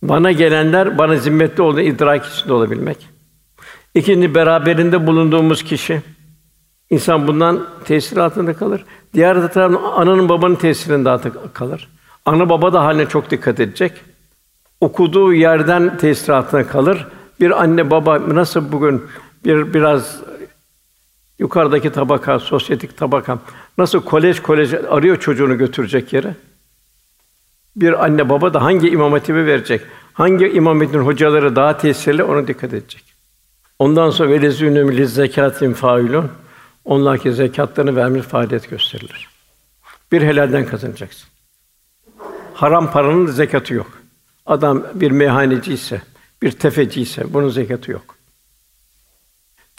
Bana 0.03 0.31
gelenler 0.31 0.97
bana 0.97 1.15
zimmetli 1.15 1.63
olduğunu 1.63 1.81
idrak 1.81 2.25
içinde 2.25 2.53
olabilmek. 2.53 3.07
İkinci 3.93 4.35
beraberinde 4.35 5.07
bulunduğumuz 5.07 5.63
kişi 5.63 6.01
insan 6.89 7.27
bundan 7.27 7.67
tesir 7.85 8.17
altında 8.17 8.53
kalır. 8.53 8.85
Diğer 9.13 9.33
taraftan 9.33 9.73
ananın 9.95 10.29
babanın 10.29 10.55
tesirinde 10.55 11.09
altında 11.09 11.53
kalır. 11.53 11.89
Ana 12.25 12.49
baba 12.49 12.73
da 12.73 12.85
haline 12.85 13.05
çok 13.05 13.31
dikkat 13.31 13.59
edecek. 13.59 14.10
Okuduğu 14.81 15.33
yerden 15.33 15.97
tesir 15.97 16.29
altında 16.29 16.67
kalır. 16.67 17.07
Bir 17.39 17.61
anne 17.61 17.91
baba 17.91 18.35
nasıl 18.35 18.71
bugün 18.71 19.03
bir 19.45 19.73
biraz 19.73 20.21
yukarıdaki 21.39 21.91
tabaka, 21.91 22.39
sosyetik 22.39 22.97
tabaka 22.97 23.39
nasıl 23.77 24.01
kolej 24.01 24.39
kolej 24.39 24.73
arıyor 24.73 25.17
çocuğunu 25.19 25.57
götürecek 25.57 26.13
yere? 26.13 26.35
Bir 27.75 28.05
anne 28.05 28.29
baba 28.29 28.53
da 28.53 28.63
hangi 28.63 28.89
imam 28.89 29.11
hatibi 29.11 29.45
verecek? 29.45 29.81
Hangi 30.13 30.49
imam 30.49 30.79
hatibinin 30.79 31.03
hocaları 31.03 31.55
daha 31.55 31.77
tesirli 31.77 32.23
ona 32.23 32.47
dikkat 32.47 32.73
edecek. 32.73 33.03
Ondan 33.79 34.09
sonra 34.09 34.29
velezünüm 34.29 34.97
liz 34.97 35.13
zekatin 35.13 35.73
failun. 35.73 36.31
Onlar 36.85 37.17
ki 37.17 37.33
zekatlarını 37.33 37.95
vermiş 37.95 38.21
faaliyet 38.21 38.69
gösterilir. 38.69 39.29
Bir 40.11 40.21
helalden 40.21 40.65
kazanacaksın. 40.65 41.29
Haram 42.53 42.91
paranın 42.91 43.27
zekatı 43.27 43.73
yok. 43.73 44.00
Adam 44.45 44.83
bir 44.93 45.11
meyhaneci 45.11 45.73
ise, 45.73 46.01
bir 46.41 46.51
tefeci 46.51 47.01
ise 47.01 47.33
bunun 47.33 47.49
zekatı 47.49 47.91
yok. 47.91 48.15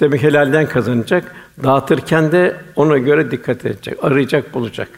Demek 0.01 0.23
helalden 0.23 0.69
kazanacak. 0.69 1.35
Dağıtırken 1.63 2.33
de 2.33 2.61
ona 2.77 2.99
göre 2.99 3.31
dikkat 3.31 3.67
edecek. 3.67 4.05
Arayacak, 4.05 4.55
bulacak. 4.55 4.89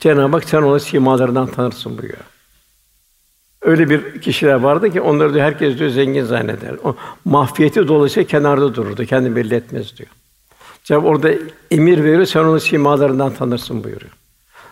Cenab-ı 0.00 0.36
Hak 0.36 0.48
sen 0.48 0.62
onu 0.62 0.80
simalarından 0.80 1.46
tanırsın 1.46 1.98
buyuruyor. 1.98 2.24
Öyle 3.62 3.90
bir 3.90 4.20
kişiler 4.20 4.54
vardı 4.54 4.92
ki 4.92 5.00
onları 5.00 5.34
diyor 5.34 5.44
herkes 5.44 5.78
diyor 5.78 5.90
zengin 5.90 6.24
zanneder. 6.24 6.76
O 6.84 6.96
mahfiyeti 7.24 7.88
dolayısıyla 7.88 8.26
kenarda 8.26 8.74
dururdu. 8.74 9.04
Kendi 9.04 9.36
belli 9.36 9.54
etmez 9.54 9.96
diyor. 9.96 10.10
Cenab-ı 10.84 11.06
orada 11.06 11.30
emir 11.70 12.04
veriyor, 12.04 12.24
sen 12.24 12.40
onu 12.40 12.60
simalarından 12.60 13.34
tanırsın 13.34 13.84
buyuruyor. 13.84 14.12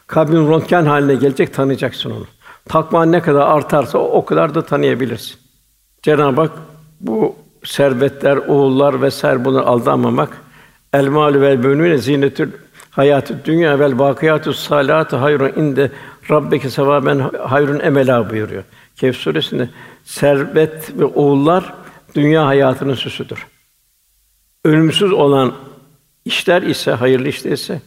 Kalbin 0.06 0.48
röntgen 0.48 0.86
haline 0.86 1.14
gelecek, 1.14 1.54
tanıyacaksın 1.54 2.10
onu. 2.10 2.26
Takva 2.64 3.04
ne 3.04 3.22
kadar 3.22 3.40
artarsa 3.40 3.98
o 3.98 4.24
kadar 4.24 4.54
da 4.54 4.62
tanıyabilirsin. 4.62 5.36
Cenab-ı 6.02 6.40
Hak 6.40 6.52
bu 7.00 7.36
servetler, 7.64 8.36
oğullar 8.36 9.02
vesaire 9.02 9.44
bunu 9.44 9.66
aldanmamak. 9.66 10.42
El 10.92 11.06
mal 11.06 11.40
vel 11.40 11.64
bönüne 11.64 11.98
zinetül 11.98 12.50
hayatı 12.90 13.44
dünya 13.44 13.78
vel 13.78 13.98
bakiyatü 13.98 14.54
salatu 14.54 15.20
hayrun 15.20 15.52
inde 15.56 15.90
rabbeke 16.30 16.70
sevaben 16.70 17.30
hayrun 17.44 17.80
emela 17.80 18.30
buyuruyor. 18.30 18.64
Kehf 18.96 19.16
suresinde 19.16 19.68
servet 20.04 20.98
ve 20.98 21.04
oğullar 21.04 21.74
dünya 22.14 22.46
hayatının 22.46 22.94
süsüdür. 22.94 23.46
Ölümsüz 24.64 25.12
olan 25.12 25.52
işler 26.24 26.62
ise 26.62 26.92
hayırlı 26.92 27.28
işte 27.28 27.50
ise 27.50 27.80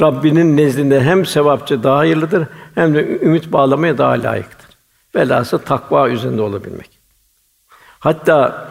Rabbinin 0.00 0.56
nezdinde 0.56 1.02
hem 1.02 1.26
sevapçı 1.26 1.82
daha 1.82 1.98
hayırlıdır 1.98 2.46
hem 2.74 2.94
de 2.94 3.20
ümit 3.20 3.52
bağlamaya 3.52 3.98
daha 3.98 4.12
layıktır. 4.12 4.68
Velhâsıl 5.14 5.58
takva 5.58 6.08
üzerinde 6.08 6.42
olabilmek. 6.42 6.98
Hatta 7.98 8.68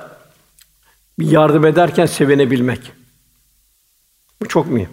yardım 1.18 1.66
ederken 1.66 2.06
sevinebilmek. 2.06 2.92
Bu 4.42 4.48
çok 4.48 4.72
mühim. 4.72 4.90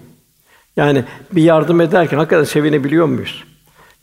Yani 0.76 1.05
bir 1.33 1.43
yardım 1.43 1.81
ederken 1.81 2.16
hakikaten 2.16 2.45
sevinebiliyor 2.45 3.07
muyuz? 3.07 3.45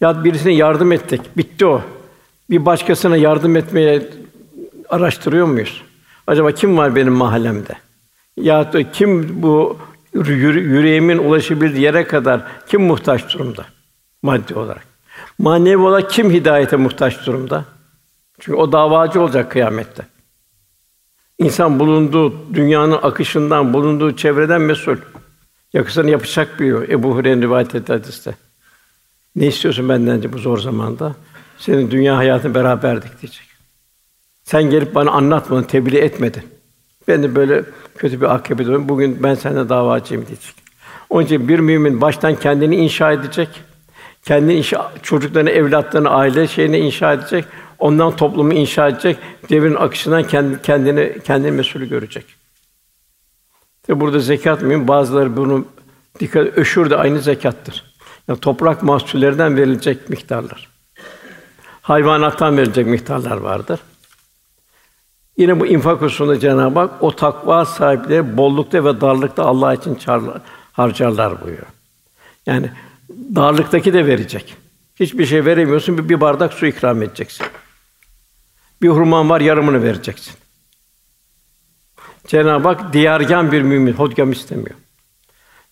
Ya 0.02 0.24
birisine 0.24 0.54
yardım 0.54 0.92
ettik, 0.92 1.22
bitti 1.38 1.66
o. 1.66 1.82
Bir 2.50 2.66
başkasına 2.66 3.18
yardım 3.18 3.56
etmeye 3.56 4.10
araştırıyor 4.90 5.48
muyuz? 5.48 5.84
Acaba 6.28 6.52
kim 6.52 6.78
var 6.78 6.96
benim 6.96 7.14
mahallemde? 7.14 7.74
Ya 8.38 8.74
da 8.74 8.92
kim 8.92 9.42
bu 9.44 9.78
yüreğimin 10.26 11.18
ulaşabildiği 11.18 11.84
yere 11.84 12.08
kadar 12.08 12.42
kim 12.68 12.82
muhtaç 12.82 13.34
durumda 13.34 13.66
maddi 14.22 14.56
olarak? 14.56 14.84
Manevi 15.40 15.78
olarak 15.78 16.12
kim 16.12 16.32
hidayete 16.32 16.76
muhtaç 16.76 17.26
durumda? 17.26 17.66
Çünkü 18.40 18.58
o 18.58 18.72
davacı 18.72 19.22
olacak 19.22 19.52
kıyamette. 19.52 20.06
İnsan 21.40 21.80
bulunduğu 21.80 22.54
dünyanın 22.54 23.00
akışından, 23.02 23.74
bulunduğu 23.74 24.16
çevreden 24.16 24.62
mesul. 24.62 24.98
Yakasını 25.74 26.10
yapacak 26.10 26.60
biliyor. 26.60 26.90
Ebu 26.90 27.16
Hureyre 27.16 27.42
rivayet 27.42 27.76
etti 27.76 27.94
hadiste. 27.94 28.36
Ne 29.36 29.48
istiyorsun 29.48 29.90
benden 29.90 30.34
bu 30.34 30.38
zor 30.38 30.58
zamanda? 30.58 31.16
Senin 31.58 31.92
dünya 31.92 32.18
hayatını 32.18 32.56
beraberdik 32.56 33.22
diyecek. 33.22 33.48
Sen 34.44 34.64
gelip 34.64 34.96
bana 34.96 35.12
anlatmadın, 35.12 35.64
tebliğ 35.64 35.98
etmedin. 35.98 36.57
Ben 37.08 37.24
de 37.24 37.36
böyle 37.36 37.64
kötü 37.98 38.22
bir 38.22 38.36
akıbet 38.36 38.68
oldum. 38.68 38.90
Bugün 38.90 39.24
ben 39.24 39.36
seninle 39.36 39.70
davacıyım 39.70 40.28
diyecek. 40.28 40.56
Onun 41.10 41.26
için 41.26 41.48
bir 41.48 41.60
mümin 41.60 42.02
baştan 42.02 42.36
kendini 42.36 42.76
inşa 42.76 43.12
edecek. 43.12 43.50
Kendi 44.26 44.54
inşa, 44.54 44.92
çocuklarını, 45.04 45.50
evlatlarını, 45.50 46.10
aile 46.10 46.48
şeyini 46.48 46.78
inşa 46.78 47.14
edecek. 47.14 47.46
Ondan 47.80 48.16
toplumu 48.16 48.54
inşa 48.54 48.88
edecek. 48.88 49.18
Devrin 49.50 49.76
akışından 49.76 50.24
kendi, 50.24 50.62
kendini 50.62 51.18
kendini 51.26 51.52
mesulü 51.52 51.90
görecek. 51.90 52.26
Tabi 53.88 54.00
burada 54.00 54.20
zekat 54.20 54.62
mühim. 54.62 54.88
Bazıları 54.88 55.38
bunu 55.38 55.66
Dikkat 56.20 56.58
öşür 56.58 56.90
de 56.90 56.96
aynı 56.96 57.20
zekattır. 57.20 57.84
Yani 58.28 58.40
toprak 58.40 58.84
mahsullerinden 58.84 59.58
verilecek 59.58 60.10
miktarlar. 60.10 60.70
Hayvanattan 61.82 62.58
verilecek 62.58 62.88
miktarlar 62.88 63.38
vardır. 63.38 63.80
Yine 65.38 65.60
bu 65.60 65.68
infak 65.68 66.02
hususunda 66.02 66.40
Cenab-ı 66.40 66.80
Hak 66.80 67.04
o 67.04 67.16
takva 67.16 67.66
sahipleri 67.66 68.38
bollukta 68.38 68.86
ve 68.86 69.02
darlıkta 69.02 69.44
Allah 69.44 69.74
için 69.74 69.96
çarlar, 69.96 70.42
harcarlar 70.72 71.42
buyuruyor. 71.42 71.68
Yani 72.46 72.72
darlıktaki 73.10 73.94
de 73.94 74.06
verecek. 74.06 74.56
Hiçbir 74.96 75.26
şey 75.26 75.46
veremiyorsun, 75.46 76.10
bir, 76.10 76.22
bardak 76.22 76.54
su 76.54 76.66
ikram 76.66 77.04
edeceksin. 77.04 77.46
Bir 78.82 78.90
hurman 78.90 79.30
var, 79.30 79.42
yarımını 79.42 79.84
vereceksin. 79.84 80.34
Cenab-ı 82.28 82.68
Hak 82.68 82.94
diyargan 82.94 83.52
bir 83.52 83.62
mümin, 83.62 83.94
hodgam 83.94 84.32
istemiyor. 84.32 84.76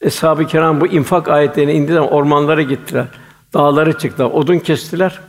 Eshab-ı 0.02 0.48
Kiram 0.48 0.82
bu 0.82 0.88
infak 0.88 1.28
ayetlerini 1.28 1.74
indiren 1.74 2.02
ormanlara 2.02 2.62
gittiler. 2.62 3.08
Dağları 3.54 3.98
çıktılar, 3.98 4.32
odun 4.32 4.60
kestiler. 4.60 5.20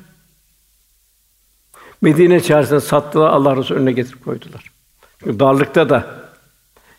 Medine 2.01 2.41
çarşısına 2.41 2.81
sattılar, 2.81 3.31
Allah 3.31 3.57
Resulü 3.57 3.79
önüne 3.79 3.93
getirip 3.93 4.25
koydular. 4.25 4.71
Çünkü 5.19 5.41
darlıkta 5.41 5.89
da 5.89 6.07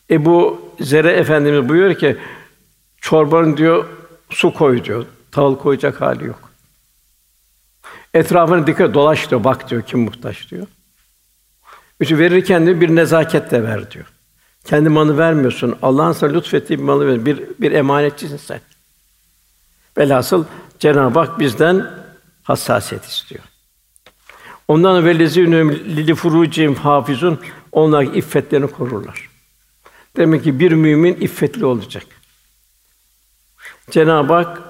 Ebu 0.10 0.62
Zere 0.80 1.12
Efendimiz 1.12 1.70
buyuruyor 1.70 2.00
ki 2.00 2.18
çorbanın 3.02 3.58
diyor 3.58 3.86
su 4.30 4.54
koy 4.54 4.84
diyor. 4.84 5.06
Tahıl 5.32 5.58
koyacak 5.58 6.02
hali 6.02 6.28
yok. 6.28 6.50
Etrafına 8.14 8.68
dikkat 8.68 8.94
dolaş 8.94 9.30
diyor, 9.30 9.44
bak 9.44 9.70
diyor 9.70 9.82
kim 9.82 10.00
muhtaç 10.00 10.52
diyor. 10.52 10.68
Üçü 12.00 12.20
verirken 12.20 12.68
de 12.68 12.82
bir 12.82 12.96
nezaket 12.96 13.52
de 13.52 13.64
ver 13.64 13.92
diyor. 13.92 14.06
Kendi 14.66 14.90
malı 14.90 15.18
vermiyorsun. 15.18 15.78
Allah'ın 15.82 16.12
sana 16.12 16.32
lütfettiği 16.32 16.80
bir 16.80 16.84
malı 16.84 17.08
ver. 17.08 17.26
Bir, 17.26 17.44
bir 17.60 17.72
emanetçisin 17.72 18.38
sen. 18.38 18.60
Velhasıl 19.98 20.46
Cenab-ı 20.80 21.20
Hak 21.20 21.40
bizden 21.40 21.92
hassasiyet 22.44 23.06
istiyor. 23.06 23.44
Ondan 24.68 25.06
velezînûm 25.06 25.70
li 25.98 26.16
furucihim 26.16 26.76
hafizun 26.76 27.40
onlar 27.72 28.04
iffetlerini 28.04 28.68
korurlar. 28.68 29.30
Demek 30.18 30.44
ki 30.44 30.60
bir 30.60 30.72
mümin 30.72 31.14
iffetli 31.14 31.66
olacak. 31.66 32.06
Cenab-ı 33.92 34.34
Hak 34.34 34.62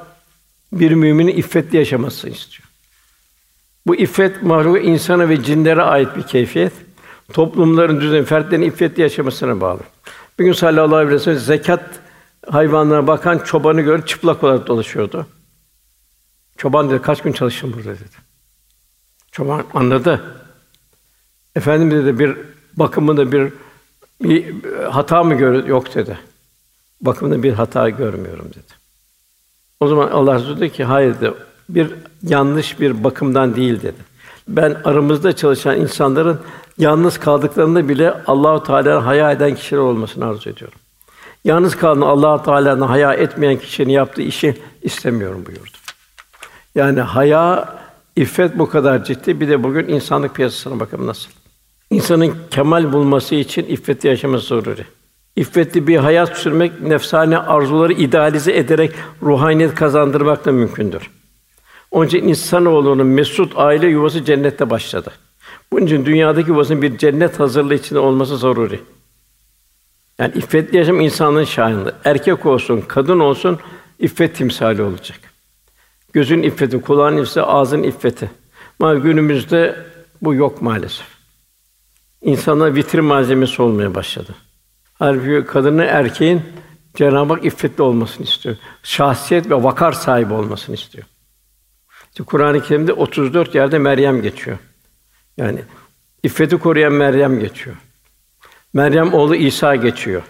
bir 0.73 0.91
müminin 0.91 1.37
iffetli 1.37 1.77
yaşamasını 1.77 2.31
istiyor. 2.31 2.69
Bu 3.87 3.95
iffet 3.95 4.43
mahluk 4.43 4.85
insana 4.85 5.29
ve 5.29 5.43
cinlere 5.43 5.81
ait 5.81 6.17
bir 6.17 6.23
keyfiyet. 6.23 6.73
Toplumların 7.33 8.01
düzen, 8.01 8.23
fertlerin 8.23 8.61
iffetli 8.61 9.01
yaşamasına 9.01 9.61
bağlı. 9.61 9.79
Bir 10.39 10.45
gün 10.45 10.53
sallallahu 10.53 10.95
aleyhi 10.95 11.15
ve 11.15 11.19
sellem 11.19 11.39
zekat 11.39 11.99
hayvanlara 12.49 13.07
bakan 13.07 13.39
çobanı 13.39 13.81
gördü, 13.81 14.05
çıplak 14.05 14.43
olarak 14.43 14.67
dolaşıyordu. 14.67 15.27
Çoban 16.57 16.89
dedi, 16.89 17.01
kaç 17.01 17.21
gün 17.21 17.31
çalıştın 17.31 17.73
burada 17.73 17.95
dedi. 17.95 18.26
Çoban 19.37 19.63
anladı. 19.73 20.21
Efendim 21.55 21.91
dedi 21.91 22.19
bir 22.19 22.37
bakımında 22.77 23.31
bir, 23.31 23.53
bir 24.23 24.63
hata 24.83 25.23
mı 25.23 25.35
gör 25.35 25.65
yok 25.65 25.95
dedi. 25.95 26.19
Bakımında 27.01 27.43
bir 27.43 27.53
hata 27.53 27.89
görmüyorum 27.89 28.49
dedi. 28.49 28.73
O 29.79 29.87
zaman 29.87 30.07
Allah 30.07 30.57
dedi 30.57 30.71
ki 30.71 30.83
hayır 30.83 31.15
dedi. 31.21 31.33
Bir 31.69 31.93
yanlış 32.23 32.79
bir 32.79 33.03
bakımdan 33.03 33.55
değil 33.55 33.81
dedi. 33.81 34.01
Ben 34.47 34.77
aramızda 34.83 35.35
çalışan 35.35 35.77
insanların 35.77 36.39
yalnız 36.77 37.19
kaldıklarında 37.19 37.89
bile 37.89 38.13
Allahu 38.27 38.63
Teala'dan 38.63 39.01
haya 39.01 39.31
eden 39.31 39.55
kişiler 39.55 39.79
olmasını 39.79 40.25
arzu 40.25 40.49
ediyorum. 40.49 40.79
Yalnız 41.43 41.75
kalan 41.75 42.01
Allah 42.01 42.43
Teala'dan 42.43 42.87
haya 42.87 43.13
etmeyen 43.13 43.57
kişinin 43.57 43.93
yaptığı 43.93 44.21
işi 44.21 44.61
istemiyorum 44.81 45.45
buyurdu. 45.45 45.77
Yani 46.75 47.01
haya 47.01 47.77
İffet 48.17 48.57
bu 48.59 48.69
kadar 48.69 49.03
ciddi. 49.03 49.39
Bir 49.39 49.49
de 49.49 49.63
bugün 49.63 49.87
insanlık 49.87 50.35
piyasasına 50.35 50.79
bakın 50.79 51.07
nasıl. 51.07 51.29
İnsanın 51.89 52.35
kemal 52.51 52.93
bulması 52.93 53.35
için 53.35 53.65
iffeti 53.65 54.07
yaşaması 54.07 54.47
zaruri. 54.47 54.85
İffetli 55.35 55.87
bir 55.87 55.97
hayat 55.97 56.37
sürmek, 56.37 56.81
nefsane 56.81 57.37
arzuları 57.37 57.93
idealize 57.93 58.57
ederek 58.57 58.91
ruhaniyet 59.23 59.75
kazandırmak 59.75 60.45
da 60.45 60.51
mümkündür. 60.51 61.11
Onun 61.91 62.07
için 62.07 62.27
insanoğlunun 62.27 63.07
mesut 63.07 63.53
aile 63.55 63.87
yuvası 63.87 64.25
cennette 64.25 64.69
başladı. 64.69 65.11
Bunun 65.71 65.85
için 65.85 66.05
dünyadaki 66.05 66.49
yuvasının 66.49 66.81
bir 66.81 66.97
cennet 66.97 67.39
hazırlığı 67.39 67.75
içinde 67.75 67.99
olması 67.99 68.37
zaruri. 68.37 68.79
Yani 70.19 70.31
iffetli 70.35 70.77
yaşam 70.77 70.99
insanlığın 70.99 71.43
şanında. 71.43 71.93
Erkek 72.05 72.45
olsun, 72.45 72.83
kadın 72.87 73.19
olsun 73.19 73.59
iffet 73.99 74.35
timsali 74.35 74.81
olacak. 74.81 75.26
Gözün 76.13 76.43
iffeti, 76.43 76.81
kulağın 76.81 77.17
iffeti, 77.17 77.41
ağzın 77.41 77.83
iffeti. 77.83 78.31
Ama 78.79 78.95
günümüzde 78.95 79.85
bu 80.21 80.33
yok 80.33 80.61
maalesef. 80.61 81.07
İnsana 82.21 82.75
vitrin 82.75 83.03
malzemesi 83.03 83.61
olmaya 83.61 83.95
başladı. 83.95 84.35
Halbuki 84.93 85.47
kadının 85.47 85.83
erkeğin 85.87 86.41
Cenab-ı 86.95 87.33
Hak 87.33 87.45
iffetli 87.45 87.83
olmasını 87.83 88.25
istiyor. 88.25 88.57
Şahsiyet 88.83 89.49
ve 89.49 89.63
vakar 89.63 89.91
sahibi 89.91 90.33
olmasını 90.33 90.75
istiyor. 90.75 91.05
İşte 92.09 92.23
Kur'an-ı 92.23 92.63
Kerim'de 92.63 92.93
34 92.93 93.55
yerde 93.55 93.79
Meryem 93.79 94.21
geçiyor. 94.21 94.57
Yani 95.37 95.59
iffeti 96.23 96.57
koruyan 96.57 96.93
Meryem 96.93 97.39
geçiyor. 97.39 97.75
Meryem 98.73 99.13
oğlu 99.13 99.35
İsa 99.35 99.75
geçiyor. 99.75 100.23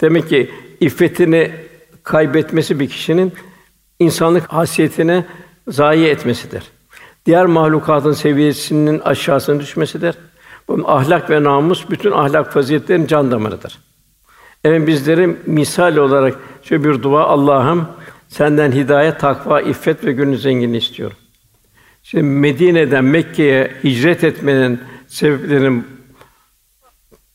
Demek 0.00 0.28
ki 0.28 0.50
iffetini 0.80 1.52
kaybetmesi 2.02 2.80
bir 2.80 2.88
kişinin 2.88 3.32
insanlık 4.02 4.52
hasiyetine 4.52 5.24
zayi 5.68 6.06
etmesidir. 6.06 6.62
Diğer 7.26 7.46
mahlukatın 7.46 8.12
seviyesinin 8.12 8.98
aşağısına 8.98 9.60
düşmesidir. 9.60 10.14
Bu 10.68 10.90
ahlak 10.90 11.30
ve 11.30 11.42
namus 11.42 11.90
bütün 11.90 12.10
ahlak 12.10 12.52
faziletlerin 12.52 13.06
can 13.06 13.30
damarıdır. 13.30 13.78
Evet 14.64 14.86
bizlerin 14.86 15.38
misal 15.46 15.96
olarak 15.96 16.38
şöyle 16.62 16.84
bir 16.84 17.02
dua 17.02 17.24
Allah'ım 17.24 17.88
senden 18.28 18.72
hidayet, 18.72 19.20
takva, 19.20 19.60
iffet 19.60 20.04
ve 20.04 20.12
gönül 20.12 20.38
zenginliği 20.38 20.82
istiyorum. 20.82 21.16
Şimdi 22.02 22.24
Medine'den 22.24 23.04
Mekke'ye 23.04 23.72
hicret 23.84 24.24
etmenin 24.24 24.80
sebeplerinin 25.06 25.86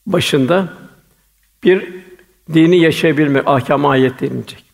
başında 0.05 0.73
bir 1.63 1.93
dini 2.53 2.79
yaşayabilme 2.79 3.43
ahkam 3.45 3.85
ayet 3.85 4.21
denilecek. 4.21 4.65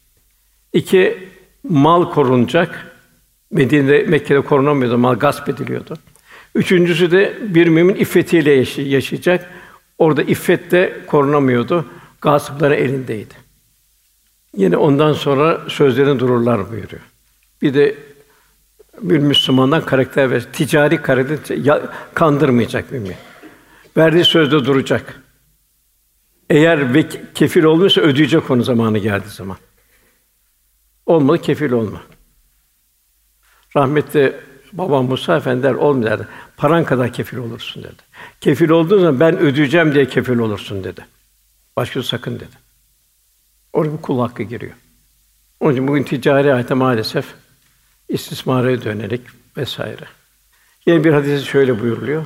İki 0.74 1.30
mal 1.64 2.12
korunacak. 2.12 2.94
Medine'de, 3.52 4.04
Mekke'de 4.04 4.42
korunamıyordu, 4.42 4.98
mal 4.98 5.16
gasp 5.16 5.50
ediliyordu. 5.50 5.94
Üçüncüsü 6.56 7.12
de 7.12 7.38
bir 7.42 7.68
mümin 7.68 7.96
iffetiyle 7.96 8.52
yaşayacak. 8.78 9.50
Orada 9.98 10.24
iffet 10.24 10.72
de 10.72 11.00
korunamıyordu. 11.08 11.86
Gasıpların 12.22 12.78
elindeydi. 12.78 13.34
Yine 14.58 14.78
ondan 14.78 15.14
sonra 15.14 15.62
sözlerin 15.68 16.20
dururlar 16.20 16.72
buyuruyor. 16.72 17.02
Bir 17.62 17.74
de 17.74 17.96
bir 19.02 19.18
Müslümandan 19.18 19.86
karakter 19.86 20.32
ve 20.32 20.42
ticari 20.42 21.02
karakter 21.02 21.80
kandırmayacak 22.14 22.92
mümin. 22.92 23.16
Verdiği 23.98 24.26
sözde 24.26 24.66
duracak. 24.66 25.22
Eğer 26.50 26.94
ve 26.94 27.06
kefil 27.36 27.64
olmuşsa 27.64 28.02
ödeyecek 28.02 28.52
onu 28.52 28.64
zamanı 28.64 28.98
geldiği 28.98 29.30
zaman. 29.30 29.58
Olmalı 31.06 31.42
kefil 31.42 31.72
olma. 31.72 32.02
Rahmetli 33.76 34.36
babam 34.74 35.06
Musa 35.06 35.38
Efendi 35.38 35.64
der, 35.64 35.74
olmuyor 35.74 36.12
derdi. 36.12 36.28
Paran 36.58 36.86
kadar 36.86 37.14
kefil 37.14 37.38
olursun 37.38 37.84
dedi. 37.84 38.02
Kefil 38.42 38.70
olduğun 38.70 39.00
zaman 39.00 39.20
ben 39.20 39.40
ödeyeceğim 39.40 39.94
diye 39.94 40.08
kefil 40.08 40.38
olursun 40.38 40.84
dedi. 40.84 41.06
Başka 41.78 42.04
sakın 42.04 42.36
dedi. 42.36 42.64
Orada 43.74 43.94
bir 43.94 44.02
kul 44.02 44.20
hakkı 44.20 44.44
giriyor. 44.44 44.74
Onun 45.60 45.74
için 45.74 45.88
bugün 45.88 46.04
ticari 46.04 46.52
hayata 46.52 46.76
maalesef 46.76 47.26
istismara 48.10 48.84
dönelik 48.84 49.22
vesaire. 49.58 50.06
Yine 50.86 51.04
bir 51.04 51.14
hadisi 51.14 51.46
şöyle 51.46 51.82
buyuruluyor. 51.82 52.26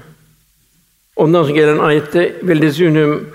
Ondan 1.16 1.44
sonra 1.44 1.54
gelen 1.54 1.78
ayette 1.78 2.36
velezünüm 2.44 3.34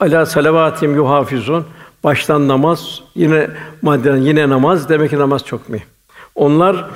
ala 0.00 0.26
salavatim 0.26 0.94
yuhafizun 0.94 1.66
Baştan 2.04 2.48
namaz, 2.48 3.00
yine 3.14 3.50
maddeden 3.82 4.16
yine 4.16 4.48
namaz 4.48 4.88
demek 4.88 5.10
ki 5.10 5.18
namaz 5.18 5.44
çok 5.44 5.68
mühim. 5.68 5.86
Onlar 6.34 6.90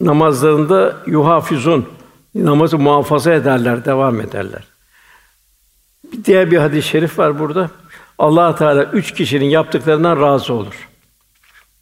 namazlarında 0.00 0.96
yuhafizun 1.06 1.88
namazı 2.34 2.78
muhafaza 2.78 3.32
ederler, 3.32 3.84
devam 3.84 4.20
ederler. 4.20 4.62
Bir 6.12 6.24
diğer 6.24 6.50
bir 6.50 6.56
hadis-i 6.56 6.88
şerif 6.88 7.18
var 7.18 7.38
burada. 7.38 7.70
Allah 8.18 8.56
Teala 8.56 8.84
üç 8.84 9.14
kişinin 9.14 9.44
yaptıklarından 9.44 10.20
razı 10.20 10.54
olur. 10.54 10.88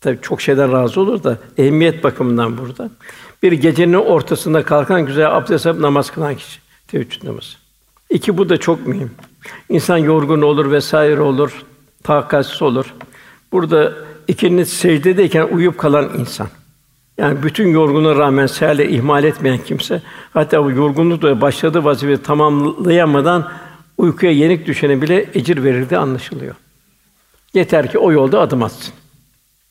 Tabii 0.01 0.19
çok 0.23 0.41
şeyden 0.41 0.73
razı 0.73 1.01
olur 1.01 1.23
da 1.23 1.39
ehemmiyet 1.59 2.05
bakımından 2.05 2.59
burada. 2.59 2.91
Bir 3.43 3.53
gecenin 3.53 3.95
ortasında 3.95 4.63
kalkan 4.63 5.07
güzel 5.07 5.37
abdest 5.37 5.67
alıp 5.67 5.81
namaz 5.81 6.11
kılan 6.11 6.35
kişi. 6.35 6.61
Teheccüd 6.89 7.25
namazı. 7.25 7.57
İki 8.11 8.39
bu 8.39 8.49
da 8.49 8.57
çok 8.57 8.87
mühim. 8.87 9.11
İnsan 9.69 9.97
yorgun 9.97 10.43
olur 10.43 10.71
vesaire 10.71 11.21
olur, 11.21 11.65
takatsiz 12.07 12.63
olur. 12.63 12.95
Burada 13.53 13.93
ikinin 14.29 14.65
secdedeyken 14.65 15.49
uyup 15.53 15.79
kalan 15.79 16.11
insan. 16.19 16.49
Yani 17.19 17.43
bütün 17.43 17.69
yorgunluğa 17.69 18.17
rağmen 18.17 18.47
seherle 18.47 18.89
ihmal 18.89 19.25
etmeyen 19.25 19.59
kimse, 19.59 20.03
hatta 20.33 20.65
bu 20.65 20.71
yorgunlukla 20.71 21.41
başladığı 21.41 21.85
vazifeyi 21.85 22.19
tamamlayamadan 22.19 23.49
uykuya 23.99 24.33
yenik 24.33 24.67
düşene 24.67 25.03
bile 25.03 25.31
ecir 25.35 25.65
verildi 25.65 25.99
anlaşılıyor. 25.99 26.55
Yeter 27.55 27.91
ki 27.91 27.99
o 27.99 28.13
yolda 28.13 28.41
adım 28.41 28.63
atsın. 28.63 28.95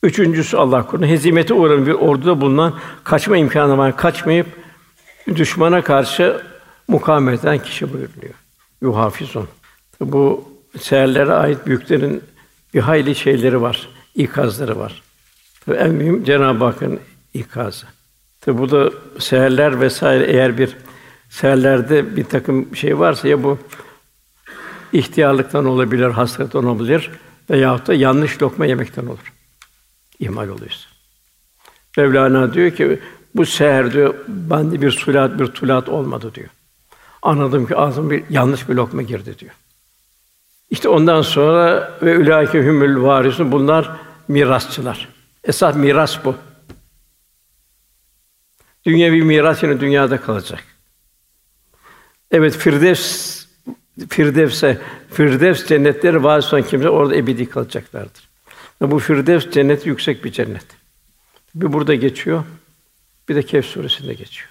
Üçüncüsü 0.02 0.56
Allah 0.56 0.86
korusun 0.86 1.08
hezimete 1.08 1.54
uğrayan 1.54 1.86
bir 1.86 1.92
orduda 1.92 2.40
bulunan 2.40 2.74
kaçma 3.04 3.36
imkanı 3.36 3.78
var. 3.78 3.96
Kaçmayıp 3.96 4.46
düşmana 5.36 5.82
karşı 5.82 6.42
mukavemet 6.88 7.40
eden 7.40 7.58
kişi 7.58 7.92
buyuruluyor. 7.92 8.34
Yuhafizun. 8.82 9.48
Bu 10.00 10.44
seherlere 10.80 11.32
ait 11.32 11.66
büyüklerin 11.66 12.22
bir 12.74 12.80
hayli 12.80 13.14
şeyleri 13.14 13.60
var, 13.60 13.88
ikazları 14.14 14.78
var. 14.78 15.02
Tabii 15.64 15.76
en 15.76 15.90
mühim 15.90 16.24
Cenab-ı 16.24 16.64
Hakk'ın 16.64 17.00
ikazı. 17.34 17.86
Tabi 18.40 18.58
bu 18.58 18.70
da 18.70 18.90
seherler 19.18 19.80
vesaire 19.80 20.24
eğer 20.24 20.58
bir 20.58 20.76
seherlerde 21.30 22.16
bir 22.16 22.24
takım 22.24 22.76
şey 22.76 22.98
varsa 22.98 23.28
ya 23.28 23.42
bu 23.42 23.58
ihtiyarlıktan 24.92 25.64
olabilir, 25.64 26.10
hastalıktan 26.10 26.64
olabilir 26.64 27.10
veya 27.50 27.86
da 27.86 27.94
yanlış 27.94 28.42
lokma 28.42 28.66
yemekten 28.66 29.06
olur. 29.06 29.32
İhmal 30.18 30.48
oluyorsa. 30.48 30.88
Mevlana 31.96 32.54
diyor 32.54 32.70
ki 32.70 33.00
bu 33.34 33.46
seher 33.46 33.92
diyor 33.92 34.14
bende 34.28 34.82
bir 34.82 34.90
sulat 34.90 35.38
bir 35.38 35.46
tulat 35.46 35.88
olmadı 35.88 36.34
diyor. 36.34 36.48
Anladım 37.22 37.66
ki 37.66 37.76
ağzım 37.76 38.10
bir 38.10 38.24
yanlış 38.30 38.68
bir 38.68 38.74
lokma 38.74 39.02
girdi 39.02 39.38
diyor. 39.38 39.52
İşte 40.70 40.88
ondan 40.88 41.22
sonra 41.22 41.92
ve 42.02 42.10
ülâike 42.10 42.58
hümül 42.58 43.02
varisun 43.02 43.52
bunlar 43.52 43.90
mirasçılar. 44.28 45.08
Esas 45.44 45.76
miras 45.76 46.24
bu. 46.24 46.34
Dünyevi 48.86 49.22
miras 49.22 49.62
yine 49.62 49.80
dünyada 49.80 50.20
kalacak. 50.20 50.64
Evet 52.30 52.56
Firdevs 52.56 53.36
Firdevs'e 54.08 54.78
Firdevs 55.10 55.66
cennetleri 55.66 56.22
varis 56.22 56.52
olan 56.52 56.62
kimse 56.62 56.88
orada 56.88 57.16
ebedi 57.16 57.48
kalacaklardır. 57.48 58.28
Ve 58.82 58.90
bu 58.90 58.98
Firdevs 58.98 59.50
cennet 59.50 59.86
yüksek 59.86 60.24
bir 60.24 60.32
cennet. 60.32 60.66
Bir 61.54 61.72
burada 61.72 61.94
geçiyor. 61.94 62.44
Bir 63.28 63.34
de 63.34 63.42
Kehf 63.42 63.66
suresinde 63.66 64.14
geçiyor. 64.14 64.48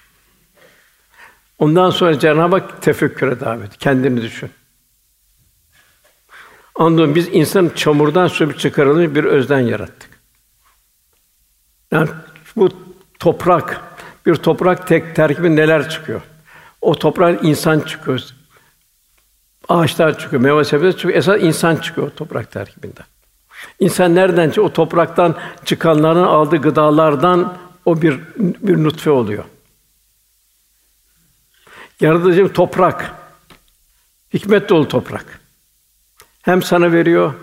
Ondan 1.59 1.89
sonra 1.89 2.19
Cenab-ı 2.19 2.55
Hak 2.55 2.81
tefekküre 2.81 3.39
davet. 3.39 3.77
Kendini 3.77 4.21
düşün. 4.21 4.49
Andolsun 6.75 7.15
biz 7.15 7.29
insan 7.31 7.71
çamurdan 7.75 8.27
sürüp 8.27 8.59
çıkarılmış 8.59 9.15
bir 9.15 9.23
özden 9.23 9.59
yarattık. 9.59 10.09
Yani 11.91 12.09
bu 12.55 12.69
toprak, 13.19 13.81
bir 14.25 14.35
toprak 14.35 14.87
tek 14.87 15.15
terkibi 15.15 15.55
neler 15.55 15.89
çıkıyor? 15.89 16.21
O 16.81 16.95
toprak 16.95 17.43
insan 17.43 17.79
çıkıyor. 17.79 18.21
Ağaçlar 19.69 20.19
çıkıyor, 20.19 20.41
meyve 20.41 20.63
sebzeler 20.63 20.97
çıkıyor. 20.97 21.17
Esas 21.17 21.41
insan 21.41 21.75
çıkıyor 21.75 22.07
o 22.07 22.15
toprak 22.15 22.51
terkibinden. 22.51 23.05
İnsan 23.79 24.15
nereden 24.15 24.49
çıkıyor? 24.49 24.67
O 24.67 24.73
topraktan 24.73 25.35
çıkanların 25.65 26.23
aldığı 26.23 26.57
gıdalardan 26.57 27.57
o 27.85 28.01
bir 28.01 28.19
bir 28.37 28.83
nutfe 28.83 29.09
oluyor. 29.11 29.43
Yaratıcı 31.99 32.53
toprak. 32.53 33.11
Hikmet 34.33 34.69
dolu 34.69 34.87
toprak. 34.87 35.44
Hem 36.45 36.61
sana 36.61 36.91
veriyor, 36.91 37.33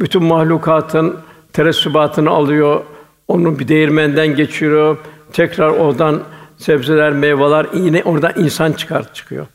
bütün 0.00 0.24
mahlukatın 0.24 1.20
teressübatını 1.52 2.30
alıyor, 2.30 2.84
onu 3.28 3.58
bir 3.58 3.68
değirmenden 3.68 4.26
geçiriyor, 4.26 4.96
tekrar 5.32 5.68
oradan 5.68 6.22
sebzeler, 6.56 7.12
meyveler, 7.12 7.66
yine 7.74 8.02
oradan 8.02 8.32
insan 8.36 8.72
çıkar 8.72 9.14
çıkıyor. 9.14 9.46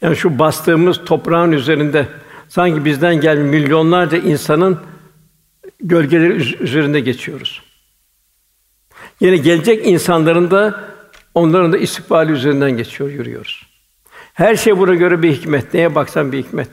Yani 0.00 0.16
şu 0.16 0.38
bastığımız 0.38 1.04
toprağın 1.04 1.52
üzerinde 1.52 2.06
sanki 2.48 2.84
bizden 2.84 3.20
gelmiş 3.20 3.50
milyonlarca 3.50 4.18
insanın 4.18 4.80
gölgeleri 5.80 6.62
üzerinde 6.62 7.00
geçiyoruz. 7.00 7.62
Yine 9.20 9.36
gelecek 9.36 9.86
insanların 9.86 10.50
da 10.50 10.80
onların 11.34 11.72
da 11.72 11.78
istikbali 11.78 12.32
üzerinden 12.32 12.70
geçiyor, 12.70 13.10
yürüyoruz. 13.10 13.66
Her 14.32 14.56
şey 14.56 14.78
buna 14.78 14.94
göre 14.94 15.22
bir 15.22 15.32
hikmet. 15.32 15.74
Neye 15.74 15.94
baksan 15.94 16.32
bir 16.32 16.38
hikmet. 16.38 16.70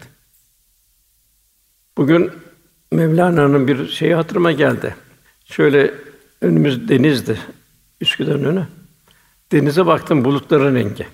Bugün 2.00 2.32
Mevlana'nın 2.91 3.68
bir 3.68 3.88
şeyi 3.88 4.16
hatırıma 4.16 4.52
geldi. 4.52 4.95
Şöyle 5.45 5.93
önümüz 6.41 6.89
denizdi. 6.89 7.39
Üsküdar'ın 8.02 8.43
önü. 8.43 8.68
Denize 9.52 9.86
baktım 9.86 10.26
bulutların 10.26 10.76
rengi. 10.76 11.08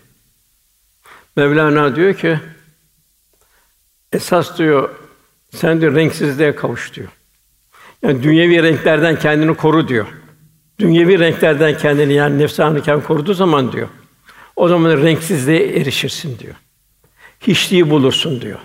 Mevlana 1.35 1.95
diyor 1.95 2.13
ki 2.13 2.39
esas 4.13 4.57
diyor 4.57 4.89
sen 5.49 5.81
diyor 5.81 5.95
renksizliğe 5.95 6.55
kavuş 6.55 6.93
diyor. 6.93 7.09
Yani 8.01 8.23
dünyevi 8.23 8.63
renklerden 8.63 9.19
kendini 9.19 9.55
koru 9.55 9.87
diyor. 9.87 10.07
Dünyevi 10.79 11.19
renklerden 11.19 11.77
kendini 11.77 12.13
yani 12.13 12.39
nefsanı 12.39 12.81
kendini 12.81 13.05
koruduğu 13.05 13.33
zaman 13.33 13.71
diyor. 13.71 13.87
O 14.55 14.67
zaman 14.67 15.01
renksizliğe 15.01 15.79
erişirsin 15.79 16.39
diyor. 16.39 16.55
Hiçliği 17.41 17.89
bulursun 17.89 18.41
diyor. 18.41 18.59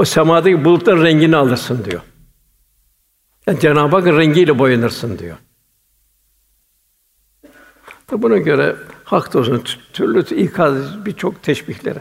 O 0.00 0.04
semadaki 0.04 0.64
bulutların 0.64 1.04
rengini 1.04 1.36
alırsın 1.36 1.84
diyor. 1.84 2.00
Yani 3.46 3.60
Cenab-ı 3.60 3.96
Hakk'ın 3.96 4.18
rengiyle 4.18 4.58
boyanırsın 4.58 5.18
diyor. 5.18 5.36
Tabi 8.06 8.22
buna 8.22 8.36
göre 8.36 8.76
hak 9.04 9.36
olsun 9.36 9.64
türlü 9.92 10.36
ikaz 10.36 11.04
birçok 11.06 11.42
teşbihleri. 11.42 11.98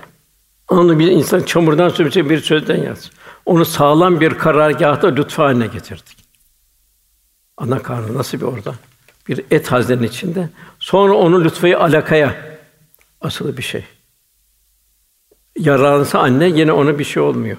Onu 0.68 1.00
bir 1.00 1.08
insan 1.12 1.42
çamurdan 1.42 1.90
sürmüşse 1.90 2.30
bir 2.30 2.40
sözden 2.40 2.84
yaz. 2.84 3.12
Onu 3.46 3.66
sağlam 3.66 4.20
bir 4.20 4.34
karargâhta 4.34 5.08
lütfu 5.08 5.44
haline 5.44 5.68
getirdik. 5.68 6.18
Ana 7.58 7.80
karnı 7.84 8.18
nasıl 8.18 8.38
bir 8.38 8.46
orada? 8.46 8.76
Bir 9.28 9.46
et 9.52 9.72
haznenin 9.72 10.04
içinde. 10.04 10.50
Sonra 10.80 11.14
onu 11.14 11.44
lütfayı 11.44 11.80
alakaya 11.80 12.60
asılı 13.22 13.58
bir 13.58 13.64
şey. 13.64 13.84
Yaralansa 15.58 16.20
anne 16.20 16.50
yine 16.50 16.72
ona 16.72 17.00
bir 17.00 17.04
şey 17.04 17.24
olmuyor. 17.24 17.58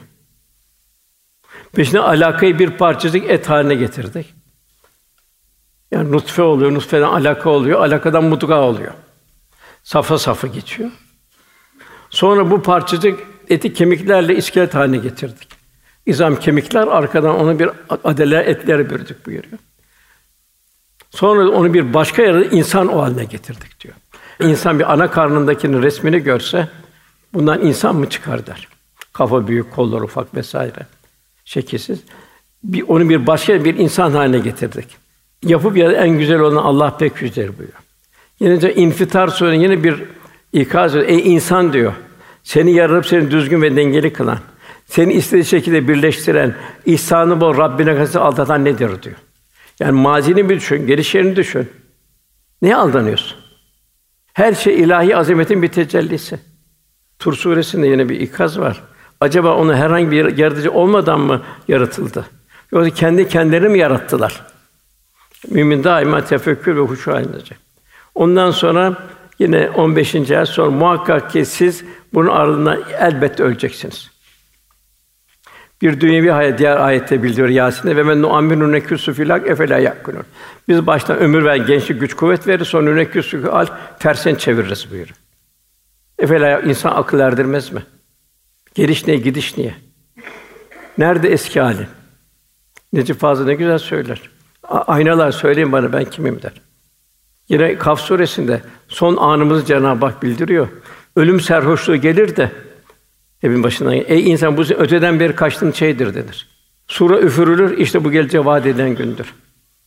Peşine 1.72 2.00
alakayı 2.00 2.58
bir 2.58 2.70
parçacık 2.70 3.30
et 3.30 3.48
haline 3.48 3.74
getirdik. 3.74 4.34
Yani 5.90 6.12
nutfe 6.12 6.42
oluyor, 6.42 6.74
nutfeden 6.74 7.08
alaka 7.08 7.50
oluyor, 7.50 7.80
alakadan 7.80 8.24
mudga 8.24 8.60
oluyor. 8.60 8.92
Safa 9.82 10.18
safa 10.18 10.46
geçiyor. 10.46 10.90
Sonra 12.10 12.50
bu 12.50 12.62
parçacık 12.62 13.20
eti 13.48 13.72
kemiklerle 13.72 14.36
iskelet 14.36 14.74
haline 14.74 14.96
getirdik. 14.96 15.48
İzam 16.06 16.36
kemikler 16.36 16.86
arkadan 16.86 17.40
onu 17.40 17.58
bir 17.58 17.70
adele 18.04 18.38
etlere 18.38 18.90
böldük 18.90 19.26
buyuruyor. 19.26 19.58
Sonra 21.10 21.48
onu 21.48 21.74
bir 21.74 21.94
başka 21.94 22.22
yerde 22.22 22.50
insan 22.50 22.88
o 22.88 23.02
haline 23.02 23.24
getirdik 23.24 23.80
diyor. 23.80 23.94
İnsan 24.40 24.78
bir 24.78 24.92
ana 24.92 25.10
karnındakinin 25.10 25.82
resmini 25.82 26.20
görse 26.20 26.68
bundan 27.34 27.66
insan 27.66 27.96
mı 27.96 28.10
çıkar 28.10 28.46
der. 28.46 28.68
Kafa 29.12 29.48
büyük, 29.48 29.72
kollar 29.72 30.00
ufak 30.00 30.34
vesaire. 30.34 30.86
Şekilsiz. 31.50 32.00
Bir, 32.64 32.82
onu 32.88 33.08
bir 33.08 33.26
başka 33.26 33.64
bir 33.64 33.78
insan 33.78 34.10
haline 34.10 34.38
getirdik. 34.38 34.86
Yapıp 35.42 35.76
ya 35.76 35.92
en 35.92 36.18
güzel 36.18 36.40
olan 36.40 36.56
Allah 36.56 36.96
pek 36.96 37.16
güzel 37.16 37.48
buyuruyor. 37.48 37.78
Yine 38.40 38.62
de 38.62 38.74
infitar 38.74 39.28
sonra 39.28 39.54
yine 39.54 39.84
bir 39.84 40.02
ikaz 40.52 40.96
ediyor. 40.96 41.08
Ey 41.08 41.34
insan 41.34 41.72
diyor. 41.72 41.92
Seni 42.42 42.72
yaratıp 42.72 43.06
seni 43.06 43.30
düzgün 43.30 43.62
ve 43.62 43.76
dengeli 43.76 44.12
kılan, 44.12 44.38
seni 44.86 45.12
istediği 45.12 45.44
şekilde 45.44 45.88
birleştiren, 45.88 46.54
ihsanı 46.86 47.40
bol 47.40 47.56
Rabbine 47.56 47.96
karşı 47.96 48.20
aldatan 48.20 48.64
nedir 48.64 49.02
diyor. 49.02 49.16
Yani 49.80 49.92
mazini 49.92 50.48
bir 50.48 50.56
düşün, 50.56 50.86
gelişlerini 50.86 51.36
düşün. 51.36 51.68
Neye 52.62 52.76
aldanıyorsun? 52.76 53.38
Her 54.32 54.54
şey 54.54 54.80
ilahi 54.80 55.16
azametin 55.16 55.62
bir 55.62 55.68
tecellisi. 55.68 56.40
Tur 57.18 57.34
suresinde 57.34 57.86
yine 57.86 58.08
bir 58.08 58.20
ikaz 58.20 58.58
var. 58.58 58.89
Acaba 59.20 59.54
onu 59.54 59.74
herhangi 59.74 60.10
bir 60.10 60.38
yaratıcı 60.38 60.72
olmadan 60.72 61.20
mı 61.20 61.42
yaratıldı? 61.68 62.26
Yoksa 62.72 62.90
kendi 62.90 63.28
kendileri 63.28 63.68
mi 63.68 63.78
yarattılar? 63.78 64.46
Mümin 65.48 65.84
daima 65.84 66.24
tefekkür 66.24 66.76
ve 66.76 66.80
huşu 66.80 67.12
halindecek. 67.12 67.58
Ondan 68.14 68.50
sonra 68.50 69.08
yine 69.38 69.70
15. 69.70 70.14
ayet 70.14 70.48
sonra 70.48 70.70
muhakkak 70.70 71.30
ki 71.30 71.44
siz 71.44 71.84
bunun 72.14 72.28
ardından 72.28 72.82
elbette 72.98 73.42
öleceksiniz. 73.42 74.10
Bir 75.82 76.00
dünyevi 76.00 76.30
hayat 76.30 76.58
diğer 76.58 76.76
ayette 76.76 77.22
bildiriyor 77.22 77.48
Yasin'de 77.48 77.96
ve 77.96 78.02
men 78.02 78.22
nu'ammiru 78.22 78.72
neküsü 78.72 79.14
filak 79.14 79.48
efela 79.48 79.78
yakunun. 79.78 80.24
Biz 80.68 80.86
baştan 80.86 81.18
ömür 81.18 81.44
ve 81.44 81.58
gençlik, 81.58 82.00
güç, 82.00 82.14
kuvvet 82.14 82.46
verir, 82.46 82.64
sonra 82.64 82.94
neküsü 82.94 83.46
al 83.46 83.66
tersen 83.98 84.34
çeviririz 84.34 84.90
buyuruyor. 84.90 85.16
Efela 86.18 86.60
insan 86.60 86.90
akıl 86.96 87.20
erdirmez 87.20 87.72
mi? 87.72 87.82
Geliş 88.80 89.06
ne, 89.06 89.16
gidiş 89.16 89.56
niye? 89.56 89.74
Nerede 90.98 91.28
eski 91.28 91.60
hali? 91.60 91.86
Necip 92.92 93.20
Fazıl 93.20 93.44
ne 93.44 93.54
güzel 93.54 93.78
söyler. 93.78 94.20
Aynalar 94.62 95.32
söyleyin 95.32 95.72
bana 95.72 95.92
ben 95.92 96.04
kimim 96.04 96.42
der. 96.42 96.52
Yine 97.48 97.78
Kaf 97.78 98.00
suresinde 98.00 98.62
son 98.88 99.16
anımızı 99.16 99.66
Cenab-ı 99.66 100.06
Hak 100.06 100.22
bildiriyor. 100.22 100.68
Ölüm 101.16 101.40
serhoşluğu 101.40 101.96
gelir 101.96 102.36
de 102.36 102.52
evin 103.42 103.62
başına 103.62 103.94
ey 103.94 104.30
insan 104.30 104.56
bu 104.56 104.62
öteden 104.62 105.20
beri 105.20 105.34
kaçtığın 105.34 105.72
şeydir 105.72 106.14
denir. 106.14 106.48
Sura 106.88 107.20
üfürülür 107.20 107.78
işte 107.78 108.04
bu 108.04 108.10
gelecek 108.10 108.44
vaat 108.44 108.66
edilen 108.66 108.94
gündür. 108.94 109.34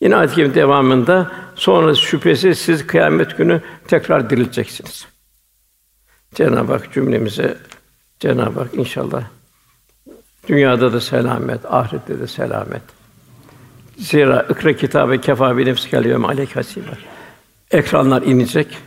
Yine 0.01 0.15
ayet 0.15 0.55
devamında 0.55 1.31
sonra 1.55 1.95
şüphesiz 1.95 2.59
siz 2.59 2.87
kıyamet 2.87 3.37
günü 3.37 3.61
tekrar 3.87 4.29
dirileceksiniz. 4.29 5.07
Cenab-ı 6.35 6.71
Hak 6.71 6.93
cümlemize 6.93 7.57
Cenab-ı 8.23 8.59
Hak 8.59 8.73
inşallah 8.73 9.23
dünyada 10.47 10.93
da 10.93 11.01
selamet, 11.01 11.65
ahirette 11.73 12.19
de 12.19 12.27
selamet. 12.27 12.81
Zira 13.97 14.41
ikra 14.49 14.73
kitabı 14.73 15.21
kefa 15.21 15.57
bi 15.57 15.65
nefsikel 15.65 16.05
yevme 16.05 16.27
aleyk 16.27 16.55
hasibe. 16.55 16.97
Ekranlar 17.71 18.21
inecek. 18.21 18.77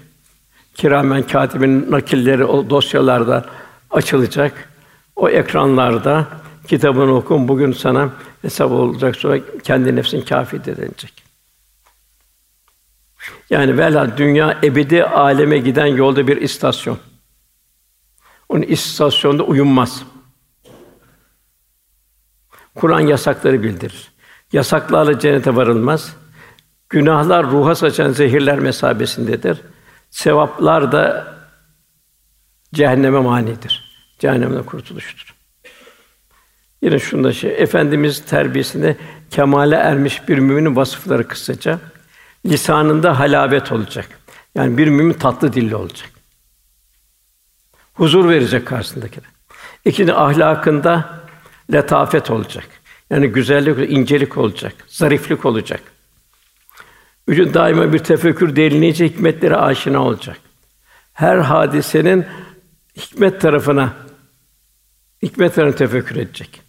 Kiramen 0.75 1.23
katibin 1.23 1.87
nakilleri 1.91 2.45
o 2.45 2.71
dosyalarda 2.71 3.45
açılacak. 3.91 4.69
O 5.17 5.29
ekranlarda 5.29 6.27
kitabını 6.69 7.15
okun 7.15 7.49
bugün 7.49 7.73
sana 7.73 8.11
hesap 8.43 8.71
olacak 8.71 9.17
sonra 9.17 9.39
kendi 9.65 9.97
nefsin 9.97 10.21
kâfi 10.21 10.65
denilecek. 10.65 11.23
Yani 13.51 13.79
vela 13.79 14.19
dünya 14.19 14.59
ebedi 14.65 15.05
aleme 15.05 15.59
giden 15.59 15.87
yolda 15.87 16.27
bir 16.27 16.37
istasyon. 16.37 16.99
Onun 18.49 18.63
istasyonda 18.63 19.43
uyunmaz. 19.43 20.03
Kur'an 22.75 23.01
yasakları 23.01 23.63
bildirir. 23.63 24.13
Yasaklarla 24.53 25.19
cennete 25.19 25.57
varılmaz. 25.57 26.17
Günahlar 26.89 27.51
ruha 27.51 27.75
saçan 27.75 28.13
zehirler 28.13 28.59
mesabesindedir. 28.59 29.61
Sevaplar 30.11 30.93
da 30.93 31.35
cehenneme 32.75 33.21
manidir. 33.21 33.87
Cehennemden 34.19 34.63
kurtuluştur. 34.63 35.35
Yine 36.83 36.99
şunda 36.99 37.33
şey, 37.33 37.63
Efendimiz 37.63 38.25
terbiyesinde 38.25 38.97
kemale 39.31 39.75
ermiş 39.77 40.29
bir 40.29 40.39
müminin 40.39 40.77
vasıfları 40.77 41.29
kısaca. 41.29 41.79
Lisanında 42.47 43.19
halabet 43.19 43.73
olacak. 43.73 44.09
Yani 44.55 44.79
bir 44.79 44.89
mümin 44.89 45.13
tatlı 45.13 45.53
dilli 45.53 45.77
olacak. 45.77 46.11
Huzur 47.97 48.29
verecek 48.29 48.67
karşısındakine. 48.67 49.25
İkinci 49.85 50.15
ahlakında 50.15 51.21
letafet 51.73 52.31
olacak. 52.31 52.67
Yani 53.11 53.29
güzellik, 53.29 53.91
incelik 53.91 54.37
olacak, 54.39 54.75
zariflik 54.89 55.45
olacak. 55.45 55.81
Üçüncü 57.29 57.55
daima 57.55 57.93
bir 57.93 57.99
tefekkür 57.99 58.57
derinleyici 58.57 59.05
hikmetlere 59.05 59.57
aşina 59.57 60.03
olacak. 60.03 60.37
Her 61.13 61.39
hadisenin 61.39 62.27
hikmet 62.97 63.41
tarafına 63.41 63.93
hikmet 65.23 65.55
tarafına 65.55 65.77
tefekkür 65.77 66.17
edecek. 66.17 66.61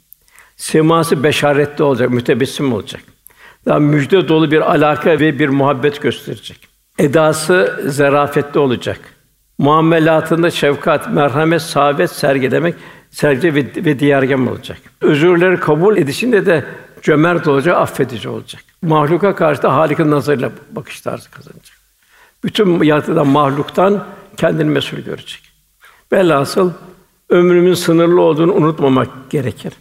Seması 0.57 1.23
beşaretli 1.23 1.83
olacak, 1.83 2.09
mütebessim 2.09 2.73
olacak. 2.73 3.01
Daha 3.65 3.79
müjde 3.79 4.27
dolu 4.27 4.51
bir 4.51 4.71
alaka 4.71 5.09
ve 5.09 5.39
bir 5.39 5.49
muhabbet 5.49 6.01
gösterecek. 6.01 6.67
Edası 6.99 7.83
zarafetli 7.85 8.59
olacak. 8.59 8.99
Muamelatında 9.57 10.51
şefkat, 10.51 11.13
merhamet, 11.13 11.61
sahabet 11.61 12.11
sergilemek 12.11 12.75
sergi 13.11 13.55
ve, 13.55 13.65
ve 13.85 13.99
diyargem 13.99 14.47
olacak. 14.47 14.77
Özürleri 15.01 15.59
kabul 15.59 15.97
edişinde 15.97 16.45
de 16.45 16.65
cömert 17.01 17.47
olacak, 17.47 17.77
affedici 17.77 18.29
olacak. 18.29 18.61
Mahluka 18.81 19.35
karşı 19.35 19.63
da 19.63 19.75
Halik'in 19.75 20.11
nazarıyla 20.11 20.51
bakış 20.71 21.01
tarzı 21.01 21.31
kazanacak. 21.31 21.77
Bütün 22.43 22.83
yaratılan 22.83 23.27
mahluktan 23.27 24.05
kendini 24.37 24.69
mesul 24.69 24.97
görecek. 24.97 25.41
Velhasıl 26.11 26.71
ömrümün 27.29 27.73
sınırlı 27.73 28.21
olduğunu 28.21 28.53
unutmamak 28.53 29.07
gerekir. 29.29 29.73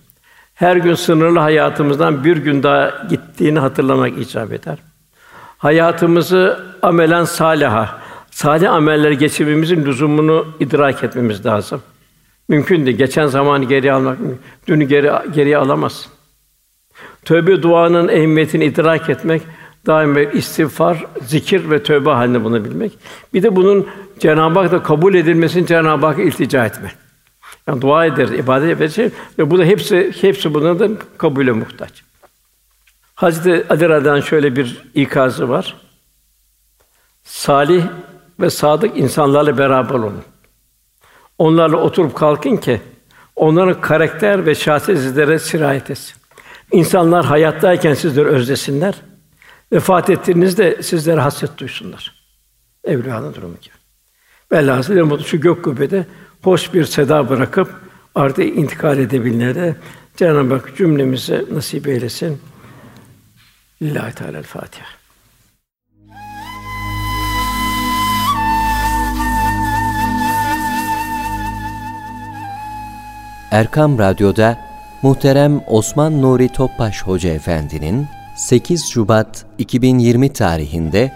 Her 0.54 0.76
gün 0.76 0.94
sınırlı 0.94 1.38
hayatımızdan 1.38 2.24
bir 2.24 2.36
gün 2.36 2.62
daha 2.62 3.06
gittiğini 3.10 3.58
hatırlamak 3.58 4.18
icap 4.18 4.52
eder. 4.52 4.78
Hayatımızı 5.58 6.66
amelen 6.82 7.24
salaha, 7.24 7.98
salih 8.36 8.72
ameller 8.72 9.10
geçirmemizin 9.10 9.84
lüzumunu 9.84 10.46
idrak 10.60 11.04
etmemiz 11.04 11.46
lazım. 11.46 11.82
Mümkün 12.48 12.86
değil. 12.86 12.96
Geçen 12.96 13.26
zamanı 13.26 13.64
geri 13.64 13.92
almak, 13.92 14.18
dünü 14.66 14.84
geri 14.84 15.12
geriye 15.34 15.58
alamaz. 15.58 16.08
Tövbe 17.24 17.62
duanın 17.62 18.08
ehemmiyetini 18.08 18.64
idrak 18.64 19.10
etmek, 19.10 19.42
daima 19.86 20.20
istiğfar, 20.20 21.04
zikir 21.22 21.70
ve 21.70 21.82
tövbe 21.82 22.10
halinde 22.10 22.44
bunu 22.44 22.64
bilmek. 22.64 22.98
Bir 23.34 23.42
de 23.42 23.56
bunun 23.56 23.86
Cenab-ı 24.18 24.58
Hak'ta 24.58 24.82
kabul 24.82 25.14
edilmesini 25.14 25.66
Cenab-ı 25.66 26.06
Hak'a 26.06 26.22
iltica 26.22 26.66
etmek. 26.66 26.92
Yani 27.66 27.82
dua 27.82 28.06
ederiz, 28.06 28.32
ibadet 28.32 28.76
ederiz 28.76 29.12
ve 29.38 29.50
bu 29.50 29.58
da 29.58 29.64
hepsi 29.64 30.12
hepsi 30.20 30.54
bunun 30.54 30.78
da 30.78 30.88
kabule 31.18 31.52
muhtaç. 31.52 32.02
Hazreti 33.14 33.66
Ali 33.68 34.22
şöyle 34.22 34.56
bir 34.56 34.82
ikazı 34.94 35.48
var. 35.48 35.76
Salih 37.24 37.84
ve 38.40 38.50
sadık 38.50 38.98
insanlarla 38.98 39.58
beraber 39.58 39.94
olun. 39.94 40.22
Onlarla 41.38 41.76
oturup 41.76 42.14
kalkın 42.14 42.56
ki 42.56 42.80
onların 43.36 43.80
karakter 43.80 44.46
ve 44.46 44.54
şahsiyet 44.54 45.00
sizlere 45.00 45.38
sirayet 45.38 45.90
etsin. 45.90 46.16
İnsanlar 46.72 47.24
hayattayken 47.24 47.94
sizleri 47.94 48.26
özlesinler. 48.26 48.94
Vefat 49.72 50.10
ettiğinizde 50.10 50.82
sizlere 50.82 51.20
hasret 51.20 51.58
duysunlar. 51.58 52.14
Evliyanın 52.84 53.34
durumu 53.34 53.56
gibi. 53.62 53.74
Velhâsıl 54.52 55.24
şu 55.24 55.40
gök 55.40 55.64
kubbede 55.64 56.06
hoş 56.42 56.74
bir 56.74 56.84
seda 56.84 57.28
bırakıp 57.28 57.74
artık 58.14 58.58
intikal 58.58 58.98
edebilenlere 58.98 59.76
Cenab-ı 60.16 60.54
Hak 60.54 60.76
cümlemize 60.76 61.44
nasip 61.52 61.88
eylesin. 61.88 62.40
Lillahi 63.82 64.14
Teala 64.14 64.42
Fatiha. 64.42 64.86
Erkam 73.50 73.98
Radyo'da 73.98 74.58
muhterem 75.02 75.60
Osman 75.66 76.22
Nuri 76.22 76.48
Topbaş 76.48 77.02
Hoca 77.02 77.30
Efendi'nin 77.30 78.06
8 78.36 78.86
Şubat 78.86 79.44
2020 79.58 80.32
tarihinde 80.32 81.12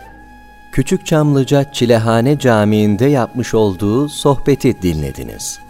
Küçük 0.73 1.07
Çamlıca 1.07 1.73
Çilehane 1.73 2.39
Camii'nde 2.39 3.07
yapmış 3.07 3.55
olduğu 3.55 4.09
sohbeti 4.09 4.82
dinlediniz. 4.82 5.61